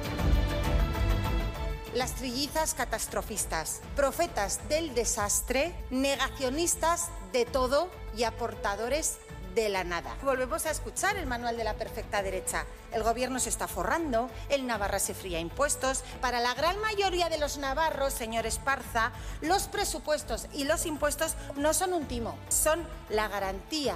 Las 1.93 2.15
trillizas 2.15 2.73
catastrofistas, 2.73 3.81
profetas 3.95 4.67
del 4.69 4.93
desastre, 4.93 5.73
negacionistas 5.89 7.07
de 7.31 7.45
todo 7.45 7.89
y 8.15 8.23
aportadores 8.23 9.17
de 9.55 9.69
la 9.69 9.83
nada. 9.83 10.15
Volvemos 10.23 10.65
a 10.65 10.71
escuchar 10.71 11.17
el 11.17 11.25
manual 11.25 11.57
de 11.57 11.63
la 11.63 11.73
perfecta 11.73 12.21
derecha. 12.21 12.65
El 12.91 13.01
gobierno 13.01 13.39
se 13.39 13.49
está 13.49 13.67
forrando, 13.67 14.29
el 14.49 14.67
Navarra 14.67 14.99
se 14.99 15.15
fría 15.15 15.39
impuestos. 15.39 16.03
Para 16.21 16.41
la 16.41 16.53
gran 16.53 16.79
mayoría 16.79 17.29
de 17.29 17.39
los 17.39 17.57
navarros, 17.57 18.13
señor 18.13 18.45
Esparza, 18.45 19.11
los 19.41 19.67
presupuestos 19.67 20.47
y 20.53 20.65
los 20.65 20.85
impuestos 20.85 21.35
no 21.55 21.73
son 21.73 21.93
un 21.93 22.05
timo, 22.05 22.37
son 22.49 22.87
la 23.09 23.27
garantía 23.29 23.95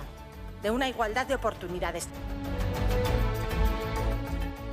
de 0.64 0.72
una 0.72 0.88
igualdad 0.88 1.28
de 1.28 1.36
oportunidades. 1.36 2.08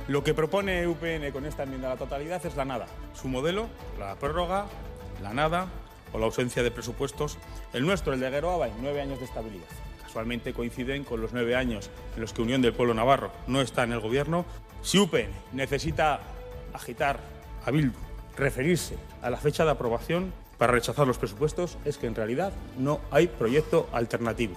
Lo 0.09 0.23
que 0.23 0.33
propone 0.33 0.87
UPN 0.87 1.31
con 1.31 1.45
esta 1.45 1.61
enmienda 1.61 1.87
a 1.87 1.91
la 1.91 1.99
totalidad 1.99 2.43
es 2.43 2.55
la 2.55 2.65
nada. 2.65 2.87
Su 3.13 3.27
modelo, 3.27 3.69
la 3.99 4.15
prórroga, 4.15 4.65
la 5.21 5.35
nada 5.35 5.67
o 6.11 6.17
la 6.17 6.25
ausencia 6.25 6.63
de 6.63 6.71
presupuestos. 6.71 7.37
El 7.73 7.85
nuestro, 7.85 8.13
el 8.13 8.19
de 8.19 8.31
Gueroaba, 8.31 8.69
nueve 8.81 9.01
años 9.01 9.19
de 9.19 9.25
estabilidad. 9.25 9.67
Casualmente 10.01 10.51
coinciden 10.51 11.03
con 11.03 11.21
los 11.21 11.31
nueve 11.31 11.55
años 11.55 11.91
en 12.15 12.21
los 12.21 12.33
que 12.33 12.41
Unión 12.41 12.63
del 12.63 12.73
Pueblo 12.73 12.95
Navarro 12.95 13.31
no 13.45 13.61
está 13.61 13.83
en 13.83 13.91
el 13.91 13.99
gobierno. 13.99 14.45
Si 14.81 14.97
UPN 14.97 15.29
necesita 15.53 16.21
agitar 16.73 17.19
a 17.63 17.69
Bildu, 17.69 17.93
referirse 18.35 18.97
a 19.21 19.29
la 19.29 19.37
fecha 19.37 19.63
de 19.63 19.69
aprobación 19.69 20.33
para 20.57 20.73
rechazar 20.73 21.05
los 21.05 21.19
presupuestos, 21.19 21.77
es 21.85 21.99
que 21.99 22.07
en 22.07 22.15
realidad 22.15 22.51
no 22.79 22.99
hay 23.11 23.27
proyecto 23.27 23.87
alternativo. 23.91 24.55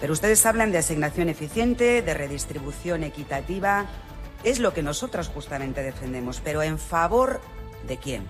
Pero 0.00 0.12
ustedes 0.12 0.44
hablan 0.46 0.72
de 0.72 0.78
asignación 0.78 1.28
eficiente, 1.28 2.02
de 2.02 2.14
redistribución 2.14 3.04
equitativa. 3.04 3.86
Es 4.44 4.58
lo 4.58 4.72
que 4.72 4.82
nosotras 4.82 5.28
justamente 5.28 5.82
defendemos, 5.82 6.40
pero 6.42 6.62
¿en 6.62 6.78
favor 6.78 7.40
de 7.86 7.98
quién? 7.98 8.26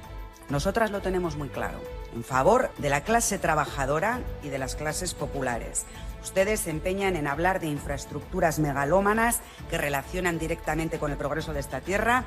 Nosotras 0.49 0.91
lo 0.91 1.01
tenemos 1.01 1.37
muy 1.37 1.49
claro. 1.49 1.81
En 2.13 2.25
favor 2.25 2.71
de 2.79 2.91
la 2.91 3.03
clase 3.03 3.39
trabajadora 3.39 4.21
y 4.43 4.49
de 4.49 4.59
las 4.59 4.75
clases 4.75 5.15
populares. 5.15 5.87
Ustedes 6.23 6.61
se 6.61 6.71
empeñan 6.71 7.15
en 7.15 7.29
hablar 7.29 7.61
de 7.61 7.69
infraestructuras 7.69 8.59
megalómanas 8.59 9.41
que 9.71 9.79
relacionan 9.79 10.41
directamente 10.41 10.99
con 10.99 11.13
el 11.13 11.17
progreso 11.17 11.53
de 11.53 11.61
esta 11.61 11.81
tierra. 11.81 12.25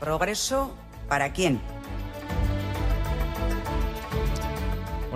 ¿Progreso 0.00 0.74
para 1.06 1.32
quién? 1.32 1.60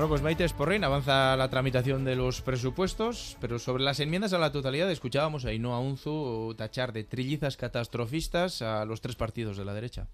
Bueno, 0.00 0.08
pues 0.08 0.22
Maite 0.22 0.48
Sporrin 0.48 0.82
avanza 0.82 1.36
la 1.36 1.50
tramitación 1.50 2.06
de 2.06 2.16
los 2.16 2.40
presupuestos, 2.40 3.36
pero 3.38 3.58
sobre 3.58 3.82
las 3.82 4.00
enmiendas 4.00 4.32
a 4.32 4.38
la 4.38 4.50
totalidad 4.50 4.90
escuchábamos 4.90 5.44
a 5.44 5.50
Ainhoa 5.50 5.78
Unzu 5.78 6.54
tachar 6.56 6.94
de 6.94 7.04
trillizas 7.04 7.58
catastrofistas 7.58 8.62
a 8.62 8.86
los 8.86 9.02
tres 9.02 9.16
partidos 9.16 9.58
de 9.58 9.66
la 9.66 9.74
derecha. 9.74 10.06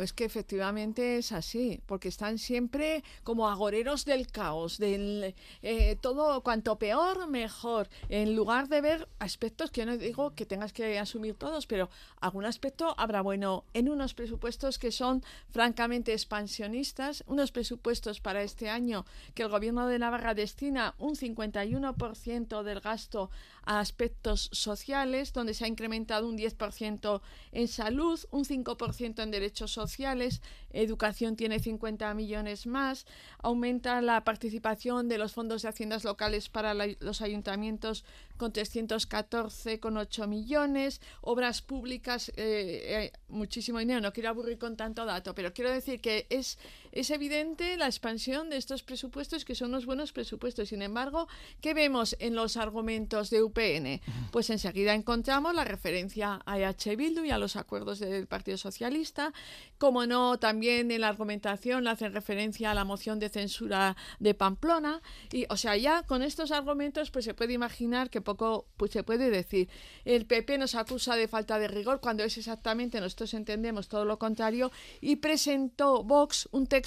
Pues 0.00 0.14
que 0.14 0.24
efectivamente 0.24 1.18
es 1.18 1.30
así, 1.30 1.82
porque 1.84 2.08
están 2.08 2.38
siempre 2.38 3.04
como 3.22 3.50
agoreros 3.50 4.06
del 4.06 4.28
caos, 4.28 4.78
del 4.78 5.34
eh, 5.60 5.96
todo 6.00 6.40
cuanto 6.40 6.76
peor, 6.76 7.28
mejor, 7.28 7.86
en 8.08 8.34
lugar 8.34 8.68
de 8.68 8.80
ver 8.80 9.08
aspectos 9.18 9.70
que 9.70 9.82
yo 9.82 9.86
no 9.86 9.98
digo 9.98 10.34
que 10.34 10.46
tengas 10.46 10.72
que 10.72 10.98
asumir 10.98 11.34
todos, 11.34 11.66
pero 11.66 11.90
algún 12.18 12.46
aspecto 12.46 12.94
habrá 12.96 13.20
bueno 13.20 13.64
en 13.74 13.90
unos 13.90 14.14
presupuestos 14.14 14.78
que 14.78 14.90
son 14.90 15.22
francamente 15.50 16.14
expansionistas, 16.14 17.22
unos 17.26 17.52
presupuestos 17.52 18.22
para 18.22 18.42
este 18.42 18.70
año 18.70 19.04
que 19.34 19.42
el 19.42 19.50
gobierno 19.50 19.86
de 19.86 19.98
Navarra 19.98 20.32
destina 20.32 20.94
un 20.96 21.14
51% 21.14 22.62
del 22.62 22.80
gasto 22.80 23.30
a 23.64 23.80
aspectos 23.80 24.48
sociales, 24.52 25.32
donde 25.32 25.54
se 25.54 25.64
ha 25.64 25.68
incrementado 25.68 26.28
un 26.28 26.36
10% 26.36 27.20
en 27.52 27.68
salud, 27.68 28.20
un 28.30 28.44
5% 28.44 29.22
en 29.22 29.30
derechos 29.30 29.72
sociales, 29.72 30.42
educación 30.72 31.36
tiene 31.36 31.58
50 31.58 32.12
millones 32.14 32.66
más, 32.66 33.06
aumenta 33.38 34.00
la 34.00 34.22
participación 34.24 35.08
de 35.08 35.18
los 35.18 35.32
fondos 35.32 35.62
de 35.62 35.68
haciendas 35.68 36.04
locales 36.04 36.48
para 36.48 36.74
los 36.74 37.20
ayuntamientos 37.22 38.04
con 38.36 38.52
314,8 38.52 40.26
millones, 40.26 41.00
obras 41.20 41.60
públicas, 41.60 42.30
eh, 42.30 42.32
eh, 42.36 43.12
muchísimo 43.28 43.78
dinero, 43.78 44.00
no 44.00 44.12
quiero 44.12 44.30
aburrir 44.30 44.58
con 44.58 44.76
tanto 44.76 45.04
dato, 45.04 45.34
pero 45.34 45.52
quiero 45.52 45.70
decir 45.70 46.00
que 46.00 46.26
es 46.30 46.58
es 46.92 47.10
evidente 47.10 47.76
la 47.76 47.86
expansión 47.86 48.50
de 48.50 48.56
estos 48.56 48.82
presupuestos 48.82 49.44
que 49.44 49.54
son 49.54 49.70
unos 49.70 49.86
buenos 49.86 50.12
presupuestos. 50.12 50.68
Sin 50.68 50.82
embargo, 50.82 51.28
¿qué 51.60 51.74
vemos 51.74 52.16
en 52.18 52.34
los 52.34 52.56
argumentos 52.56 53.30
de 53.30 53.42
UPN? 53.42 54.00
Pues 54.32 54.50
enseguida 54.50 54.94
encontramos 54.94 55.54
la 55.54 55.64
referencia 55.64 56.40
a 56.44 56.58
EH 56.58 56.96
Bildu 56.96 57.24
y 57.24 57.30
a 57.30 57.38
los 57.38 57.56
acuerdos 57.56 58.00
del 58.00 58.26
Partido 58.26 58.58
Socialista. 58.58 59.32
Como 59.78 60.06
no, 60.06 60.38
también 60.38 60.90
en 60.90 61.02
la 61.02 61.08
argumentación 61.08 61.86
hacen 61.86 62.12
referencia 62.12 62.70
a 62.70 62.74
la 62.74 62.84
moción 62.84 63.20
de 63.20 63.28
censura 63.28 63.96
de 64.18 64.34
Pamplona. 64.34 65.00
Y, 65.32 65.46
o 65.48 65.56
sea, 65.56 65.76
ya 65.76 66.02
con 66.02 66.22
estos 66.22 66.50
argumentos, 66.50 67.10
pues 67.10 67.24
se 67.24 67.34
puede 67.34 67.52
imaginar 67.52 68.10
que 68.10 68.20
poco 68.20 68.66
pues, 68.76 68.90
se 68.90 69.04
puede 69.04 69.30
decir. 69.30 69.68
El 70.04 70.26
PP 70.26 70.58
nos 70.58 70.74
acusa 70.74 71.14
de 71.14 71.28
falta 71.28 71.58
de 71.58 71.68
rigor 71.68 72.00
cuando 72.00 72.24
es 72.24 72.36
exactamente, 72.36 73.00
nosotros 73.00 73.34
entendemos 73.34 73.88
todo 73.88 74.04
lo 74.04 74.18
contrario, 74.18 74.72
y 75.00 75.16
presentó 75.16 76.02
Vox 76.02 76.48
un 76.50 76.66
texto 76.66 76.79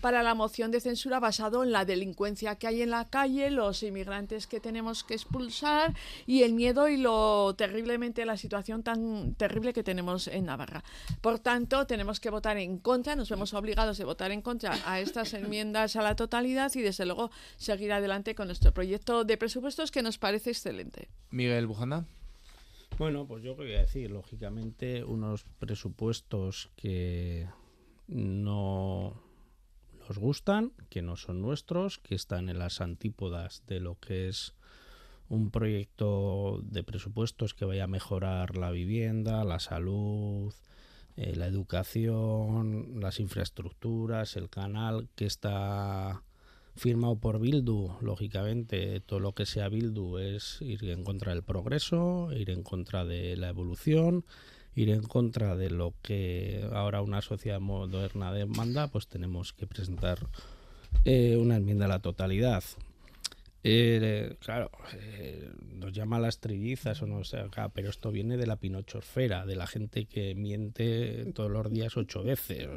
para 0.00 0.22
la 0.22 0.34
moción 0.34 0.70
de 0.70 0.80
censura 0.80 1.20
basado 1.20 1.62
en 1.62 1.72
la 1.72 1.84
delincuencia 1.84 2.56
que 2.56 2.66
hay 2.66 2.82
en 2.82 2.90
la 2.90 3.08
calle, 3.08 3.50
los 3.50 3.82
inmigrantes 3.82 4.46
que 4.46 4.60
tenemos 4.60 5.04
que 5.04 5.14
expulsar 5.14 5.94
y 6.26 6.42
el 6.42 6.52
miedo 6.52 6.88
y 6.88 6.96
lo 6.96 7.54
terriblemente 7.56 8.24
la 8.24 8.36
situación 8.36 8.82
tan 8.82 9.34
terrible 9.34 9.72
que 9.72 9.82
tenemos 9.82 10.28
en 10.28 10.46
Navarra. 10.46 10.84
Por 11.20 11.38
tanto, 11.38 11.86
tenemos 11.86 12.20
que 12.20 12.30
votar 12.30 12.56
en 12.56 12.78
contra, 12.78 13.16
nos 13.16 13.30
vemos 13.30 13.54
obligados 13.54 13.98
de 13.98 14.04
votar 14.04 14.30
en 14.30 14.42
contra 14.42 14.78
a 14.86 15.00
estas 15.00 15.34
enmiendas 15.34 15.96
a 15.96 16.02
la 16.02 16.16
totalidad 16.16 16.72
y 16.74 16.82
desde 16.82 17.06
luego 17.06 17.30
seguir 17.56 17.92
adelante 17.92 18.34
con 18.34 18.46
nuestro 18.46 18.72
proyecto 18.72 19.24
de 19.24 19.36
presupuestos 19.36 19.90
que 19.90 20.02
nos 20.02 20.18
parece 20.18 20.50
excelente. 20.50 21.08
Miguel 21.30 21.66
Bujanda. 21.66 22.06
Bueno, 22.98 23.26
pues 23.26 23.42
yo 23.42 23.56
quería 23.56 23.80
decir, 23.80 24.10
lógicamente, 24.10 25.04
unos 25.04 25.44
presupuestos 25.58 26.70
que 26.76 27.46
no 28.08 29.25
nos 30.08 30.18
gustan, 30.18 30.72
que 30.88 31.02
no 31.02 31.16
son 31.16 31.40
nuestros, 31.40 31.98
que 31.98 32.14
están 32.14 32.48
en 32.48 32.58
las 32.58 32.80
antípodas 32.80 33.62
de 33.66 33.80
lo 33.80 33.98
que 33.98 34.28
es 34.28 34.54
un 35.28 35.50
proyecto 35.50 36.60
de 36.62 36.84
presupuestos 36.84 37.54
que 37.54 37.64
vaya 37.64 37.84
a 37.84 37.88
mejorar 37.88 38.56
la 38.56 38.70
vivienda, 38.70 39.44
la 39.44 39.58
salud, 39.58 40.54
eh, 41.16 41.34
la 41.34 41.46
educación, 41.46 43.00
las 43.00 43.18
infraestructuras, 43.20 44.36
el 44.36 44.48
canal 44.48 45.08
que 45.16 45.26
está 45.26 46.22
firmado 46.76 47.16
por 47.16 47.40
Bildu, 47.40 47.96
lógicamente. 48.00 49.00
Todo 49.00 49.20
lo 49.20 49.32
que 49.32 49.46
sea 49.46 49.68
Bildu 49.68 50.18
es 50.18 50.60
ir 50.60 50.84
en 50.90 51.04
contra 51.04 51.32
del 51.32 51.42
progreso, 51.42 52.30
ir 52.32 52.50
en 52.50 52.62
contra 52.62 53.04
de 53.04 53.36
la 53.36 53.48
evolución, 53.48 54.24
ir 54.76 54.90
en 54.90 55.02
contra 55.02 55.56
de 55.56 55.70
lo 55.70 55.94
que 56.02 56.64
ahora 56.72 57.02
una 57.02 57.22
sociedad 57.22 57.58
moderna 57.58 58.32
demanda, 58.32 58.88
pues 58.88 59.08
tenemos 59.08 59.52
que 59.52 59.66
presentar 59.66 60.18
eh, 61.04 61.36
una 61.36 61.56
enmienda 61.56 61.86
a 61.86 61.88
la 61.88 61.98
totalidad. 61.98 62.62
Eh, 63.68 64.36
claro, 64.38 64.70
eh, 64.94 65.50
nos 65.72 65.92
llama 65.92 66.20
las 66.20 66.38
trillizas 66.38 67.02
o 67.02 67.06
no 67.08 67.24
sé 67.24 67.38
acá, 67.38 67.68
pero 67.70 67.90
esto 67.90 68.12
viene 68.12 68.36
de 68.36 68.46
la 68.46 68.54
pinochosfera, 68.54 69.44
de 69.44 69.56
la 69.56 69.66
gente 69.66 70.04
que 70.04 70.36
miente 70.36 71.32
todos 71.34 71.50
los 71.50 71.68
días 71.72 71.96
ocho 71.96 72.22
veces, 72.22 72.68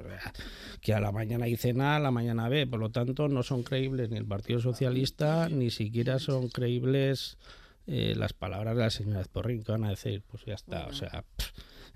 que 0.81 0.95
a 0.95 0.99
la 0.99 1.11
mañana 1.11 1.45
dice 1.45 1.75
A, 1.79 1.97
a 1.97 1.99
la 1.99 2.09
mañana 2.09 2.49
B, 2.49 2.65
por 2.65 2.79
lo 2.79 2.89
tanto 2.89 3.27
no 3.27 3.43
son 3.43 3.61
creíbles 3.61 4.09
ni 4.09 4.17
el 4.17 4.25
Partido 4.25 4.61
Socialista, 4.61 5.47
ni 5.47 5.69
siquiera 5.69 6.17
son 6.17 6.49
creíbles 6.49 7.37
eh, 7.85 8.15
las 8.15 8.33
palabras 8.33 8.75
de 8.75 8.81
la 8.81 8.89
señora 8.89 9.21
Ezporrín, 9.21 9.61
que 9.61 9.71
van 9.71 9.83
a 9.83 9.89
decir, 9.89 10.23
pues 10.29 10.43
ya 10.45 10.55
está, 10.55 10.87
o 10.87 10.93
sea, 10.93 11.23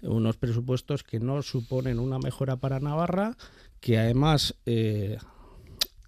unos 0.03 0.37
presupuestos 0.37 1.03
que 1.03 1.19
no 1.19 1.41
suponen 1.41 1.99
una 1.99 2.19
mejora 2.19 2.57
para 2.57 2.79
Navarra, 2.79 3.35
que 3.79 3.97
además 3.97 4.55
eh, 4.65 5.17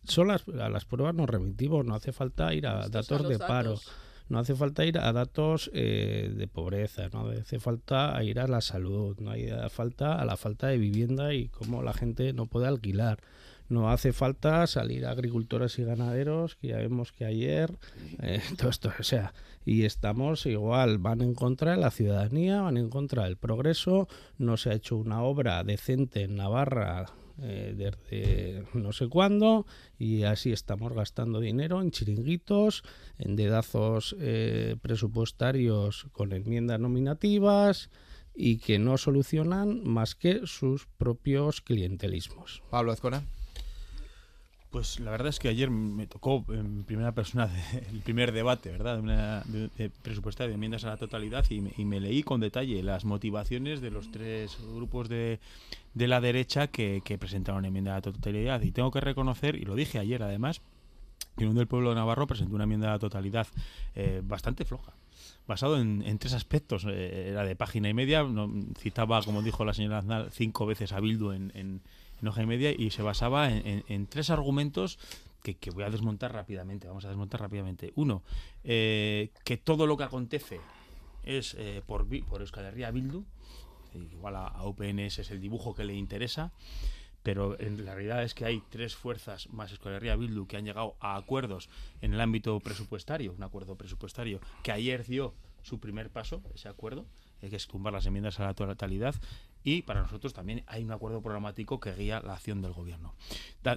son 0.03 0.27
las, 0.27 0.47
a 0.47 0.69
las 0.69 0.85
pruebas 0.85 1.15
nos 1.15 1.29
remitimos, 1.29 1.85
no 1.85 1.95
hace 1.95 2.11
falta 2.11 2.53
ir 2.53 2.67
a 2.67 2.87
datos 2.89 3.27
de 3.27 3.39
paro, 3.39 3.79
no 4.29 4.39
hace 4.39 4.55
falta 4.55 4.85
ir 4.85 4.97
a 4.97 5.11
datos 5.13 5.69
eh, 5.73 6.31
de 6.35 6.47
pobreza, 6.47 7.09
no 7.09 7.29
hace 7.29 7.59
falta 7.59 8.21
ir 8.23 8.39
a 8.39 8.47
la 8.47 8.61
salud, 8.61 9.17
no 9.19 9.31
hace 9.31 9.69
falta 9.69 10.19
a 10.19 10.25
la 10.25 10.37
falta 10.37 10.67
de 10.67 10.77
vivienda 10.77 11.33
y 11.33 11.47
cómo 11.49 11.83
la 11.83 11.93
gente 11.93 12.33
no 12.33 12.45
puede 12.45 12.67
alquilar. 12.67 13.19
No 13.67 13.89
hace 13.89 14.13
falta 14.13 14.67
salir 14.67 15.05
a 15.05 15.11
agricultores 15.11 15.79
y 15.79 15.83
ganaderos, 15.83 16.55
que 16.55 16.67
ya 16.67 16.77
vemos 16.77 17.11
que 17.11 17.25
ayer, 17.25 17.71
eh, 18.21 18.41
todo 18.57 18.69
esto, 18.69 18.91
o 18.99 19.03
sea, 19.03 19.33
y 19.65 19.83
estamos 19.83 20.45
igual, 20.45 20.99
van 20.99 21.21
en 21.21 21.33
contra 21.33 21.71
de 21.71 21.77
la 21.77 21.91
ciudadanía, 21.91 22.61
van 22.61 22.77
en 22.77 22.89
contra 22.89 23.23
del 23.23 23.37
progreso, 23.37 24.07
no 24.37 24.57
se 24.57 24.69
ha 24.69 24.73
hecho 24.73 24.97
una 24.97 25.23
obra 25.23 25.63
decente 25.63 26.23
en 26.23 26.35
Navarra 26.35 27.07
eh, 27.41 27.73
desde 27.75 28.63
no 28.73 28.93
sé 28.93 29.09
cuándo 29.09 29.65
y 29.99 30.23
así 30.23 30.53
estamos 30.53 30.93
gastando 30.93 31.41
dinero 31.41 31.81
en 31.81 31.91
chiringuitos, 31.91 32.83
en 33.17 33.35
dedazos 33.35 34.15
eh, 34.19 34.77
presupuestarios 34.81 36.07
con 36.13 36.31
enmiendas 36.31 36.79
nominativas 36.79 37.89
y 38.33 38.57
que 38.57 38.79
no 38.79 38.97
solucionan 38.97 39.83
más 39.83 40.15
que 40.15 40.41
sus 40.45 40.87
propios 40.97 41.59
clientelismos. 41.59 42.63
Pablo 42.69 42.93
Azcona. 42.93 43.23
Pues 44.75 44.99
la 44.99 45.09
verdad 45.09 45.29
es 45.29 45.39
que 45.39 45.47
ayer 45.47 45.71
me 45.71 46.05
tocó 46.05 46.43
en 46.49 46.83
primera 46.83 47.13
persona 47.13 47.49
el 47.93 48.01
primer 48.01 48.33
debate, 48.33 48.71
¿verdad? 48.71 48.97
De, 48.97 49.03
una, 49.03 49.41
de, 49.45 49.89
presupuestario 49.89 50.49
de 50.49 50.55
enmiendas 50.55 50.83
a 50.83 50.89
la 50.89 50.97
totalidad 50.97 51.45
y 51.49 51.61
me, 51.61 52.01
leí 52.01 52.23
con 52.23 52.41
detalle 52.41 52.83
las 52.83 53.05
motivaciones 53.05 53.79
de 53.79 53.89
los 53.89 54.11
tres 54.11 54.57
grupos 54.73 55.07
de, 55.07 55.39
de 55.93 56.07
la 56.09 56.19
derecha 56.19 56.67
que, 56.67 57.01
presentaron 57.17 57.63
enmienda 57.63 57.93
a 57.93 57.95
la 57.99 58.01
totalidad. 58.01 58.61
Y 58.63 58.71
tengo 58.71 58.91
que 58.91 58.99
reconocer, 58.99 59.55
y 59.55 59.63
lo 59.63 59.75
dije 59.75 59.97
ayer 59.97 60.21
además, 60.21 60.59
que 61.37 61.45
uno 61.45 61.59
del 61.59 61.67
pueblo 61.67 61.91
de 61.91 61.95
Navarro 61.95 62.27
presentó 62.27 62.53
una 62.55 62.65
enmienda 62.65 62.89
a 62.89 62.95
la 62.95 62.99
totalidad 62.99 63.47
eh, 63.95 64.21
bastante 64.25 64.65
floja 64.65 64.91
basado 65.47 65.79
en, 65.79 66.17
tres 66.17 66.33
aspectos. 66.33 66.85
Eh, 66.85 67.29
era 67.29 67.45
de 67.45 67.55
página 67.55 67.87
y 67.87 67.93
media, 67.93 68.25
citaba, 68.77 69.21
como 69.21 69.41
dijo 69.41 69.63
la 69.63 69.73
señora 69.73 69.99
Aznar, 69.99 70.31
cinco 70.31 70.65
veces 70.65 70.91
a 70.91 70.99
Bildu 70.99 71.31
en 71.31 71.53
en 71.55 71.81
hoja 72.25 72.43
y 72.43 72.45
media 72.45 72.71
y 72.71 72.91
se 72.91 73.01
basaba 73.01 73.49
en, 73.49 74.07
tres 74.07 74.29
argumentos 74.29 74.99
que, 75.43 75.57
voy 75.71 75.83
a 75.83 75.89
desmontar 75.89 76.33
rápidamente. 76.33 76.87
Vamos 76.87 77.05
a 77.05 77.09
desmontar 77.09 77.41
rápidamente. 77.41 77.93
Uno, 77.95 78.23
eh, 78.63 79.31
que 79.43 79.57
todo 79.57 79.85
lo 79.87 79.97
que 79.97 80.03
acontece 80.03 80.59
es 81.23 81.55
eh, 81.57 81.81
por, 81.85 82.07
por 82.25 82.41
Euskal 82.41 82.73
Bildu. 82.93 83.23
Igual 84.11 84.35
a, 84.35 84.47
a 84.47 84.67
UPNS 84.67 85.19
es 85.19 85.31
el 85.31 85.39
dibujo 85.39 85.73
que 85.73 85.85
le 85.85 85.93
interesa 85.93 86.51
pero 87.25 87.59
en 87.59 87.83
la 87.85 87.95
realidad 87.95 88.21
es 88.21 88.35
que 88.35 88.45
hay 88.45 88.61
tres 88.69 88.95
fuerzas 88.95 89.49
más 89.49 89.71
Euskal 89.71 89.93
Herria 89.93 90.15
Bildu 90.15 90.45
que 90.45 90.57
han 90.57 90.63
llegado 90.63 90.95
a 90.99 91.15
acuerdos 91.15 91.69
en 92.01 92.13
el 92.13 92.21
ámbito 92.21 92.59
presupuestario, 92.59 93.33
un 93.33 93.41
acuerdo 93.41 93.75
presupuestario 93.75 94.39
que 94.61 94.71
ayer 94.71 95.03
dio 95.07 95.33
su 95.63 95.79
primer 95.79 96.11
paso, 96.11 96.43
ese 96.53 96.69
acuerdo, 96.69 97.07
que 97.41 97.55
es 97.55 97.65
tumbar 97.65 97.93
las 97.93 98.05
enmiendas 98.05 98.39
a 98.39 98.43
la 98.43 98.53
totalidad, 98.53 99.15
y 99.65 99.81
para 99.81 100.01
nosotros 100.01 100.31
también 100.31 100.63
hay 100.67 100.83
un 100.83 100.91
acuerdo 100.91 101.21
programático 101.21 101.81
que 101.81 101.93
guía 101.93 102.21
la 102.21 102.33
acción 102.33 102.61
del 102.61 102.71
gobierno. 102.71 103.15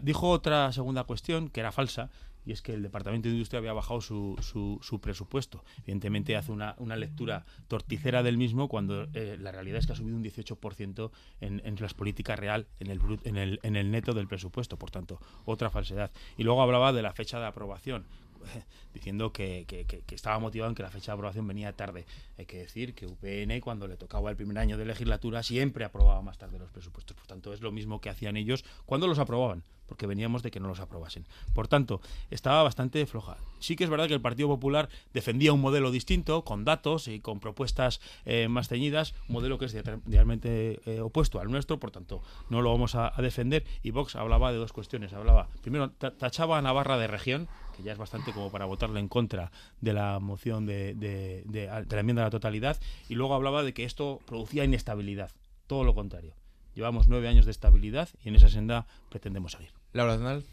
dijo 0.02 0.28
otra 0.28 0.70
segunda 0.72 1.02
cuestión 1.04 1.48
que 1.48 1.60
era 1.60 1.72
falsa, 1.72 2.10
y 2.44 2.52
es 2.52 2.62
que 2.62 2.72
el 2.72 2.82
Departamento 2.82 3.28
de 3.28 3.34
Industria 3.34 3.58
había 3.58 3.74
bajado 3.74 4.00
su, 4.00 4.36
su, 4.80 5.00
presupuesto. 5.00 5.64
Evidentemente 5.80 6.34
hace 6.34 6.50
una, 6.50 6.74
una, 6.78 6.96
lectura 6.96 7.44
torticera 7.68 8.22
del 8.22 8.38
mismo 8.38 8.68
cuando 8.68 9.06
eh, 9.12 9.36
la 9.38 9.52
realidad 9.52 9.78
es 9.78 9.86
que 9.86 9.92
ha 9.92 9.96
subido 9.96 10.16
un 10.16 10.24
18% 10.24 11.10
en, 11.40 11.60
en 11.62 11.76
las 11.78 11.92
políticas 11.92 12.38
real, 12.38 12.66
en 12.80 12.90
el, 12.90 13.00
en, 13.24 13.36
el, 13.36 13.60
en 13.62 13.76
el 13.76 13.90
neto 13.90 14.14
del 14.14 14.28
presupuesto, 14.28 14.78
por 14.78 14.90
tanto, 14.90 15.20
otra 15.44 15.68
falsedad. 15.68 16.10
Y 16.38 16.44
luego 16.44 16.62
hablaba 16.62 16.94
de 16.94 17.02
la 17.02 17.12
fecha 17.12 17.38
de 17.38 17.46
aprobación. 17.46 18.06
diciendo 18.94 19.32
que, 19.32 19.66
estaba 20.10 20.38
motivado 20.38 20.70
en 20.70 20.74
que 20.74 20.82
la 20.82 20.90
fecha 20.90 21.12
de 21.12 21.14
aprobación 21.14 21.46
venía 21.46 21.72
tarde. 21.72 22.04
Hay 22.38 22.46
que 22.46 22.58
decir 22.58 22.94
que 22.94 23.06
UPN, 23.06 23.60
cuando 23.60 23.86
le 23.86 23.96
tocaba 23.96 24.30
el 24.30 24.36
primer 24.36 24.58
año 24.58 24.76
de 24.76 24.84
legislatura, 24.84 25.42
siempre 25.42 25.84
aprobaba 25.84 26.22
más 26.22 26.38
tarde 26.38 26.58
los 26.58 26.70
presupuestos. 26.70 27.16
Por 27.16 27.26
tanto, 27.26 27.52
es 27.52 27.60
lo 27.60 27.72
mismo 27.72 28.00
que 28.00 28.10
hacían 28.10 28.36
ellos 28.36 28.64
cuando 28.86 29.06
los 29.06 29.18
aprobaban, 29.18 29.62
porque 29.86 30.06
veníamos 30.06 30.42
de 30.42 30.50
que 30.50 30.60
no 30.60 30.68
los 30.68 30.80
aprobasen. 30.80 31.26
Por 31.54 31.68
tanto, 31.68 32.00
estaba 32.30 32.62
bastante 32.62 33.04
floja. 33.06 33.38
Sí 33.58 33.76
que 33.76 33.84
es 33.84 33.90
verdad 33.90 34.08
que 34.08 34.14
el 34.14 34.20
Partido 34.20 34.48
Popular 34.48 34.88
defendía 35.12 35.52
un 35.52 35.60
modelo 35.60 35.90
distinto, 35.90 36.44
con 36.44 36.64
datos 36.64 37.08
y 37.08 37.20
con 37.20 37.40
propuestas 37.40 38.00
eh, 38.24 38.48
más 38.48 38.68
ceñidas, 38.68 39.14
un 39.28 39.34
modelo 39.34 39.58
que 39.58 39.66
es 39.66 39.74
realmente 40.06 40.80
eh, 40.86 41.00
opuesto 41.00 41.40
al 41.40 41.50
nuestro, 41.50 41.78
por 41.78 41.90
tanto, 41.90 42.22
no 42.50 42.62
lo 42.62 42.70
vamos 42.70 42.94
a, 42.94 43.12
a 43.14 43.22
defender. 43.22 43.64
Y 43.82 43.90
Vox 43.90 44.16
hablaba 44.16 44.52
de 44.52 44.58
dos 44.58 44.72
cuestiones. 44.72 45.12
Hablaba, 45.12 45.48
primero, 45.62 45.90
tachaba 45.90 46.58
a 46.58 46.62
Navarra 46.62 46.98
de 46.98 47.06
región, 47.06 47.48
que 47.78 47.84
ya 47.84 47.92
es 47.92 47.98
bastante 47.98 48.32
como 48.32 48.50
para 48.50 48.66
votarle 48.66 48.98
en 48.98 49.08
contra 49.08 49.52
de 49.80 49.92
la 49.92 50.18
moción 50.18 50.66
de, 50.66 50.94
de, 50.94 51.66
la 51.66 52.00
enmienda 52.00 52.22
a 52.22 52.26
la 52.26 52.30
totalidad, 52.30 52.76
y 53.08 53.14
luego 53.14 53.34
hablaba 53.34 53.62
de 53.62 53.72
que 53.72 53.84
esto 53.84 54.20
producía 54.26 54.64
inestabilidad. 54.64 55.30
Todo 55.68 55.84
lo 55.84 55.94
contrario. 55.94 56.34
Llevamos 56.74 57.08
nueve 57.08 57.28
años 57.28 57.44
de 57.44 57.52
estabilidad 57.52 58.08
y 58.24 58.28
en 58.28 58.36
esa 58.36 58.48
senda 58.48 58.86
pretendemos 59.10 59.52
salir. 59.52 59.70
Laura 59.92 60.16
Donal. 60.16 60.44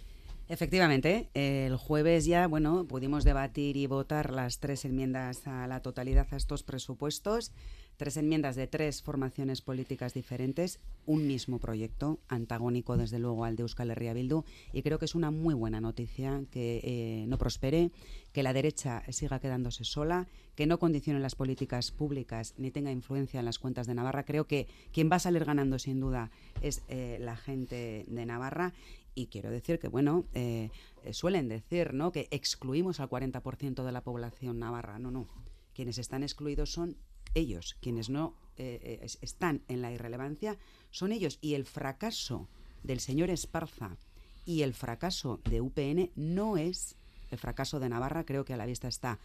Efectivamente, 0.48 1.30
el 1.34 1.76
jueves 1.76 2.26
ya, 2.26 2.46
bueno, 2.46 2.86
pudimos 2.88 3.24
debatir 3.24 3.78
y 3.78 3.88
votar 3.88 4.32
las 4.32 4.60
tres 4.60 4.86
enmiendas 4.86 5.48
a 5.48 5.66
la 5.66 5.82
totalidad 5.82 6.28
a 6.32 6.36
estos 6.36 6.62
presupuestos. 6.62 7.52
Tres 7.98 8.18
enmiendas 8.18 8.56
de 8.56 8.68
tres 8.68 9.02
formaciones 9.02 9.62
políticas 9.62 10.14
diferentes, 10.14 10.80
un 11.06 11.28
mismo 11.28 11.60
proyecto, 11.60 12.20
antagónico 12.28 12.98
desde 12.98 13.20
luego 13.20 13.46
al 13.46 13.56
de 13.56 13.64
Euskal 13.64 13.92
Herria 13.92 14.14
Bildu, 14.14 14.44
y 14.74 14.82
creo 14.82 15.00
que 15.00 15.06
es 15.06 15.16
una 15.16 15.32
muy 15.32 15.54
buena 15.54 15.82
noticia 15.82 16.44
que 16.52 16.82
eh, 16.84 17.26
no 17.28 17.38
prospere, 17.38 17.92
que 18.32 18.44
la 18.44 18.54
derecha 18.54 19.04
siga 19.10 19.40
quedándose 19.40 19.84
sola, 19.84 20.28
que 20.56 20.66
no 20.66 20.80
condicione 20.80 21.20
las 21.20 21.36
políticas 21.36 21.92
públicas 21.92 22.54
ni 22.58 22.72
tenga 22.72 22.92
influencia 22.92 23.40
en 23.40 23.46
las 23.46 23.60
cuentas 23.60 23.88
de 23.88 23.96
Navarra. 23.96 24.24
Creo 24.24 24.46
que 24.46 24.68
quien 24.92 25.10
va 25.12 25.18
a 25.18 25.20
salir 25.20 25.46
ganando 25.46 25.80
sin 25.80 26.00
duda 26.00 26.32
es 26.62 26.84
eh, 26.88 27.18
la 27.20 27.36
gente 27.36 28.06
de 28.08 28.26
Navarra 28.26 28.74
y 29.16 29.28
quiero 29.28 29.50
decir 29.50 29.80
que, 29.80 29.88
bueno, 29.88 30.26
eh, 30.34 30.70
suelen 31.12 31.48
decir 31.48 31.94
¿no? 31.94 32.12
que 32.12 32.28
excluimos 32.32 33.00
al 33.00 33.10
40% 33.10 33.84
de 33.84 33.92
la 33.92 34.02
población 34.02 34.60
navarra. 34.60 35.00
No, 35.00 35.10
no. 35.10 35.28
Quienes 35.74 35.98
están 35.98 36.22
excluidos 36.22 36.72
son 36.72 36.98
ellos. 37.36 37.78
Quienes 37.82 38.10
no 38.10 38.34
eh, 38.58 39.00
eh, 39.04 39.08
están 39.22 39.62
en 39.68 39.82
la 39.82 39.92
irrelevancia 39.92 40.58
son 40.90 41.12
ellos. 41.12 41.38
Y 41.42 41.54
el 41.54 41.66
fracaso 41.66 42.48
del 42.84 43.00
señor 43.00 43.30
Esparza 43.30 43.98
y 44.46 44.64
el 44.64 44.74
fracaso 44.74 45.40
de 45.50 45.62
UPN 45.62 46.12
no 46.16 46.58
es 46.58 46.96
el 47.32 47.38
fracaso 47.38 47.80
de 47.80 47.90
Navarra, 47.90 48.26
creo 48.26 48.46
que 48.46 48.54
a 48.54 48.58
la 48.58 48.66
vista 48.66 48.88
está. 48.88 49.20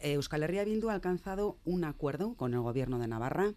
Euskal 0.00 0.42
Herria 0.42 0.64
Bildu 0.64 0.88
ha 0.88 0.94
alcanzado 0.94 1.58
un 1.64 1.84
acuerdo 1.84 2.34
con 2.34 2.54
el 2.54 2.60
gobierno 2.60 2.98
de 2.98 3.08
Navarra. 3.08 3.52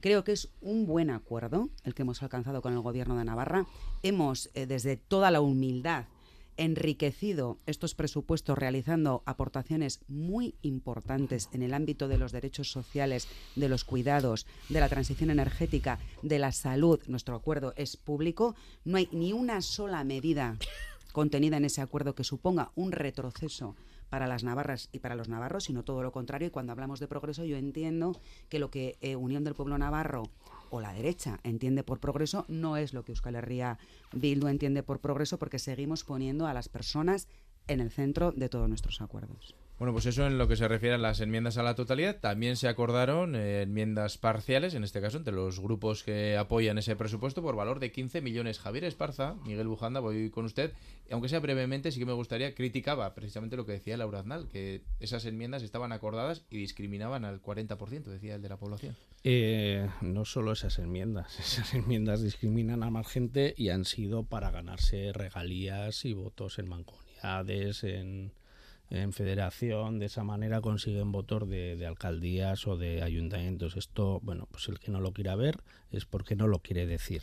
Creo 0.00 0.24
que 0.24 0.32
es 0.32 0.48
un 0.60 0.86
buen 0.86 1.10
acuerdo 1.10 1.68
el 1.84 1.94
que 1.94 2.02
hemos 2.02 2.22
alcanzado 2.22 2.62
con 2.62 2.72
el 2.72 2.80
gobierno 2.80 3.16
de 3.16 3.24
Navarra. 3.24 3.66
Hemos, 4.02 4.50
desde 4.54 4.96
toda 4.96 5.30
la 5.30 5.40
humildad, 5.40 6.06
enriquecido 6.58 7.58
estos 7.64 7.94
presupuestos 7.94 8.58
realizando 8.58 9.22
aportaciones 9.24 10.00
muy 10.08 10.56
importantes 10.60 11.48
en 11.52 11.62
el 11.62 11.72
ámbito 11.72 12.08
de 12.08 12.18
los 12.18 12.32
derechos 12.32 12.70
sociales, 12.70 13.28
de 13.56 13.68
los 13.70 13.84
cuidados, 13.84 14.46
de 14.68 14.80
la 14.80 14.88
transición 14.90 15.30
energética, 15.30 15.98
de 16.22 16.38
la 16.38 16.52
salud. 16.52 17.00
Nuestro 17.06 17.36
acuerdo 17.36 17.72
es 17.76 17.96
público. 17.96 18.54
No 18.84 18.98
hay 18.98 19.08
ni 19.12 19.32
una 19.32 19.62
sola 19.62 20.04
medida 20.04 20.56
contenida 21.12 21.56
en 21.56 21.64
ese 21.64 21.80
acuerdo 21.80 22.14
que 22.14 22.24
suponga 22.24 22.72
un 22.74 22.92
retroceso 22.92 23.76
para 24.08 24.26
las 24.26 24.44
navarras 24.44 24.88
y 24.92 24.98
para 24.98 25.14
los 25.14 25.28
navarros, 25.28 25.64
sino 25.64 25.84
todo 25.84 26.02
lo 26.02 26.12
contrario. 26.12 26.48
Y 26.48 26.50
cuando 26.50 26.72
hablamos 26.72 27.00
de 27.00 27.08
progreso, 27.08 27.44
yo 27.44 27.56
entiendo 27.56 28.18
que 28.48 28.58
lo 28.58 28.70
que 28.70 28.98
eh, 29.00 29.16
Unión 29.16 29.44
del 29.44 29.54
Pueblo 29.54 29.78
Navarro 29.78 30.30
o 30.70 30.80
la 30.80 30.92
derecha 30.92 31.40
entiende 31.42 31.82
por 31.82 32.00
progreso 32.00 32.44
no 32.48 32.76
es 32.76 32.92
lo 32.92 33.04
que 33.04 33.12
Euskal 33.12 33.36
Herria 33.36 33.78
Bildu 34.12 34.48
entiende 34.48 34.82
por 34.82 35.00
progreso 35.00 35.38
porque 35.38 35.58
seguimos 35.58 36.04
poniendo 36.04 36.46
a 36.46 36.54
las 36.54 36.68
personas 36.68 37.28
en 37.66 37.80
el 37.80 37.90
centro 37.90 38.32
de 38.32 38.48
todos 38.48 38.68
nuestros 38.68 39.00
acuerdos. 39.00 39.54
Bueno, 39.78 39.92
pues 39.92 40.06
eso 40.06 40.26
en 40.26 40.38
lo 40.38 40.48
que 40.48 40.56
se 40.56 40.66
refiere 40.66 40.96
a 40.96 40.98
las 40.98 41.20
enmiendas 41.20 41.56
a 41.56 41.62
la 41.62 41.76
totalidad. 41.76 42.18
También 42.18 42.56
se 42.56 42.66
acordaron 42.66 43.36
eh, 43.36 43.62
enmiendas 43.62 44.18
parciales, 44.18 44.74
en 44.74 44.82
este 44.82 45.00
caso 45.00 45.18
entre 45.18 45.32
los 45.32 45.60
grupos 45.60 46.02
que 46.02 46.36
apoyan 46.36 46.78
ese 46.78 46.96
presupuesto, 46.96 47.42
por 47.42 47.54
valor 47.54 47.78
de 47.78 47.92
15 47.92 48.20
millones. 48.20 48.58
Javier 48.58 48.82
Esparza, 48.82 49.36
Miguel 49.46 49.68
Bujanda, 49.68 50.00
voy 50.00 50.30
con 50.30 50.46
usted. 50.46 50.72
Aunque 51.12 51.28
sea 51.28 51.38
brevemente, 51.38 51.92
sí 51.92 52.00
que 52.00 52.06
me 52.06 52.12
gustaría, 52.12 52.56
criticaba 52.56 53.14
precisamente 53.14 53.56
lo 53.56 53.66
que 53.66 53.72
decía 53.72 53.96
Laura 53.96 54.18
Aznal, 54.18 54.48
que 54.48 54.82
esas 54.98 55.24
enmiendas 55.26 55.62
estaban 55.62 55.92
acordadas 55.92 56.44
y 56.50 56.58
discriminaban 56.58 57.24
al 57.24 57.40
40%, 57.40 58.02
decía 58.02 58.34
el 58.34 58.42
de 58.42 58.48
la 58.48 58.56
población. 58.56 58.96
Eh, 59.22 59.88
no 60.00 60.24
solo 60.24 60.52
esas 60.52 60.80
enmiendas, 60.80 61.38
esas 61.38 61.72
enmiendas 61.74 62.20
discriminan 62.20 62.82
a 62.82 62.90
más 62.90 63.06
gente 63.06 63.54
y 63.56 63.68
han 63.68 63.84
sido 63.84 64.24
para 64.24 64.50
ganarse 64.50 65.12
regalías 65.12 66.04
y 66.04 66.14
votos 66.14 66.58
en 66.58 66.68
mancomunidades, 66.68 67.84
en 67.84 68.32
en 68.90 69.12
federación, 69.12 69.98
de 69.98 70.06
esa 70.06 70.24
manera 70.24 70.60
consiguen 70.60 71.12
votos 71.12 71.48
de, 71.48 71.84
alcaldías 71.86 72.66
o 72.66 72.76
de 72.76 73.02
ayuntamientos. 73.02 73.76
Esto, 73.76 74.20
bueno, 74.22 74.48
pues 74.50 74.68
el 74.68 74.78
que 74.78 74.90
no 74.90 75.00
lo 75.00 75.12
quiera 75.12 75.36
ver 75.36 75.60
es 75.90 76.06
porque 76.06 76.36
no 76.36 76.46
lo 76.46 76.60
quiere 76.60 76.86
decir. 76.86 77.22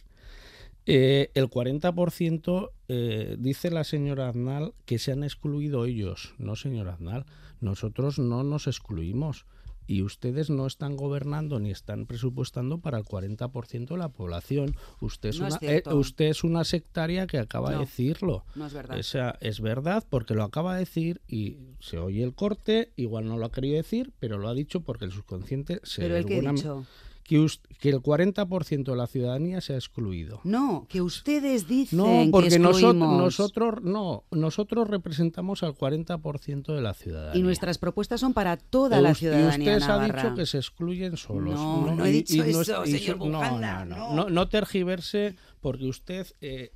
Eh, 0.87 1.31
el 1.33 1.49
40% 1.49 2.71
eh, 2.89 3.35
dice 3.39 3.71
la 3.71 3.83
señora 3.83 4.29
Aznal 4.29 4.73
que 4.85 4.99
se 4.99 5.11
han 5.11 5.23
excluido 5.23 5.85
ellos. 5.85 6.35
No, 6.37 6.55
señora 6.55 6.93
Aznal, 6.93 7.25
nosotros 7.59 8.19
no 8.19 8.43
nos 8.43 8.67
excluimos 8.67 9.45
y 9.87 10.01
ustedes 10.01 10.49
no 10.49 10.65
están 10.67 10.95
gobernando 10.95 11.59
ni 11.59 11.71
están 11.71 12.05
presupuestando 12.05 12.79
para 12.79 12.97
el 12.97 13.05
40% 13.05 13.87
de 13.87 13.97
la 13.97 14.09
población. 14.09 14.75
Usted 15.01 15.29
es, 15.29 15.39
una, 15.39 15.57
eh, 15.61 15.83
usted 15.93 16.25
es 16.25 16.43
una 16.43 16.63
sectaria 16.63 17.27
que 17.27 17.39
acaba 17.39 17.71
de 17.71 17.79
decirlo. 17.79 18.45
No 18.55 18.65
es 18.67 18.73
verdad. 18.73 18.97
es 19.41 19.61
verdad 19.61 20.03
porque 20.09 20.33
lo 20.33 20.43
acaba 20.43 20.73
de 20.73 20.79
decir 20.79 21.21
y 21.27 21.57
se 21.79 21.97
oye 21.97 22.23
el 22.23 22.33
corte, 22.33 22.91
igual 22.95 23.27
no 23.27 23.37
lo 23.37 23.45
ha 23.45 23.51
querido 23.51 23.77
decir, 23.77 24.13
pero 24.19 24.37
lo 24.37 24.49
ha 24.49 24.53
dicho 24.53 24.81
porque 24.81 25.05
el 25.05 25.11
subconsciente 25.11 25.79
se... 25.83 26.01
Pero 26.01 26.17
el 26.17 26.25
que 26.25 26.39
ha 26.39 26.51
dicho 26.51 26.85
que, 27.25 27.35
el 27.37 28.01
40% 28.01 28.83
de 28.83 28.95
la 28.95 29.07
ciudadanía 29.07 29.59
se 29.59 29.73
ha 29.73 29.77
excluido. 29.77 30.41
No, 30.43 30.85
que 30.87 31.01
ustedes 31.01 31.67
dicen 31.67 31.97
no, 31.97 32.31
porque 32.31 32.59
nosotros, 32.59 32.95
nosotros 32.95 33.83
no, 33.83 34.23
nosotros 34.31 34.87
representamos 34.87 35.63
al 35.63 35.73
40% 35.73 36.75
de 36.75 36.81
la 36.81 36.93
ciudadanía. 36.93 37.39
Y 37.39 37.43
nuestras 37.43 37.79
propuestas 37.79 38.21
son 38.21 38.33
para 38.33 38.57
toda 38.57 39.01
la 39.01 39.15
ciudadanía. 39.15 39.73
Y 39.73 39.77
usted 39.77 39.89
ha 39.89 40.05
dicho 40.05 40.35
que 40.35 40.45
se 40.45 40.59
excluyen 40.59 41.17
solos. 41.17 41.55
No, 41.55 41.95
no, 41.95 42.05
he 42.05 42.11
dicho 42.11 42.43
eso, 42.43 42.85
señor 42.85 43.17
Bujanda, 43.17 43.85
no, 43.85 44.29
no, 44.29 44.47
tergiverse 44.47 45.35
porque 45.61 45.85
usted 45.85 46.27
eh, 46.41 46.71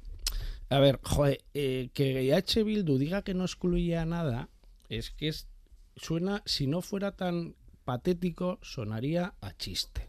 a 0.69 0.79
ver, 0.79 0.99
joder, 1.03 1.43
eh, 1.53 1.89
que 1.93 2.33
H. 2.33 2.63
Bildu 2.63 2.97
diga 2.97 3.21
que 3.23 3.33
no 3.33 3.43
excluye 3.43 3.97
a 3.97 4.05
nada, 4.05 4.49
es 4.87 5.11
que 5.11 5.27
es, 5.27 5.47
suena, 5.95 6.41
si 6.45 6.67
no 6.67 6.81
fuera 6.81 7.15
tan 7.15 7.55
patético, 7.85 8.59
sonaría 8.61 9.33
a 9.41 9.53
chiste. 9.53 10.08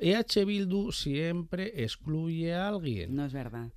EH 0.00 0.44
Bildu 0.44 0.92
siempre 0.92 1.84
excluye 1.84 2.54
a 2.54 2.68
alguien. 2.68 3.14
No 3.14 3.26
es 3.26 3.32
verdad. 3.32 3.70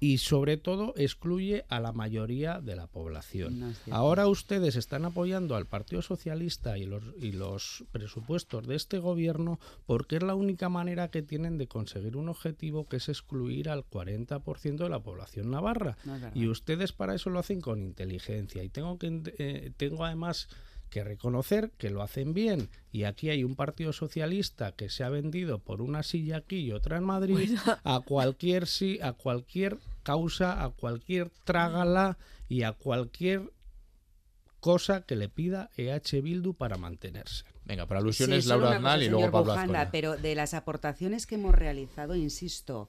Y 0.00 0.18
sobre 0.18 0.56
todo 0.56 0.94
excluye 0.96 1.64
a 1.68 1.80
la 1.80 1.92
mayoría 1.92 2.60
de 2.60 2.76
la 2.76 2.86
población. 2.86 3.74
Ahora 3.90 4.28
ustedes 4.28 4.76
están 4.76 5.04
apoyando 5.04 5.56
al 5.56 5.66
Partido 5.66 6.02
Socialista 6.02 6.78
y 6.78 6.86
los, 6.86 7.02
y 7.20 7.32
los 7.32 7.84
presupuestos 7.90 8.68
de 8.68 8.76
este 8.76 9.00
gobierno 9.00 9.58
porque 9.86 10.16
es 10.16 10.22
la 10.22 10.36
única 10.36 10.68
manera 10.68 11.08
que 11.08 11.22
tienen 11.22 11.58
de 11.58 11.66
conseguir 11.66 12.16
un 12.16 12.28
objetivo 12.28 12.86
que 12.86 12.98
es 12.98 13.08
excluir 13.08 13.68
al 13.68 13.84
40% 13.84 14.76
de 14.76 14.88
la 14.88 15.00
población 15.00 15.50
navarra. 15.50 15.96
y 16.32 16.46
ustedes 16.46 16.92
para 16.92 17.16
eso 17.16 17.30
lo 17.30 17.40
hacen 17.40 17.60
con 17.60 17.82
inteligencia. 17.82 18.62
Y 18.62 18.68
tengo, 18.68 18.98
que, 18.98 19.20
eh, 19.38 19.72
tengo 19.76 20.04
además 20.04 20.48
que 20.88 21.04
reconocer 21.04 21.70
que 21.78 21.90
lo 21.90 22.02
hacen 22.02 22.34
bien. 22.34 22.70
Y 22.92 23.04
aquí 23.04 23.30
hay 23.30 23.44
un 23.44 23.56
partido 23.56 23.92
socialista 23.92 24.72
que 24.72 24.88
se 24.88 25.04
ha 25.04 25.08
vendido 25.08 25.58
por 25.58 25.82
una 25.82 26.02
silla 26.02 26.38
aquí 26.38 26.58
y 26.58 26.72
otra 26.72 26.96
en 26.96 27.04
Madrid 27.04 27.56
a 27.84 28.00
cualquier 28.00 28.66
sí 28.66 28.98
a 29.02 29.12
cualquier 29.12 29.78
causa 30.02 30.64
a 30.64 30.70
cualquier 30.70 31.30
trágala 31.44 32.18
y 32.48 32.62
a 32.62 32.72
cualquier 32.72 33.52
cosa 34.60 35.02
que 35.02 35.16
le 35.16 35.28
pida 35.28 35.70
EH 35.76 36.20
Bildu 36.20 36.54
para 36.54 36.76
mantenerse. 36.76 37.44
Venga, 37.64 37.86
por 37.86 37.98
alusiones 37.98 38.46
Laura 38.46 38.76
Aznal 38.76 39.02
y 39.02 39.08
luego 39.08 39.30
Pablo 39.30 39.54
Pero 39.92 40.16
de 40.16 40.34
las 40.34 40.54
aportaciones 40.54 41.26
que 41.26 41.34
hemos 41.34 41.54
realizado, 41.54 42.16
insisto, 42.16 42.88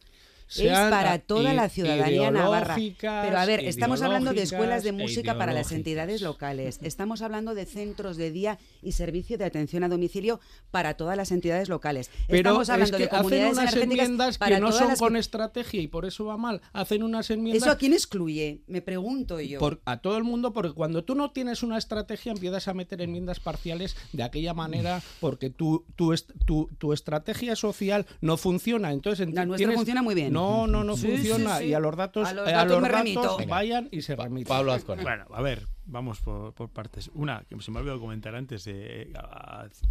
es 0.56 0.72
para 0.90 1.20
toda 1.20 1.54
la 1.54 1.70
ciudadanía 1.70 2.32
navarra. 2.32 2.76
Pero 2.76 3.38
a 3.38 3.46
ver, 3.46 3.62
estamos 3.66 4.02
hablando 4.02 4.34
de 4.34 4.44
escuelas 4.44 4.84
de 4.84 4.92
música 4.92 5.38
para 5.38 5.54
las 5.54 5.72
entidades 5.72 6.22
locales, 6.22 6.80
estamos 6.82 7.22
hablando 7.22 7.56
de 7.56 7.66
centros 7.66 8.18
de 8.18 8.32
día 8.32 8.60
y 8.82 8.94
servicio 8.94 9.38
de 9.38 9.46
atención 9.46 9.84
a 9.84 9.90
domicilio 9.90 10.40
para 10.72 10.96
todas 10.96 11.18
las 11.18 11.32
entidades 11.32 11.70
locales. 11.70 12.10
Pero 12.28 12.50
estamos 12.50 12.70
hablando 12.70 12.98
es 12.98 13.04
de 13.04 13.10
comunidades 13.10 13.58
hacen 13.58 13.60
unas 13.60 13.76
enmiendas 13.76 14.38
que 14.38 14.60
no 14.60 14.72
son 14.72 14.96
con 14.96 15.16
estrategia 15.16 15.82
y 15.82 15.88
por 15.88 16.06
eso 16.06 16.26
va 16.26 16.38
mal. 16.38 16.62
Hacen 16.74 17.04
unas 17.04 17.30
enmiendas. 17.30 17.64
¿Eso 17.64 17.72
a 17.72 17.78
quién 17.78 17.94
excluye? 17.94 18.62
Me 18.68 18.82
pregunto 18.82 19.40
yo. 19.40 19.60
a 19.86 19.98
todo 19.98 20.18
el 20.18 20.24
mundo, 20.24 20.54
porque 20.54 20.74
cuando 20.74 21.04
tú 21.04 21.16
no 21.16 21.32
tienes 21.32 21.64
una 21.64 21.78
estrategia 21.78 22.32
empiezas 22.32 22.68
a 22.68 22.74
meter 22.74 23.02
enmiendas 23.02 23.40
parciales 23.40 23.96
de 24.14 24.24
aquella 24.24 24.54
manera 24.54 25.02
porque 25.20 25.50
tu, 25.50 25.86
tu, 25.96 26.14
tu, 26.46 26.70
tu 26.78 26.94
estrategia 26.94 27.56
social 27.56 28.06
no 28.22 28.38
funciona. 28.38 28.92
Entonces, 28.92 29.32
la 29.34 29.46
nuestra 29.46 29.72
funciona 29.72 30.02
muy 30.02 30.16
bien. 30.16 30.34
No, 30.34 30.39
no, 30.40 30.84
no 30.84 30.98
funciona. 30.98 31.62
Y 31.64 31.74
a 31.74 31.80
los 31.80 31.96
datos, 31.96 32.28
a 32.28 32.34
los 32.34 32.46
datos, 32.46 33.48
vayan 33.48 33.90
y 33.92 34.02
se 34.02 34.16
remiten. 34.16 34.48
Pablo 34.48 34.74
Azcona. 34.74 35.02
Bueno, 35.02 35.26
a 35.32 35.42
ver, 35.42 35.68
vamos 35.86 36.20
por, 36.22 36.54
partes. 36.70 37.10
Una, 37.14 37.44
que 37.50 37.60
se 37.62 37.72
me 37.72 37.78
ha 37.78 37.82
olvidado 37.82 38.00
comentar 38.00 38.36
antes, 38.36 38.66
eh, 38.68 39.12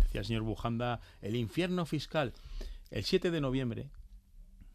decía 0.02 0.20
el 0.20 0.24
señor 0.24 0.42
Bujanda, 0.42 1.00
el 1.22 1.36
infierno 1.36 1.86
fiscal. 1.86 2.32
El 2.90 3.04
7 3.04 3.30
de 3.30 3.40
noviembre, 3.40 3.90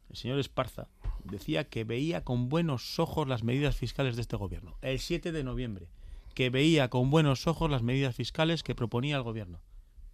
el 0.09 0.15
señor 0.15 0.39
Esparza 0.39 0.87
decía 1.23 1.63
que 1.63 1.83
veía 1.83 2.23
con 2.23 2.49
buenos 2.49 2.99
ojos 2.99 3.27
las 3.27 3.43
medidas 3.43 3.75
fiscales 3.75 4.15
de 4.15 4.21
este 4.21 4.35
gobierno. 4.35 4.75
El 4.81 4.99
7 4.99 5.31
de 5.31 5.43
noviembre, 5.43 5.87
que 6.33 6.49
veía 6.49 6.89
con 6.89 7.09
buenos 7.09 7.47
ojos 7.47 7.69
las 7.69 7.81
medidas 7.81 8.15
fiscales 8.15 8.63
que 8.63 8.75
proponía 8.75 9.15
el 9.15 9.23
gobierno. 9.23 9.59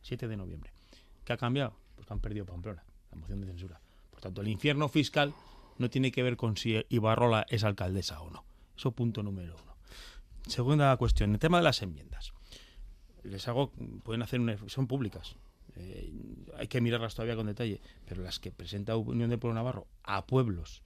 7 0.04 0.28
de 0.28 0.38
noviembre. 0.38 0.72
¿Qué 1.26 1.34
ha 1.34 1.38
cambiado? 1.38 1.76
Pues 1.96 2.08
que 2.08 2.14
han 2.14 2.20
perdido 2.20 2.46
Pamplona, 2.46 2.84
la 3.12 3.18
moción 3.18 3.42
de 3.42 3.48
censura. 3.48 3.82
Por 4.20 4.24
tanto, 4.24 4.42
el 4.42 4.50
infierno 4.50 4.90
fiscal 4.90 5.34
no 5.78 5.90
tiene 5.90 6.12
que 6.12 6.24
ver 6.24 6.36
con 6.36 6.58
si 6.58 6.86
Ibarrola 6.90 7.46
es 7.48 7.64
alcaldesa 7.64 8.20
o 8.20 8.30
no. 8.30 8.44
Eso 8.78 8.92
punto 8.92 9.24
número 9.24 9.56
uno. 9.64 9.78
Segunda 10.46 10.96
cuestión, 10.98 11.32
el 11.32 11.40
tema 11.40 11.60
de 11.60 11.64
las 11.64 11.82
enmiendas. 11.82 12.34
Les 13.24 13.48
hago, 13.48 13.72
pueden 14.04 14.22
hacer 14.22 14.42
una, 14.42 14.58
son 14.68 14.88
públicas. 14.88 15.38
eh, 15.78 16.12
hay 16.58 16.68
que 16.68 16.82
mirarlas 16.82 17.16
todavía 17.16 17.38
con 17.38 17.48
detalle, 17.48 17.80
pero 18.06 18.22
las 18.22 18.40
que 18.40 18.52
presenta 18.52 18.98
Unión 18.98 19.30
del 19.30 19.40
Pueblo 19.40 19.56
Navarro 19.56 19.88
a 20.04 20.26
pueblos, 20.26 20.84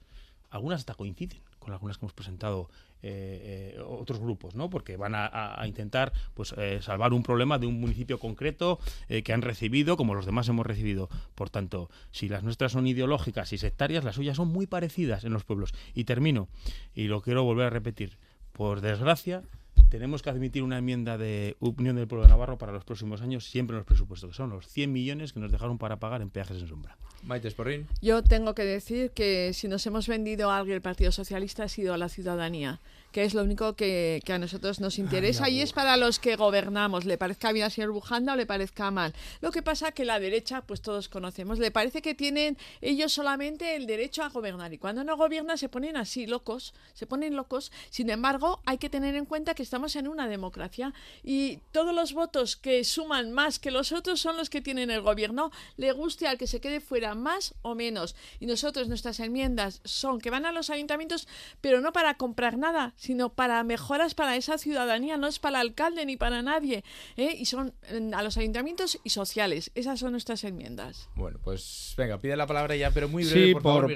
algunas 0.50 0.82
hasta 0.82 0.94
coinciden 0.94 1.42
con 1.58 1.72
algunas 1.72 1.98
que 1.98 2.04
hemos 2.04 2.14
presentado 2.14 2.70
eh, 3.06 3.74
eh, 3.76 3.82
otros 3.86 4.18
grupos, 4.18 4.54
¿no? 4.54 4.70
Porque 4.70 4.96
van 4.96 5.12
a, 5.14 5.62
intentar 5.66 6.14
pues 6.32 6.54
eh, 6.56 6.78
salvar 6.80 7.12
un 7.12 7.22
problema 7.22 7.58
de 7.58 7.66
un 7.66 7.78
municipio 7.78 8.18
concreto 8.18 8.78
que 9.08 9.32
han 9.34 9.42
recibido, 9.42 9.98
como 9.98 10.14
los 10.14 10.24
demás 10.24 10.48
hemos 10.48 10.64
recibido. 10.64 11.10
Por 11.34 11.50
tanto, 11.50 11.90
si 12.12 12.30
las 12.30 12.42
nuestras 12.42 12.72
son 12.72 12.86
ideológicas 12.86 13.52
y 13.52 13.58
sectarias, 13.58 14.04
las 14.04 14.14
suyas 14.14 14.38
son 14.38 14.48
muy 14.48 14.66
parecidas 14.66 15.24
en 15.24 15.34
los 15.34 15.44
pueblos. 15.44 15.74
Y 15.94 16.04
termino, 16.04 16.48
y 16.94 17.08
lo 17.08 17.20
quiero 17.20 17.44
volver 17.44 17.66
a 17.66 17.70
repetir, 17.70 18.16
por 18.52 18.80
desgracia, 18.80 19.42
tenemos 19.90 20.22
que 20.22 20.30
admitir 20.30 20.62
una 20.62 20.78
enmienda 20.78 21.18
de 21.18 21.56
Unión 21.60 21.96
del 21.96 22.08
Pueblo 22.08 22.24
de 22.24 22.30
Navarro 22.30 22.58
para 22.58 22.72
los 22.72 22.84
próximos 22.84 23.20
años, 23.20 23.44
siempre 23.44 23.74
en 23.74 23.78
los 23.78 23.86
presupuestos, 23.86 24.30
que 24.30 24.36
son 24.36 24.50
los 24.50 24.66
100 24.68 24.92
millones 24.92 25.32
que 25.32 25.40
nos 25.40 25.52
dejaron 25.52 25.78
para 25.78 26.00
pagar 26.00 26.22
en 26.22 26.30
peajes 26.30 26.60
en 26.60 26.68
sombra. 26.68 26.96
Maite 27.22 27.48
Esporrín. 27.48 27.86
Yo 28.02 28.22
tengo 28.22 28.54
que 28.54 28.64
decir 28.64 29.12
que 29.12 29.52
si 29.54 29.68
nos 29.68 29.86
hemos 29.86 30.08
vendido 30.08 30.50
a 30.50 30.58
alguien 30.58 30.76
el 30.76 30.82
Partido 30.82 31.12
Socialista 31.12 31.64
ha 31.64 31.68
sido 31.68 31.94
a 31.94 31.98
la 31.98 32.08
ciudadanía 32.08 32.80
que 33.14 33.22
es 33.22 33.32
lo 33.32 33.42
único 33.42 33.76
que, 33.76 34.20
a 34.28 34.38
nosotros 34.38 34.80
nos 34.80 34.98
interesa 34.98 35.48
y 35.48 35.60
es 35.60 35.72
para 35.72 35.96
los 35.96 36.18
que 36.18 36.34
gobernamos, 36.34 37.04
le 37.04 37.16
parezca 37.16 37.52
bien 37.52 37.66
al 37.66 37.70
señor 37.70 37.92
Bujanda 37.92 38.32
o 38.32 38.36
le 38.36 38.44
parezca 38.44 38.90
mal. 38.90 39.14
Lo 39.40 39.52
que 39.52 39.62
pasa 39.62 39.92
que 39.92 40.04
la 40.04 40.18
derecha, 40.18 40.62
pues 40.62 40.82
todos 40.82 41.08
conocemos, 41.08 41.60
le 41.60 41.70
parece 41.70 42.02
que 42.02 42.16
tienen 42.16 42.58
ellos 42.80 43.12
solamente 43.12 43.76
el 43.76 43.86
derecho 43.86 44.24
a 44.24 44.30
gobernar 44.30 44.72
y 44.72 44.78
cuando 44.78 45.04
no 45.04 45.16
gobiernan 45.16 45.56
se 45.58 45.68
ponen 45.68 45.96
así 45.96 46.26
locos, 46.26 46.74
se 46.92 47.06
ponen 47.06 47.36
locos. 47.36 47.70
Sin 47.88 48.10
embargo, 48.10 48.60
hay 48.66 48.78
que 48.78 48.90
tener 48.90 49.14
en 49.14 49.26
cuenta 49.26 49.54
que 49.54 49.62
estamos 49.62 49.94
en 49.94 50.08
una 50.08 50.26
democracia 50.26 50.92
y 51.22 51.60
todos 51.70 51.94
los 51.94 52.14
votos 52.14 52.56
que 52.56 52.82
suman 52.82 53.30
más 53.30 53.60
que 53.60 53.70
los 53.70 53.92
otros 53.92 54.20
son 54.20 54.36
los 54.36 54.50
que 54.50 54.60
tienen 54.60 54.90
el 54.90 55.02
gobierno, 55.02 55.52
le 55.76 55.92
guste 55.92 56.26
al 56.26 56.36
que 56.36 56.48
se 56.48 56.60
quede 56.60 56.80
fuera 56.80 57.14
más 57.14 57.54
o 57.62 57.76
menos. 57.76 58.16
Y 58.40 58.46
nosotros, 58.46 58.88
nuestras 58.88 59.20
enmiendas 59.20 59.82
son 59.84 60.20
que 60.20 60.30
van 60.30 60.46
a 60.46 60.50
los 60.50 60.68
ayuntamientos, 60.68 61.28
pero 61.60 61.80
no 61.80 61.92
para 61.92 62.16
comprar 62.16 62.58
nada, 62.58 62.92
sino 63.04 63.28
para 63.28 63.62
mejoras 63.64 64.14
para 64.14 64.36
esa 64.36 64.56
ciudadanía, 64.56 65.16
no 65.18 65.26
es 65.26 65.38
para 65.38 65.60
el 65.60 65.68
alcalde 65.68 66.06
ni 66.06 66.16
para 66.16 66.40
nadie. 66.42 66.84
¿eh? 67.16 67.36
Y 67.38 67.44
son 67.44 67.74
a 68.14 68.22
los 68.22 68.38
ayuntamientos 68.38 68.98
y 69.04 69.10
sociales. 69.10 69.70
Esas 69.74 70.00
son 70.00 70.12
nuestras 70.12 70.42
enmiendas. 70.44 71.10
Bueno, 71.14 71.38
pues 71.42 71.94
venga, 71.98 72.18
pide 72.18 72.36
la 72.36 72.46
palabra 72.46 72.76
ya, 72.76 72.90
pero 72.90 73.08
muy 73.08 73.24
breve, 73.24 73.48
sí, 73.48 73.54
por, 73.54 73.94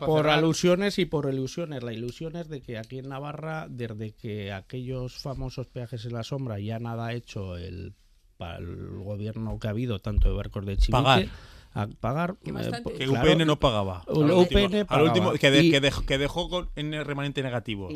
por, 0.00 0.28
alusiones 0.28 0.98
y 0.98 1.06
por 1.06 1.32
ilusiones. 1.32 1.82
La 1.82 1.94
ilusión 1.94 2.36
es 2.36 2.48
de 2.48 2.60
que 2.60 2.76
aquí 2.76 2.98
en 2.98 3.08
Navarra, 3.08 3.66
desde 3.70 4.12
que 4.12 4.52
aquellos 4.52 5.16
famosos 5.16 5.66
peajes 5.68 6.04
en 6.04 6.12
la 6.12 6.22
sombra 6.22 6.60
ya 6.60 6.78
nada 6.78 7.06
ha 7.06 7.14
hecho 7.14 7.56
el, 7.56 7.94
el 8.38 8.98
gobierno 8.98 9.58
que 9.58 9.68
ha 9.68 9.70
habido, 9.70 9.98
tanto 10.00 10.28
de 10.28 10.34
barcos 10.34 10.66
de 10.66 10.76
Chivique, 10.76 11.30
a 11.74 11.86
pagar. 11.86 12.36
Eh, 12.44 12.82
que 12.98 13.08
UPN 13.08 13.46
no 13.46 13.58
pagaba. 13.58 14.04
UPN 14.06 14.86
al 14.88 15.02
último, 15.02 15.32
que, 15.32 16.18
dejó 16.18 16.48
con, 16.48 16.70
en 16.76 16.94
el 16.94 17.04
remanente 17.04 17.42
negativo. 17.42 17.88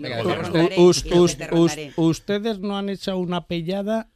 ustedes 1.97 2.59
no 2.61 2.79
han 2.79 2.89
hecho 2.89 3.17
una 3.19 3.47
pellada 3.47 4.09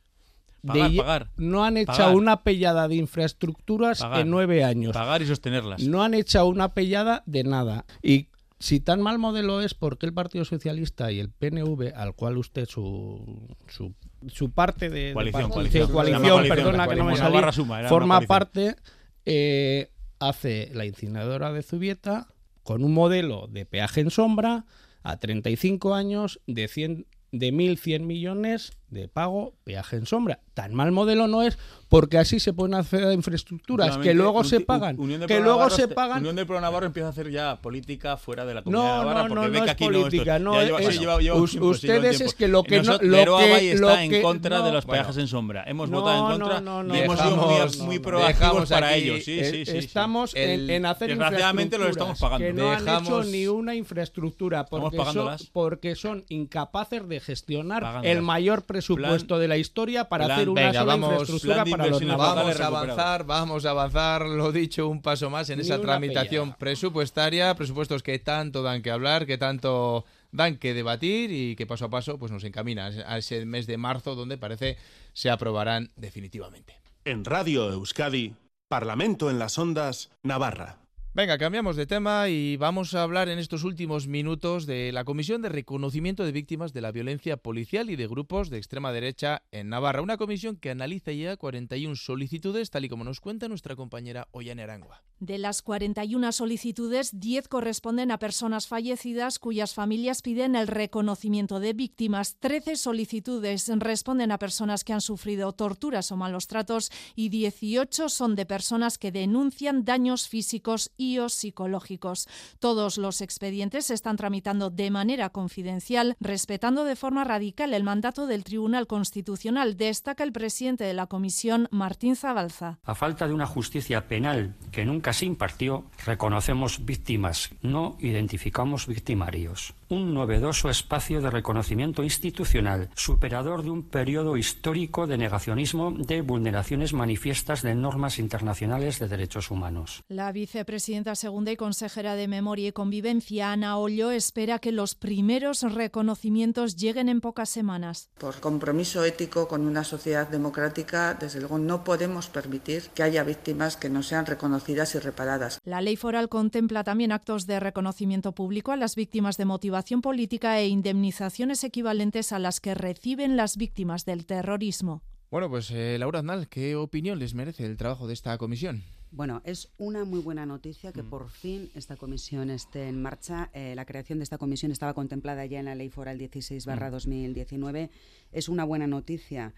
Pagar, 0.63 0.95
pagar, 0.95 1.29
no 1.39 1.65
han 1.65 1.79
hecho 1.79 2.11
una 2.13 2.43
pellada 2.43 2.87
de 2.87 2.97
infraestructuras 2.97 4.05
en 4.17 4.29
nueve 4.31 4.63
años. 4.63 4.93
Pagar 4.93 5.23
y 5.23 5.27
sostenerlas. 5.27 5.83
No 5.83 6.03
han 6.03 6.13
hecho 6.13 6.47
una 6.47 6.75
pellada 6.75 7.23
de 7.25 7.45
nada. 7.45 7.87
Y 8.03 8.29
si 8.59 8.79
tan 8.79 9.01
mal 9.01 9.19
modelo 9.19 9.63
es, 9.63 9.73
¿por 9.73 9.97
qué 9.97 10.05
el 10.05 10.13
Partido 10.13 10.45
Socialista 10.45 11.11
y 11.11 11.19
el 11.19 11.31
PNV, 11.31 11.95
al 11.97 12.15
cual 12.15 12.37
usted 12.37 12.69
su, 12.69 13.57
su, 13.69 13.95
su 14.29 14.51
parte 14.51 14.91
de 14.91 15.15
coalición, 15.15 16.47
perdona 16.47 16.87
que 16.87 16.97
no 16.97 17.07
me 17.07 17.89
forma 17.89 18.21
parte 18.21 18.77
eh, 19.25 19.91
hace 20.19 20.71
la 20.73 20.85
incineradora 20.87 21.53
de 21.53 21.63
Zubieta 21.63 22.29
con 22.63 22.85
un 22.85 22.93
modelo 22.93 23.47
de 23.49 23.67
peaje 23.67 24.01
en 24.01 24.11
sombra 24.11 24.67
a 25.03 25.19
35 25.19 25.95
años 25.95 26.41
de 26.47 26.69
100 26.69 27.07
de 27.33 27.53
1.100 27.53 28.01
millones 28.01 28.73
de 28.91 29.09
pago 29.09 29.55
peaje 29.65 29.97
en 29.97 30.07
sombra. 30.07 30.41
Tan 30.55 30.75
mal 30.75 30.93
modelo 30.93 31.29
no 31.29 31.43
es 31.43 31.59
porque 31.89 32.19
así 32.19 32.39
se 32.39 32.53
pueden 32.53 32.75
hacer 32.75 33.13
infraestructuras 33.13 33.99
que 33.99 34.15
luego 34.15 34.45
se 34.45 34.61
pagan. 34.61 34.97
que 35.27 35.41
luego 35.41 35.71
se 35.71 35.89
pagan. 35.89 36.19
Unión 36.19 36.37
del 36.37 36.47
Pueblo 36.47 36.61
Navarro 36.61 36.87
empieza 36.87 37.09
a 37.09 37.11
hacer 37.11 37.31
ya 37.31 37.57
política 37.61 38.17
fuera 38.17 38.45
de 38.45 38.55
la 38.55 38.63
comunidad 38.63 38.89
no, 38.89 38.97
Navarra 38.99 39.23
no, 39.23 39.29
porque 39.29 39.47
no, 39.47 39.53
ve 39.53 39.59
no 39.59 39.65
que 39.65 39.71
aquí 39.71 39.85
política, 39.85 40.39
no, 40.39 40.61
es, 40.61 41.55
ustedes 41.57 42.21
es 42.21 42.35
que 42.35 42.49
lo 42.49 42.63
que 42.63 42.83
no 42.83 42.99
lo 43.01 43.39
que, 43.39 43.73
está 43.73 44.05
en 44.05 44.23
contra 44.23 44.63
de 44.63 44.73
los 44.73 44.87
peajes 44.87 45.17
en 45.17 45.29
sombra. 45.29 45.65
Hemos 45.67 45.91
votado 45.91 46.33
en 46.33 46.41
contra 46.41 46.97
y 46.97 47.01
hemos 47.01 47.21
sido 47.21 47.85
muy, 47.85 47.99
proactivos 47.99 48.69
para 48.69 48.95
ello. 48.95 49.15
Sí, 49.17 49.45
sí, 49.45 49.65
sí, 49.67 49.79
estamos 49.79 50.33
en, 50.35 50.87
hacer 50.87 51.09
Desgraciadamente 51.09 51.79
lo 51.79 51.89
estamos 51.89 52.19
pagando. 52.19 52.47
Que 52.47 52.53
no 52.53 52.71
han 52.71 53.05
hecho 53.05 53.25
ni 53.25 53.47
una 53.47 53.75
infraestructura 53.75 54.67
porque 54.67 55.97
son 55.97 56.25
incapaces 56.29 57.09
de 57.09 57.21
gestionar 57.21 58.05
el 58.05 58.23
mayor 58.23 58.63
presupuesto 58.63 58.80
de 58.89 59.49
la 59.49 59.57
historia 59.57 60.09
para 60.09 60.35
hacer 60.35 60.49
una 60.49 60.73
sola 60.73 60.97
infraestructura 60.97 61.65
para 61.65 61.87
los 61.87 62.03
navarros 62.03 62.61
a 62.61 62.67
avanzar, 62.67 63.25
vamos 63.25 63.65
a 63.65 63.71
avanzar, 63.71 64.27
lo 64.27 64.53
dicho, 64.53 64.89
un 64.89 65.03
paso 65.03 65.31
más 65.31 65.51
en 65.51 65.61
esa 65.61 65.81
tramitación 65.81 66.55
presupuestaria, 66.59 67.55
presupuestos 67.55 68.03
que 68.03 68.19
tanto 68.19 68.63
dan 68.63 68.83
que 68.83 68.91
hablar, 68.91 69.27
que 69.27 69.39
tanto 69.39 70.05
dan 70.33 70.57
que 70.57 70.75
debatir 70.75 71.31
y 71.33 71.57
que 71.57 71.67
paso 71.67 71.87
a 71.87 71.91
paso 71.91 72.19
pues 72.19 72.33
nos 72.33 72.45
encamina 72.45 72.87
a 73.07 73.19
ese 73.19 73.45
mes 73.47 73.67
de 73.67 73.77
marzo 73.77 74.15
donde 74.15 74.39
parece 74.39 74.77
se 75.13 75.31
aprobarán 75.31 75.91
definitivamente. 75.97 76.81
En 77.05 77.25
Radio 77.25 77.71
Euskadi, 77.73 78.35
Parlamento 78.69 79.31
en 79.31 79.39
las 79.39 79.59
Ondas, 79.59 80.11
Navarra. 80.23 80.79
Venga, 81.13 81.39
cambiamos 81.39 81.75
de 81.75 81.87
tema 81.87 82.29
y 82.29 82.57
vamos 82.57 82.95
a 82.95 83.03
hablar 83.03 83.29
en 83.29 83.41
estos 83.41 83.65
últimos 83.65 84.07
minutos 84.07 84.65
de 84.65 84.93
la 84.93 85.05
Comisión 85.05 85.43
de 85.43 85.49
Reconocimiento 85.49 86.25
de 86.25 86.31
Víctimas 86.31 86.73
de 86.73 86.83
la 86.83 86.93
Violencia 86.93 87.37
Policial 87.37 87.91
y 87.91 87.97
de 87.97 88.07
Grupos 88.07 88.49
de 88.49 88.59
Extrema 88.59 88.93
Derecha 88.93 89.43
en 89.51 89.71
Navarra. 89.71 90.03
Una 90.03 90.19
comisión 90.19 90.55
que 90.55 90.71
analiza 90.71 91.11
ya 91.11 91.37
41 91.37 91.97
solicitudes, 91.97 92.71
tal 92.71 92.85
y 92.85 92.89
como 92.89 93.03
nos 93.03 93.21
cuenta 93.21 93.49
nuestra 93.49 93.75
compañera 93.75 94.29
Ollane 94.31 94.63
Arangua. 94.63 95.03
De 95.19 95.37
las 95.37 95.61
41 95.63 96.33
solicitudes, 96.33 97.21
10 97.21 97.49
corresponden 97.49 98.11
a 98.11 98.19
personas 98.19 98.69
fallecidas 98.69 99.39
cuyas 99.39 99.75
familias 99.75 100.23
piden 100.23 100.55
el 100.55 100.67
reconocimiento 100.67 101.61
de 101.61 101.75
víctimas. 101.75 102.37
13 102.39 102.77
solicitudes 102.77 103.71
responden 103.81 104.33
a 104.33 104.39
personas 104.39 104.83
que 104.83 104.95
han 104.95 105.03
sufrido 105.03 105.53
torturas 105.53 106.11
o 106.13 106.17
malos 106.17 106.47
tratos 106.47 106.91
y 107.17 107.29
18 107.29 108.09
son 108.09 108.35
de 108.35 108.47
personas 108.47 108.97
que 108.97 109.13
denuncian 109.13 109.85
daños 109.85 110.27
físicos 110.27 110.91
y 111.01 111.19
o 111.19 111.31
psicológicos. 111.31 112.29
Todos 112.59 112.99
los 112.99 113.23
expedientes 113.23 113.87
se 113.87 113.95
están 113.95 114.17
tramitando 114.17 114.69
de 114.69 114.91
manera 114.91 115.31
confidencial, 115.31 116.15
respetando 116.21 116.85
de 116.85 116.95
forma 116.95 117.25
radical 117.25 117.73
el 117.73 117.83
mandato 117.83 118.27
del 118.27 118.45
Tribunal 118.45 118.87
Constitucional, 118.87 119.79
destaca 119.79 120.23
el 120.23 120.33
presidente 120.33 120.85
de 120.85 120.93
la 120.93 121.07
comisión, 121.07 121.69
Martín 121.71 122.17
Zabalza. 122.17 122.79
A 122.85 122.95
falta 122.95 123.27
de 123.27 123.33
una 123.33 123.47
justicia 123.47 124.07
penal 124.07 124.55
que 124.71 124.85
nunca 124.85 125.15
se 125.15 125.25
impartió, 125.25 125.87
reconocemos 126.05 126.85
víctimas, 126.85 127.51
no 127.63 127.97
identificamos 128.01 128.87
victimarios 128.87 129.75
un 129.91 130.15
novedoso 130.15 130.71
espacio 130.71 131.21
de 131.21 131.31
reconocimiento 131.31 132.05
institucional, 132.05 132.91
superador 132.95 133.65
de 133.65 133.71
un 133.71 133.83
periodo 133.83 134.37
histórico 134.37 135.09
de 135.09 135.19
negacionismo 135.19 135.91
de 135.91 136.23
vulneraciones 136.23 136.93
manifiestas 136.93 137.63
de 137.63 137.75
normas 137.75 138.21
internacionales 138.21 139.01
de 139.01 139.09
derechos 139.09 139.51
humanos. 139.51 140.05
La 140.09 140.31
vicepresidenta 140.31 141.17
segunda 141.17 141.51
y 141.51 141.57
consejera 141.57 142.15
de 142.15 142.29
Memoria 142.29 142.69
y 142.69 142.73
Convivencia, 142.73 143.51
Ana 143.51 143.79
Ollo, 143.79 144.13
espera 144.13 144.61
que 144.61 144.71
los 144.71 144.95
primeros 144.95 145.63
reconocimientos 145.63 146.77
lleguen 146.77 147.09
en 147.09 147.21
pocas 147.21 147.49
semanas. 147.49 148.11
Por 148.17 148.39
compromiso 148.39 149.05
ético 149.05 149.49
con 149.49 149.67
una 149.67 149.83
sociedad 149.83 150.29
democrática, 150.29 151.15
desde 151.15 151.41
luego 151.41 151.59
no 151.59 151.83
podemos 151.83 152.29
permitir 152.29 152.91
que 152.95 153.03
haya 153.03 153.25
víctimas 153.25 153.77
que 153.77 153.91
no 153.91 154.05
sean 154.05 154.27
reconocidas 154.27 154.95
y 154.95 155.01
reparadas. 155.01 155.59
La 155.65 155.81
ley 155.81 155.97
foral 155.97 156.29
contempla 156.29 156.85
también 156.85 157.11
actos 157.11 157.49
de 157.49 157.59
reconocimiento 157.59 158.33
público 158.37 158.71
a 158.71 158.77
las 158.77 158.95
víctimas 158.95 159.37
de 159.37 159.47
motivación 159.47 159.80
política 160.01 160.59
e 160.61 160.69
indemnizaciones 160.69 161.65
equivalentes 161.65 162.33
a 162.33 162.39
las 162.39 162.61
que 162.61 162.75
reciben 162.75 163.37
las 163.37 163.57
víctimas 163.57 164.05
del 164.05 164.27
terrorismo. 164.27 165.03
Bueno, 165.31 165.49
pues 165.49 165.71
eh, 165.71 165.97
Laura 165.99 166.21
Aznal, 166.21 166.49
¿qué 166.49 166.77
opinión 166.77 167.19
les 167.19 167.35
merece 167.35 167.65
el 167.65 167.77
trabajo 167.77 168.07
de 168.07 168.15
esta 168.15 168.37
comisión? 168.39 168.83
Bueno, 169.13 169.43
es 169.45 169.71
una 169.79 170.05
muy 170.05 170.21
buena 170.21 170.47
noticia 170.47 170.93
que 170.93 171.03
mm. 171.03 171.11
por 171.11 171.31
fin 171.31 171.71
esta 171.75 171.97
comisión 171.97 172.51
esté 172.51 172.89
en 172.89 173.03
marcha. 173.03 173.51
Eh, 173.53 173.75
la 173.75 173.85
creación 173.85 174.19
de 174.19 174.25
esta 174.25 174.39
comisión 174.39 174.71
estaba 174.71 174.95
contemplada 174.95 175.45
ya 175.47 175.59
en 175.59 175.65
la 175.65 175.75
Ley 175.75 175.89
Foral 175.89 176.19
16-2019. 176.19 177.89
Mm. 177.89 177.91
Es 178.33 178.49
una 178.49 178.65
buena 178.65 178.87
noticia 178.87 179.53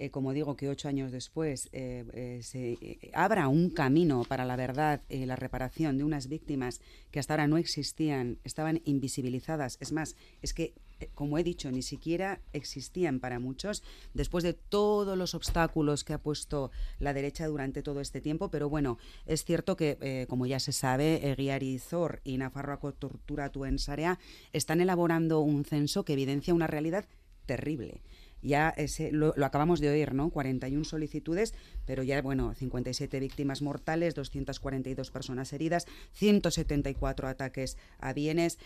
eh, 0.00 0.08
como 0.08 0.32
digo, 0.32 0.56
que 0.56 0.70
ocho 0.70 0.88
años 0.88 1.12
después 1.12 1.68
eh, 1.72 2.06
eh, 2.14 2.40
se 2.42 3.10
abra 3.12 3.48
un 3.48 3.68
camino 3.68 4.24
para 4.24 4.46
la 4.46 4.56
verdad 4.56 5.02
y 5.10 5.26
la 5.26 5.36
reparación 5.36 5.98
de 5.98 6.04
unas 6.04 6.26
víctimas 6.26 6.80
que 7.10 7.20
hasta 7.20 7.34
ahora 7.34 7.46
no 7.46 7.58
existían, 7.58 8.38
estaban 8.42 8.80
invisibilizadas. 8.86 9.76
Es 9.78 9.92
más, 9.92 10.16
es 10.40 10.54
que 10.54 10.72
como 11.14 11.36
he 11.36 11.44
dicho, 11.44 11.70
ni 11.70 11.82
siquiera 11.82 12.40
existían 12.54 13.20
para 13.20 13.40
muchos, 13.40 13.82
después 14.14 14.42
de 14.42 14.54
todos 14.54 15.16
los 15.18 15.34
obstáculos 15.34 16.04
que 16.04 16.14
ha 16.14 16.18
puesto 16.18 16.70
la 16.98 17.12
derecha 17.14 17.46
durante 17.46 17.82
todo 17.82 18.00
este 18.00 18.22
tiempo. 18.22 18.50
Pero 18.50 18.68
bueno, 18.68 18.98
es 19.24 19.44
cierto 19.44 19.76
que, 19.76 20.26
como 20.28 20.44
ya 20.44 20.60
se 20.60 20.72
sabe, 20.72 21.30
Eguiari 21.30 21.78
Zor 21.78 22.20
y 22.22 22.36
Nafarroaco 22.36 22.92
Tortura 22.92 23.48
Tuensarea 23.48 24.18
están 24.52 24.82
elaborando 24.82 25.40
un 25.40 25.64
censo 25.64 26.04
que 26.04 26.12
evidencia 26.12 26.52
una 26.52 26.66
realidad 26.66 27.06
terrible 27.46 28.02
ya 28.42 28.74
lo, 29.12 29.34
lo, 29.36 29.46
acabamos 29.46 29.80
de 29.80 29.90
oír, 29.90 30.14
¿no? 30.14 30.30
41 30.30 30.84
solicitudes, 30.84 31.54
pero 31.86 32.02
ya, 32.02 32.20
bueno, 32.22 32.54
57 32.54 33.20
víctimas 33.20 33.62
mortales, 33.62 34.14
242 34.14 35.10
personas 35.10 35.52
heridas, 35.52 35.86
174 36.12 37.28
ataques 37.28 37.76
a 37.98 38.12
bienes. 38.12 38.58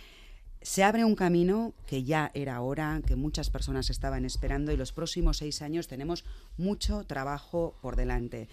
Se 0.62 0.82
abre 0.82 1.04
un 1.04 1.14
camino 1.14 1.74
que 1.86 2.04
ya 2.04 2.30
era 2.34 2.60
hora, 2.62 3.02
que 3.06 3.16
muchas 3.16 3.50
personas 3.50 3.90
estaban 3.90 4.24
esperando 4.24 4.72
y 4.72 4.76
los 4.76 4.92
próximos 4.92 5.38
seis 5.38 5.60
años 5.60 5.88
tenemos 5.88 6.24
mucho 6.56 7.04
trabajo 7.04 7.76
por 7.82 7.96
delante. 7.96 8.48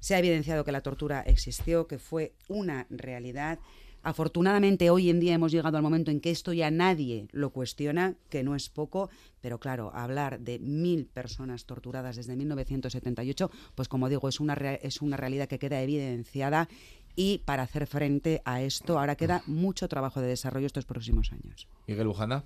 Se 0.00 0.14
ha 0.14 0.18
evidenciado 0.18 0.64
que 0.64 0.72
la 0.72 0.80
tortura 0.80 1.20
existió, 1.20 1.86
que 1.86 1.98
fue 1.98 2.32
una 2.48 2.86
realidad 2.90 3.58
Afortunadamente 4.02 4.90
hoy 4.90 5.10
en 5.10 5.20
día 5.20 5.34
hemos 5.34 5.52
llegado 5.52 5.76
al 5.76 5.82
momento 5.82 6.10
en 6.10 6.20
que 6.20 6.30
esto 6.30 6.52
ya 6.52 6.70
nadie 6.70 7.28
lo 7.32 7.50
cuestiona, 7.50 8.14
que 8.30 8.42
no 8.42 8.54
es 8.54 8.68
poco, 8.68 9.10
pero 9.40 9.58
claro, 9.58 9.90
hablar 9.94 10.40
de 10.40 10.58
mil 10.58 11.06
personas 11.06 11.64
torturadas 11.64 12.16
desde 12.16 12.36
1978, 12.36 13.50
pues 13.74 13.88
como 13.88 14.08
digo, 14.08 14.28
es 14.28 14.40
una, 14.40 14.54
es 14.54 15.02
una 15.02 15.16
realidad 15.16 15.48
que 15.48 15.58
queda 15.58 15.82
evidenciada 15.82 16.68
y 17.16 17.38
para 17.38 17.64
hacer 17.64 17.88
frente 17.88 18.42
a 18.44 18.62
esto 18.62 18.96
ahora 18.96 19.16
queda 19.16 19.42
mucho 19.46 19.88
trabajo 19.88 20.20
de 20.20 20.28
desarrollo 20.28 20.66
estos 20.66 20.84
próximos 20.84 21.32
años. 21.32 21.66
Miguel 21.88 22.04
Lujana. 22.04 22.44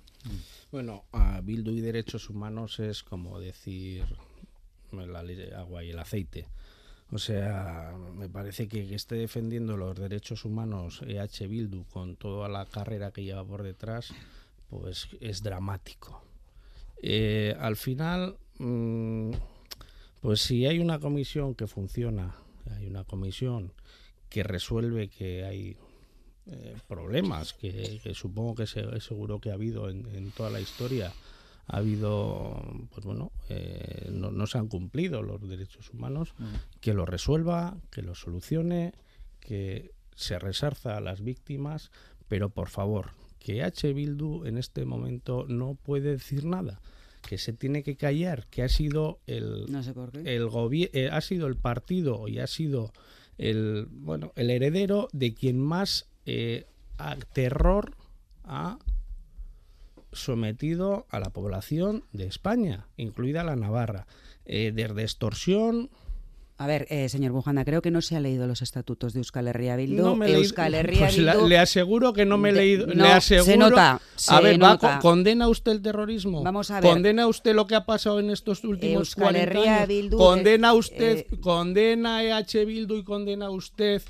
Bueno, 0.71 1.03
a 1.11 1.41
Bildu 1.41 1.71
y 1.71 1.81
derechos 1.81 2.29
humanos 2.29 2.79
es 2.79 3.03
como 3.03 3.39
decir 3.39 4.03
la 4.91 5.21
ley 5.21 5.35
de 5.35 5.53
agua 5.53 5.83
y 5.83 5.91
el 5.91 5.99
aceite. 5.99 6.47
O 7.13 7.19
sea, 7.19 7.93
me 8.15 8.27
parece 8.27 8.67
que, 8.67 8.95
esté 8.95 9.15
defendiendo 9.15 9.77
los 9.77 9.95
derechos 9.95 10.45
humanos 10.45 11.01
EH 11.05 11.47
Bildu 11.47 11.83
con 11.85 12.15
toda 12.15 12.49
la 12.49 12.65
carrera 12.65 13.11
que 13.11 13.23
lleva 13.23 13.45
por 13.45 13.61
detrás, 13.61 14.11
pues 14.67 15.09
es 15.21 15.43
dramático. 15.43 16.23
Eh, 17.03 17.55
al 17.59 17.75
final, 17.75 18.37
mm, 18.57 19.31
pues 20.21 20.41
si 20.41 20.65
hay 20.65 20.79
una 20.79 20.99
comisión 20.99 21.53
que 21.53 21.67
funciona, 21.67 22.35
hay 22.75 22.87
una 22.87 23.03
comisión 23.03 23.73
que 24.29 24.41
resuelve 24.41 25.09
que 25.09 25.43
hay 25.45 25.77
eh, 26.47 26.75
problemas, 26.87 27.53
que, 27.53 28.01
supongo 28.15 28.55
que 28.55 28.65
seguro 28.65 29.39
que 29.39 29.51
ha 29.51 29.53
habido 29.53 29.87
en 29.87 30.31
toda 30.31 30.49
la 30.49 30.59
historia, 30.59 31.13
ha 31.67 31.77
habido, 31.77 32.61
pues 32.91 33.05
bueno, 33.05 33.31
eh, 33.49 34.09
no, 34.11 34.47
se 34.47 34.57
han 34.57 34.67
cumplido 34.67 35.21
los 35.21 35.47
derechos 35.47 35.89
humanos, 35.91 36.33
mm. 36.37 36.45
que 36.81 36.93
lo 36.93 37.05
resuelva, 37.05 37.77
que 37.89 38.01
lo 38.01 38.15
solucione, 38.15 38.93
que 39.39 39.91
se 40.15 40.39
resarza 40.39 40.97
a 40.97 41.01
las 41.01 41.21
víctimas, 41.21 41.91
pero 42.27 42.49
por 42.49 42.69
favor, 42.69 43.11
que 43.39 43.63
H. 43.63 43.93
Bildu 43.93 44.45
en 44.45 44.57
este 44.57 44.85
momento 44.85 45.45
no 45.47 45.75
puede 45.75 46.11
decir 46.11 46.45
nada 46.45 46.81
que 47.23 47.37
se 47.37 47.53
tiene 47.53 47.83
que 47.83 47.95
callar, 47.95 48.47
que 48.47 48.63
ha 48.63 48.69
sido 48.69 49.19
el 49.27 49.65
el 50.25 50.49
eh, 50.93 51.09
ha 51.11 51.21
sido 51.21 51.47
el 51.47 51.55
partido 51.55 52.27
y 52.27 52.39
ha 52.39 52.47
sido 52.47 52.91
el 53.37 53.87
bueno 53.89 54.33
el 54.35 54.49
heredero 54.49 55.07
de 55.13 55.33
quien 55.33 55.59
más 55.59 56.09
eh, 56.25 56.65
terror 57.33 57.95
ha 58.43 58.77
sometido 60.13 61.05
a 61.09 61.19
la 61.19 61.29
población 61.31 62.03
de 62.11 62.27
España, 62.27 62.87
incluida 62.97 63.43
la 63.43 63.55
Navarra, 63.55 64.07
eh, 64.45 64.71
desde 64.73 65.03
extorsión, 65.03 65.89
a 66.57 66.67
ver, 66.67 66.85
eh, 66.89 67.09
señor 67.09 67.31
Bujanda, 67.31 67.65
creo 67.65 67.81
que 67.81 67.89
no 67.89 68.01
se 68.01 68.15
ha 68.15 68.19
leído 68.19 68.45
los 68.45 68.61
estatutos 68.61 69.13
de 69.13 69.19
Euskal 69.19 69.47
Herria 69.47 69.75
Bildu. 69.75 70.23
Euskal 70.23 70.75
Herria 70.75 71.07
pues 71.07 71.17
le 71.17 71.57
aseguro 71.57 72.13
que 72.13 72.25
no 72.25 72.37
me 72.37 72.49
he 72.49 72.51
leído. 72.53 72.85
le 72.85 73.07
aseguro, 73.07 73.45
se 73.45 73.57
nota. 73.57 73.99
a 74.27 74.39
ver, 74.39 74.59
¿condena 75.01 75.47
usted 75.47 75.71
el 75.71 75.81
terrorismo? 75.81 76.43
Vamos 76.43 76.69
a 76.69 76.79
ver. 76.79 76.91
¿Condena 76.91 77.27
usted 77.27 77.55
lo 77.55 77.65
que 77.65 77.75
ha 77.75 77.85
pasado 77.85 78.19
en 78.19 78.29
estos 78.29 78.63
últimos 78.63 79.09
Euskal 79.09 79.33
40 79.33 79.59
años? 79.59 79.87
Bildu, 79.87 80.17
¿Condena 80.17 80.73
usted, 80.73 81.17
eh, 81.17 81.27
condena 81.41 82.23
EH 82.23 82.65
Bildu 82.65 82.97
y 82.97 83.03
condena 83.03 83.49
usted 83.49 84.03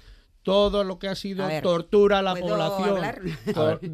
todo 0.44 0.84
lo 0.84 1.00
que 1.00 1.08
ha 1.08 1.16
sido 1.16 1.48
tortura 1.62 2.20
a 2.20 2.22
la 2.22 2.36
población 2.36 3.02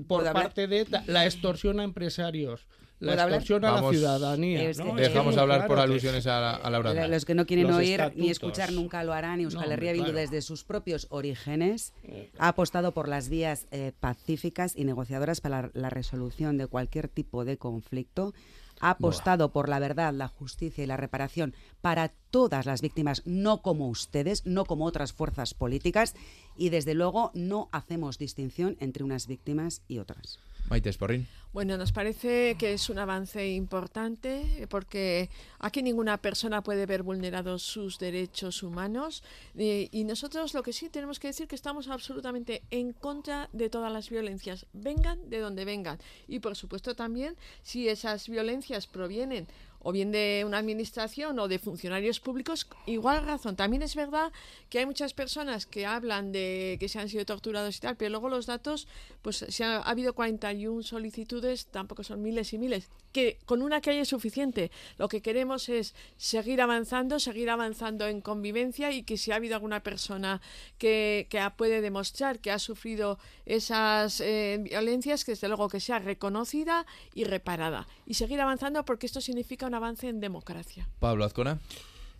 por, 0.07 0.33
parte 0.33 0.67
de 0.67 0.85
la 1.07 1.25
extorsión 1.25 1.79
a 1.79 1.83
empresarios. 1.83 2.67
La 2.99 3.13
extorsión 3.13 3.63
a 3.63 3.81
la 3.81 3.89
ciudadanía. 3.89 4.67
Dejamos 4.95 5.37
hablar 5.37 5.67
por 5.67 5.79
alusiones 5.79 6.27
a, 6.27 6.69
Laura. 6.69 7.07
Los 7.07 7.23
que 7.23 7.33
no 7.33 7.45
quieren 7.45 7.71
oír 7.71 8.11
ni 8.15 8.29
escuchar 8.29 8.73
nunca 8.73 9.03
lo 9.03 9.13
harán. 9.13 9.39
Y 9.39 9.43
Euskal 9.43 9.71
Herria 9.71 9.93
Bildu, 9.93 10.11
desde 10.11 10.41
sus 10.41 10.63
propios 10.63 11.07
orígenes, 11.09 11.93
ha 12.37 12.49
apostado 12.49 12.91
por 12.93 13.07
las 13.07 13.29
vías 13.29 13.67
eh, 13.71 13.93
pacíficas 13.99 14.75
y 14.75 14.83
negociadoras 14.83 15.39
para 15.39 15.71
la 15.73 15.89
resolución 15.89 16.57
de 16.57 16.67
cualquier 16.67 17.07
tipo 17.07 17.45
de 17.45 17.57
conflicto 17.57 18.33
ha 18.79 18.91
apostado 18.91 19.51
por 19.51 19.69
la 19.69 19.79
verdad, 19.79 20.13
la 20.13 20.27
justicia 20.27 20.83
y 20.83 20.87
la 20.87 20.97
reparación 20.97 21.53
para 21.81 22.09
todas 22.31 22.65
las 22.65 22.81
víctimas, 22.81 23.23
no 23.25 23.61
como 23.61 23.87
ustedes, 23.89 24.45
no 24.45 24.65
como 24.65 24.85
otras 24.85 25.13
fuerzas 25.13 25.53
políticas, 25.53 26.15
y 26.55 26.69
desde 26.69 26.93
luego 26.93 27.31
no 27.33 27.69
hacemos 27.71 28.17
distinción 28.17 28.77
entre 28.79 29.03
unas 29.03 29.27
víctimas 29.27 29.81
y 29.87 29.99
otras. 29.99 30.39
Maite 30.69 30.91
Sporrin. 30.93 31.27
Bueno, 31.51 31.77
nos 31.77 31.91
parece 31.91 32.55
que 32.59 32.73
es 32.73 32.89
un 32.91 32.99
avance 32.99 33.49
importante 33.49 34.61
eh, 34.61 34.67
porque 34.67 35.31
aquí 35.57 35.81
ninguna 35.81 36.17
persona 36.17 36.61
puede 36.61 36.85
ver 36.85 37.01
vulnerados 37.01 37.63
sus 37.63 37.97
derechos 37.97 38.61
humanos 38.61 39.23
eh, 39.57 39.89
y 39.91 40.03
nosotros 40.03 40.53
lo 40.53 40.61
que 40.61 40.73
sí 40.73 40.89
tenemos 40.89 41.19
que 41.19 41.29
decir 41.29 41.47
que 41.47 41.55
estamos 41.55 41.87
absolutamente 41.87 42.61
en 42.69 42.93
contra 42.93 43.49
de 43.51 43.69
todas 43.71 43.91
las 43.91 44.11
violencias, 44.11 44.67
vengan 44.73 45.27
de 45.29 45.39
donde 45.39 45.65
vengan. 45.65 45.97
Y 46.27 46.39
por 46.39 46.55
supuesto 46.55 46.93
también 46.93 47.35
si 47.63 47.89
esas 47.89 48.29
violencias 48.29 48.85
provienen 48.85 49.47
o 49.81 49.91
bien 49.91 50.11
de 50.11 50.43
una 50.45 50.57
administración 50.57 51.39
o 51.39 51.47
de 51.47 51.59
funcionarios 51.59 52.19
públicos, 52.19 52.67
igual 52.85 53.25
razón. 53.25 53.55
También 53.55 53.81
es 53.81 53.95
verdad 53.95 54.31
que 54.69 54.79
hay 54.79 54.85
muchas 54.85 55.13
personas 55.13 55.65
que 55.65 55.85
hablan 55.85 56.31
de 56.31 56.77
que 56.79 56.89
se 56.89 56.99
han 56.99 57.09
sido 57.09 57.25
torturados 57.25 57.77
y 57.77 57.79
tal, 57.79 57.95
pero 57.95 58.09
luego 58.09 58.29
los 58.29 58.45
datos, 58.45 58.87
pues 59.21 59.45
si 59.47 59.63
ha, 59.63 59.77
habido 59.77 60.13
41 60.13 60.83
solicitudes, 60.83 61.67
tampoco 61.67 62.03
son 62.03 62.21
miles 62.21 62.53
y 62.53 62.57
miles, 62.57 62.89
que 63.11 63.39
con 63.45 63.61
una 63.61 63.81
que 63.81 63.91
haya 63.91 64.01
es 64.01 64.09
suficiente. 64.09 64.71
Lo 64.97 65.07
que 65.07 65.21
queremos 65.21 65.69
es 65.69 65.95
seguir 66.17 66.61
avanzando, 66.61 67.19
seguir 67.19 67.49
avanzando 67.49 68.07
en 68.07 68.21
convivencia 68.21 68.91
y 68.91 69.03
que 69.03 69.17
si 69.17 69.31
ha 69.31 69.35
habido 69.35 69.55
alguna 69.55 69.81
persona 69.81 70.41
que, 70.77 71.27
que 71.29 71.39
puede 71.55 71.81
demostrar 71.81 72.39
que 72.39 72.51
ha 72.51 72.59
sufrido 72.59 73.17
esas 73.45 74.21
eh, 74.21 74.59
violencias, 74.61 75.25
que 75.25 75.31
desde 75.31 75.47
luego 75.47 75.69
que 75.69 75.79
sea 75.79 75.99
reconocida 75.99 76.85
y 77.13 77.23
reparada. 77.23 77.87
Y 78.05 78.15
seguir 78.15 78.39
avanzando 78.41 78.85
porque 78.85 79.07
esto 79.07 79.21
significa 79.21 79.68
un 79.69 79.75
avance 79.75 80.09
en 80.09 80.19
democracia. 80.19 80.89
Pablo 80.99 81.23
Azcona. 81.23 81.59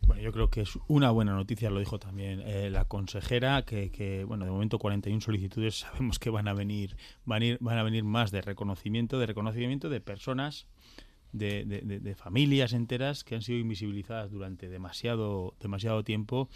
Bueno, 0.08 0.22
yo 0.22 0.32
creo 0.32 0.50
que 0.50 0.62
es 0.62 0.78
una 0.88 1.12
buena 1.12 1.34
noticia, 1.34 1.70
lo 1.70 1.80
dijo 1.80 2.00
también 2.00 2.42
eh, 2.46 2.70
la 2.70 2.86
consejera, 2.86 3.64
que, 3.64 4.24
bueno, 4.26 4.46
de 4.46 4.52
momento 4.52 4.80
41 4.80 5.20
solicitudes, 5.22 5.80
sabemos 5.80 6.20
que 6.20 6.30
van 6.30 6.48
a 6.48 6.54
venir, 6.54 6.96
van 7.26 7.42
a, 7.42 7.46
ir, 7.46 7.58
van 7.60 7.78
a 7.78 7.84
venir 7.84 8.04
más 8.04 8.32
de 8.32 8.42
reconocimiento, 8.42 9.20
de 9.20 9.26
reconocimiento 9.26 9.90
de 9.90 10.00
personas, 10.00 10.68
de, 11.32 11.64
de, 11.66 12.16
familias 12.16 12.74
enteras 12.74 13.24
que 13.24 13.36
han 13.36 13.44
sido 13.44 13.60
invisibilizadas 13.60 14.32
durante 14.32 14.68
demasiado, 14.68 15.54
demasiado 15.60 16.04
tiempo 16.04 16.50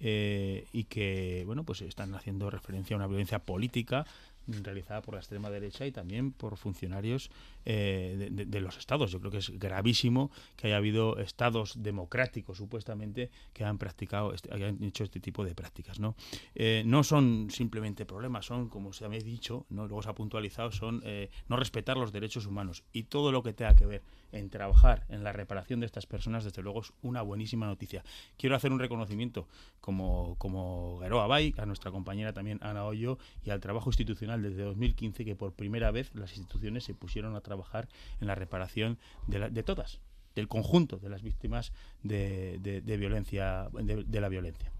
eh, 0.00 0.66
y 0.72 0.84
que, 0.84 1.44
bueno, 1.46 1.64
pues 1.64 1.80
están 1.80 2.14
haciendo 2.14 2.50
referencia 2.50 2.94
a 2.94 2.98
una 2.98 3.06
violencia 3.06 3.38
política 3.38 4.04
realizada 4.48 5.02
por 5.02 5.14
la 5.14 5.20
extrema 5.20 5.50
derecha 5.50 5.86
y 5.86 5.92
también 5.92 6.32
por 6.32 6.56
funcionarios 6.56 7.30
eh, 7.64 8.28
de, 8.30 8.60
los 8.60 8.78
estados. 8.78 9.10
Yo 9.10 9.20
creo 9.20 9.30
que 9.30 9.38
es 9.38 9.50
gravísimo 9.58 10.30
que 10.56 10.68
haya 10.68 10.76
habido 10.76 11.18
estados 11.18 11.82
democráticos, 11.82 12.58
supuestamente, 12.58 13.30
que 13.52 13.64
han 13.64 13.78
practicado, 13.78 14.32
este, 14.32 14.52
hayan 14.54 14.82
hecho 14.82 15.04
este 15.04 15.20
tipo 15.20 15.44
de 15.44 15.54
prácticas. 15.54 16.00
¿no? 16.00 16.14
Eh, 16.54 16.82
no 16.86 17.04
son 17.04 17.50
simplemente 17.50 18.06
problemas, 18.06 18.46
son, 18.46 18.68
como 18.68 18.92
se 18.92 19.04
ha 19.04 19.08
dicho, 19.08 19.66
¿no? 19.70 19.86
luego 19.86 20.02
se 20.02 20.10
ha 20.10 20.14
puntualizado, 20.14 20.72
son 20.72 21.02
eh, 21.04 21.30
no 21.48 21.56
respetar 21.56 21.96
los 21.96 22.12
derechos 22.12 22.46
humanos 22.46 22.84
y 22.92 23.04
todo 23.04 23.32
lo 23.32 23.42
que 23.42 23.52
tenga 23.52 23.74
que 23.74 23.86
ver 23.86 24.02
en 24.32 24.50
trabajar 24.50 25.06
en 25.08 25.24
la 25.24 25.32
reparación 25.32 25.80
de 25.80 25.86
estas 25.86 26.06
personas, 26.06 26.44
desde 26.44 26.62
luego 26.62 26.80
es 26.80 26.92
una 27.02 27.22
buenísima 27.22 27.66
noticia. 27.66 28.04
Quiero 28.36 28.56
hacer 28.56 28.72
un 28.72 28.78
reconocimiento 28.78 29.48
como, 29.80 30.36
como 30.38 30.98
Geroa 31.00 31.26
Bay, 31.26 31.54
a 31.56 31.66
nuestra 31.66 31.90
compañera 31.90 32.32
también 32.32 32.58
Ana 32.62 32.84
Hoyo, 32.84 33.18
y 33.44 33.50
al 33.50 33.60
trabajo 33.60 33.88
institucional 33.88 34.42
desde 34.42 34.62
2015, 34.62 35.24
que 35.24 35.34
por 35.34 35.52
primera 35.52 35.90
vez 35.90 36.14
las 36.14 36.36
instituciones 36.36 36.84
se 36.84 36.94
pusieron 36.94 37.36
a 37.36 37.40
trabajar 37.48 37.88
en 38.20 38.26
la 38.26 38.34
reparación 38.34 38.98
de, 39.26 39.50
de 39.50 39.62
todas, 39.62 40.00
del 40.34 40.48
conjunto 40.48 40.98
de 40.98 41.08
las 41.08 41.22
víctimas 41.22 41.72
de, 42.02 42.58
de, 42.60 42.96
violencia, 42.96 43.68
de, 43.72 44.20
la 44.20 44.28
violencia. 44.28 44.70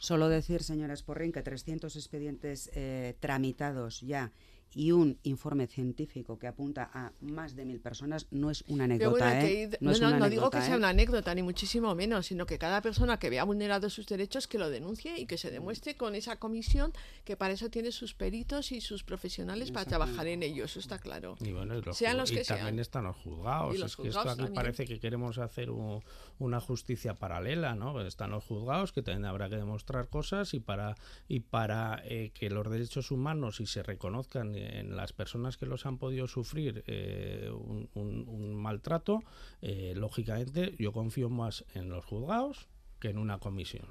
Solo 0.00 0.28
decir, 0.28 0.62
señora 0.62 0.96
Sporrin, 0.96 1.32
que 1.32 1.42
300 1.42 1.94
expedientes 1.94 2.70
eh, 2.74 3.14
tramitados 3.20 4.00
ya 4.00 4.32
y 4.74 4.92
un 4.92 5.18
informe 5.22 5.66
científico 5.66 6.38
que 6.38 6.46
apunta 6.46 6.90
a 6.92 7.12
más 7.20 7.56
de 7.56 7.64
mil 7.64 7.80
personas 7.80 8.26
no 8.30 8.50
es 8.50 8.62
una 8.68 8.86
bueno, 8.86 8.94
anécdota. 8.94 9.40
que 9.40 9.62
¿eh? 9.64 9.68
No, 9.80 9.86
no, 9.86 9.90
es 9.92 10.00
no, 10.02 10.08
una 10.08 10.18
no 10.18 10.28
digo 10.28 10.50
que 10.50 10.60
sea 10.60 10.74
¿eh? 10.74 10.78
una 10.78 10.90
anécdota, 10.90 11.34
ni 11.34 11.42
muchísimo 11.42 11.94
menos, 11.94 12.26
sino 12.26 12.44
que 12.44 12.58
cada 12.58 12.82
persona 12.82 13.18
que 13.18 13.30
vea 13.30 13.44
vulnerados 13.44 13.94
sus 13.94 14.06
derechos 14.06 14.46
que 14.46 14.58
lo 14.58 14.68
denuncie 14.68 15.18
y 15.18 15.24
que 15.26 15.38
se 15.38 15.50
demuestre 15.50 15.96
con 15.96 16.14
esa 16.14 16.36
comisión 16.36 16.92
que 17.24 17.36
para 17.36 17.54
eso 17.54 17.70
tiene 17.70 17.90
sus 17.92 18.12
peritos 18.14 18.70
y 18.72 18.80
sus 18.82 19.02
profesionales 19.02 19.70
para 19.70 19.86
trabajar 19.86 20.26
en 20.26 20.42
ello, 20.42 20.64
eso 20.64 20.78
está 20.78 20.98
claro. 20.98 21.36
Y 21.40 21.52
bueno, 21.52 21.78
y 21.78 21.82
los 21.82 21.96
sean 21.96 22.18
los 22.18 22.30
y 22.32 22.34
que 22.36 22.44
también 22.44 22.66
sean. 22.68 22.78
están 22.80 23.04
los 23.04 23.16
juzgados. 23.16 23.74
Y 23.74 23.78
los 23.78 23.92
es 23.92 23.96
que 23.96 24.08
esto 24.08 24.20
aquí 24.20 24.28
también. 24.28 24.52
parece 24.54 24.84
que 24.84 24.98
queremos 25.00 25.38
hacer 25.38 25.70
un- 25.70 26.02
una 26.38 26.60
justicia 26.60 27.14
paralela, 27.14 27.74
¿no? 27.74 27.92
Pues 27.92 28.06
Están 28.08 28.30
los 28.30 28.44
juzgados 28.44 28.92
que 28.92 29.02
también 29.02 29.24
habrá 29.24 29.48
que 29.48 29.56
demostrar 29.56 30.08
cosas 30.08 30.52
y 30.54 30.60
para 30.60 30.96
y 31.28 31.40
para 31.40 32.02
eh, 32.04 32.30
que 32.34 32.50
los 32.50 32.68
derechos 32.70 33.10
humanos 33.10 33.60
y 33.60 33.66
se 33.66 33.82
reconozcan 33.82 34.54
en 34.56 34.96
las 34.96 35.12
personas 35.12 35.56
que 35.56 35.66
los 35.66 35.86
han 35.86 35.98
podido 35.98 36.26
sufrir 36.26 36.84
eh, 36.86 37.50
un, 37.94 38.54
maltrato, 38.56 39.22
eh, 39.62 39.94
lógicamente 39.96 40.74
yo 40.78 40.92
confío 40.92 41.28
más 41.28 41.64
en 41.74 41.88
los 41.88 42.04
juzgados 42.04 42.68
que 43.00 43.10
en 43.10 43.18
una 43.18 43.38
comisión. 43.38 43.86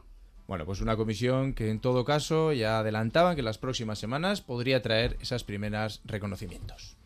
Bueno, 0.47 0.65
pues 0.65 0.81
una 0.81 0.95
comisión 0.95 1.53
que 1.53 1.71
en 1.71 1.79
todo 1.79 2.05
caso 2.05 2.53
ya 2.53 2.79
adelantaban 2.79 3.35
que 3.35 3.41
las 3.41 3.57
próximas 3.57 3.97
semanas 3.97 4.41
podría 4.41 4.81
traer 4.81 5.17
esas 5.19 5.43
primeras 5.43 6.01
reconocimientos. 6.05 6.97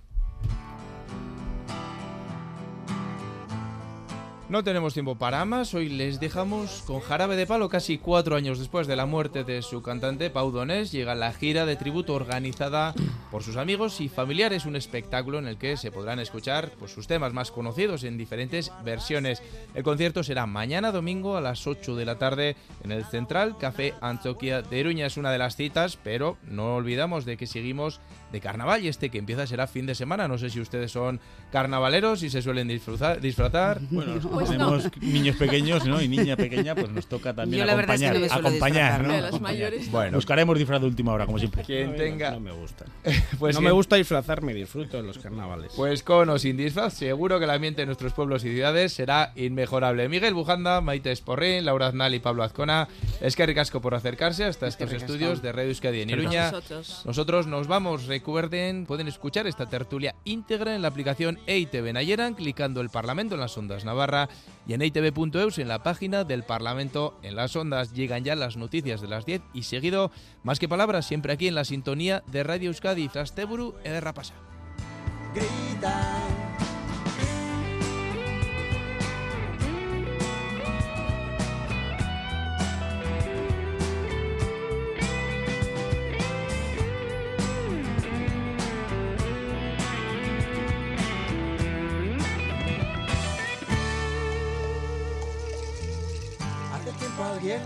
No 4.49 4.63
tenemos 4.63 4.95
tiempo 4.95 5.13
para 5.13 5.45
más, 5.45 5.75
hoy 5.75 5.89
les 5.89 6.19
dejamos 6.19 6.81
con 6.87 7.01
Jarabe 7.01 7.35
de 7.35 7.45
Palo. 7.45 7.69
Casi 7.69 7.99
cuatro 7.99 8.35
años 8.35 8.57
después 8.57 8.87
de 8.87 8.95
la 8.95 9.05
muerte 9.05 9.43
de 9.43 9.61
su 9.61 9.83
cantante 9.83 10.31
Pau 10.31 10.49
Donés, 10.49 10.91
llega 10.91 11.13
la 11.13 11.31
gira 11.33 11.67
de 11.67 11.75
tributo 11.75 12.15
organizada 12.15 12.95
por 13.29 13.43
sus 13.43 13.57
amigos 13.57 14.01
y 14.01 14.09
familiares, 14.09 14.65
un 14.65 14.75
espectáculo 14.75 15.37
en 15.37 15.45
el 15.45 15.57
que 15.57 15.77
se 15.77 15.91
podrán 15.91 16.19
escuchar 16.19 16.71
pues, 16.79 16.91
sus 16.91 17.05
temas 17.05 17.31
más 17.31 17.51
conocidos 17.51 18.03
en 18.03 18.17
diferentes 18.17 18.71
versiones. 18.83 19.43
El 19.75 19.83
concierto 19.83 20.23
será 20.23 20.47
mañana 20.47 20.91
domingo 20.91 21.37
a 21.37 21.41
las 21.41 21.67
8 21.67 21.95
de 21.95 22.05
la 22.05 22.17
tarde 22.17 22.55
en 22.83 22.91
el 22.91 23.05
Central 23.05 23.55
Café 23.59 23.93
Antioquia 24.01 24.63
de 24.63 24.79
Iruña. 24.79 25.05
Es 25.05 25.17
una 25.17 25.31
de 25.31 25.37
las 25.37 25.57
citas, 25.57 25.99
pero 26.03 26.37
no 26.41 26.73
olvidamos 26.73 27.23
de 27.23 27.37
que 27.37 27.45
seguimos 27.45 27.99
de 28.31 28.39
carnaval 28.41 28.83
y 28.83 28.87
este 28.87 29.09
que 29.09 29.17
empieza 29.17 29.45
será 29.47 29.67
fin 29.67 29.85
de 29.85 29.95
semana. 29.95 30.27
No 30.27 30.37
sé 30.37 30.49
si 30.49 30.59
ustedes 30.59 30.91
son 30.91 31.19
carnavaleros 31.51 32.23
y 32.23 32.29
se 32.29 32.41
suelen 32.41 32.67
disfrutar. 32.67 33.19
disfrutar. 33.21 33.79
Bueno, 33.91 34.19
Pues 34.29 34.49
tenemos 34.49 34.89
niños 35.01 35.35
pequeños 35.35 35.85
¿no? 35.85 36.01
y 36.01 36.07
niña 36.07 36.35
pequeña, 36.37 36.75
pues 36.75 36.89
nos 36.89 37.07
toca 37.07 37.33
también 37.33 37.59
Yo 37.61 37.65
la 37.65 37.75
verdad 37.75 37.95
es 37.95 38.01
que 38.01 38.07
acompañar. 38.07 38.31
no 38.31 38.47
acompañar. 38.49 39.01
De 39.01 39.21
las 39.21 39.27
Acompañar. 39.29 39.41
mayores 39.41 39.85
no. 39.87 39.91
Bueno, 39.91 40.17
buscaremos 40.17 40.57
disfraz 40.57 40.81
de 40.81 40.87
última 40.87 41.11
hora, 41.13 41.25
como 41.25 41.39
siempre. 41.39 41.63
Quien 41.63 41.95
tenga. 41.95 42.31
No 42.31 42.39
me 42.39 42.51
gusta. 42.51 42.85
Pues 43.39 43.55
no 43.55 43.59
quien- 43.61 43.65
me 43.65 43.71
gusta 43.71 43.95
disfrazarme, 43.95 44.53
disfruto 44.53 44.97
de 44.97 45.03
los 45.03 45.17
carnavales. 45.17 45.71
Pues 45.75 46.03
con 46.03 46.29
o 46.29 46.37
sin 46.39 46.57
disfraz, 46.57 46.93
seguro 46.93 47.37
que 47.39 47.45
el 47.45 47.51
ambiente 47.51 47.81
en 47.81 47.87
nuestros 47.87 48.13
pueblos 48.13 48.43
y 48.45 48.49
ciudades 48.53 48.93
será 48.93 49.31
inmejorable. 49.35 50.07
Miguel 50.09 50.33
Bujanda, 50.33 50.81
Maite 50.81 51.11
Esporrín, 51.11 51.65
Laura 51.65 51.87
Aznal 51.87 52.13
y 52.15 52.19
Pablo 52.19 52.43
Azcona, 52.43 52.87
es 53.21 53.35
que 53.35 53.45
ricasco 53.45 53.81
por 53.81 53.95
acercarse 53.95 54.45
hasta 54.45 54.67
estos 54.67 54.91
estudios 54.93 55.41
de 55.41 55.51
Radio 55.51 55.69
Euskadi 55.69 56.01
en 56.01 56.09
Iruña. 56.11 56.51
vosotros. 56.51 57.01
Nosotros 57.05 57.47
nos 57.47 57.67
vamos, 57.67 58.07
recuerden, 58.19 58.85
pueden 58.85 59.07
escuchar 59.07 59.47
esta 59.47 59.67
tertulia 59.67 60.13
íntegra 60.25 60.75
en 60.75 60.81
la 60.81 60.89
aplicación 60.89 61.39
EITV 61.47 61.93
Nayeran, 61.93 62.35
clicando 62.35 62.81
el 62.81 62.89
Parlamento 62.89 63.35
en 63.35 63.39
las 63.39 63.57
ondas 63.57 63.85
Navarra 63.85 64.27
y 64.67 64.73
en 64.73 64.81
eitv.eus 64.81 65.57
en 65.57 65.69
la 65.69 65.83
página 65.83 66.25
del 66.25 66.43
Parlamento 66.43 67.17
en 67.23 67.37
las 67.37 67.55
ondas. 67.55 67.93
Llegan 67.93 68.25
ya 68.25 68.35
las 68.35 68.57
noticias 68.57 68.99
de 68.99 69.07
las 69.07 69.25
10 69.25 69.41
y 69.53 69.63
seguido, 69.63 70.11
más 70.43 70.59
que 70.59 70.67
palabras, 70.67 71.05
siempre 71.05 71.31
aquí 71.31 71.47
en 71.47 71.55
la 71.55 71.63
sintonía 71.63 72.21
de 72.27 72.43
Radio 72.43 72.67
Euskadi, 72.67 73.07
Frasteburu, 73.07 73.75
Ederra 73.85 74.13
Pasa. 74.13 74.33
Hace 75.31 76.48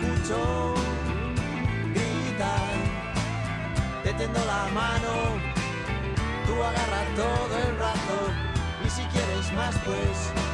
Escucho, 0.00 0.74
grita, 1.94 2.56
te 4.02 4.12
tendo 4.14 4.38
la 4.44 4.68
mano, 4.72 5.40
tú 6.46 6.54
agarras 6.62 7.14
todo 7.16 7.58
el 7.66 7.74
brazo 7.76 8.18
y 8.84 8.90
si 8.90 9.02
quieres 9.06 9.52
más 9.52 9.74
pues. 9.84 10.47